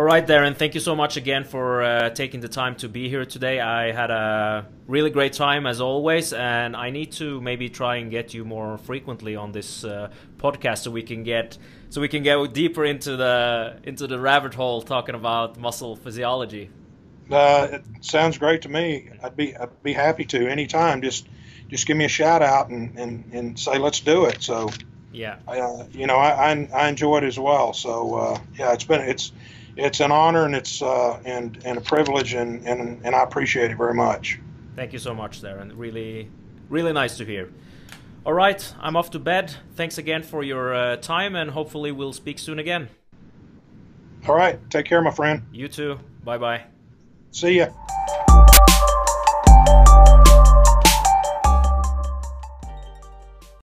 All 0.01 0.07
right, 0.07 0.27
Darryn, 0.27 0.57
thank 0.57 0.73
you 0.73 0.81
so 0.81 0.97
much 0.97 1.19
again 1.19 1.45
for 1.45 1.83
uh, 1.83 2.09
taking 2.09 2.41
the 2.41 2.49
time 2.49 2.75
to 2.77 2.89
be 2.89 3.11
here 3.11 3.27
today. 3.27 3.61
I 3.61 3.93
had 3.93 4.11
a 4.11 4.67
really 4.87 5.11
great 5.11 5.35
time 5.35 5.67
as 5.67 5.83
always, 5.83 6.33
and 6.33 6.75
I 6.75 6.89
need 6.89 7.13
to 7.13 7.39
maybe 7.43 7.69
try 7.69 7.97
and 7.97 8.11
get 8.11 8.33
you 8.33 8.47
more 8.47 8.79
frequently 8.79 9.37
on 9.37 9.53
this 9.53 9.85
uh, 9.85 10.11
podcast 10.39 10.79
so 10.85 10.91
we 10.91 11.03
can 11.03 11.23
get 11.23 11.59
so 11.91 12.01
we 12.01 12.09
can 12.09 12.23
go 12.23 12.47
deeper 12.47 12.83
into 12.87 13.15
the 13.19 13.77
into 13.83 14.07
the 14.07 14.19
rabbit 14.19 14.55
hole 14.55 14.81
talking 14.81 15.15
about 15.15 15.59
muscle 15.59 15.97
physiology. 15.97 16.71
Uh, 17.31 17.69
it 17.71 17.85
sounds 18.01 18.39
great 18.39 18.63
to 18.63 18.71
me. 18.71 19.11
I'd 19.23 19.37
be 19.37 19.55
I'd 19.55 19.83
be 19.83 19.93
happy 19.93 20.25
to 20.25 20.49
anytime. 20.49 21.03
Just 21.03 21.29
just 21.69 21.87
give 21.87 21.99
me 21.99 22.07
a 22.07 22.09
shout 22.09 22.41
out 22.41 22.71
and, 22.71 22.99
and, 22.99 23.25
and 23.35 23.59
say 23.59 23.77
let's 23.77 24.01
do 24.01 24.25
it. 24.25 24.43
So 24.43 24.71
yeah, 25.13 25.37
uh, 25.47 25.85
you 25.93 26.07
know 26.07 26.17
I, 26.17 26.53
I, 26.53 26.69
I 26.73 26.89
enjoy 26.89 27.19
it 27.19 27.25
as 27.25 27.39
well. 27.39 27.75
So 27.75 28.15
uh, 28.15 28.41
yeah, 28.59 28.73
it's 28.73 28.85
been 28.85 29.03
it's 29.03 29.33
it's 29.77 30.01
an 30.01 30.13
honor 30.13 30.45
and 30.45 30.55
it's 30.55 30.83
uh, 30.83 31.21
and 31.25 31.59
and 31.65 31.79
a 31.79 31.81
privilege 31.81 32.35
and, 32.35 32.67
and 32.67 33.01
and 33.05 33.15
I 33.15 33.23
appreciate 33.23 33.71
it 33.71 33.77
very 33.77 33.95
much. 33.95 34.39
Thank 34.77 34.93
you 34.93 34.99
so 34.99 35.15
much, 35.15 35.43
Darryn. 35.43 35.73
Really, 35.75 36.31
really 36.69 36.93
nice 36.93 37.17
to 37.19 37.25
hear. 37.25 37.51
All 38.25 38.33
right, 38.33 38.75
I'm 38.81 38.97
off 38.97 39.11
to 39.13 39.19
bed. 39.19 39.55
Thanks 39.75 39.99
again 39.99 40.23
for 40.23 40.43
your 40.43 40.75
uh, 40.75 40.97
time, 40.97 41.35
and 41.35 41.51
hopefully 41.51 41.91
we'll 41.91 42.13
speak 42.13 42.39
soon 42.39 42.59
again. 42.59 42.89
All 44.29 44.35
right, 44.35 44.59
take 44.71 44.87
care, 44.87 45.01
my 45.01 45.11
friend. 45.11 45.43
You 45.53 45.69
too. 45.69 45.99
Bye 46.23 46.39
bye. 46.39 46.65
See 47.31 47.59
ya. 47.59 47.69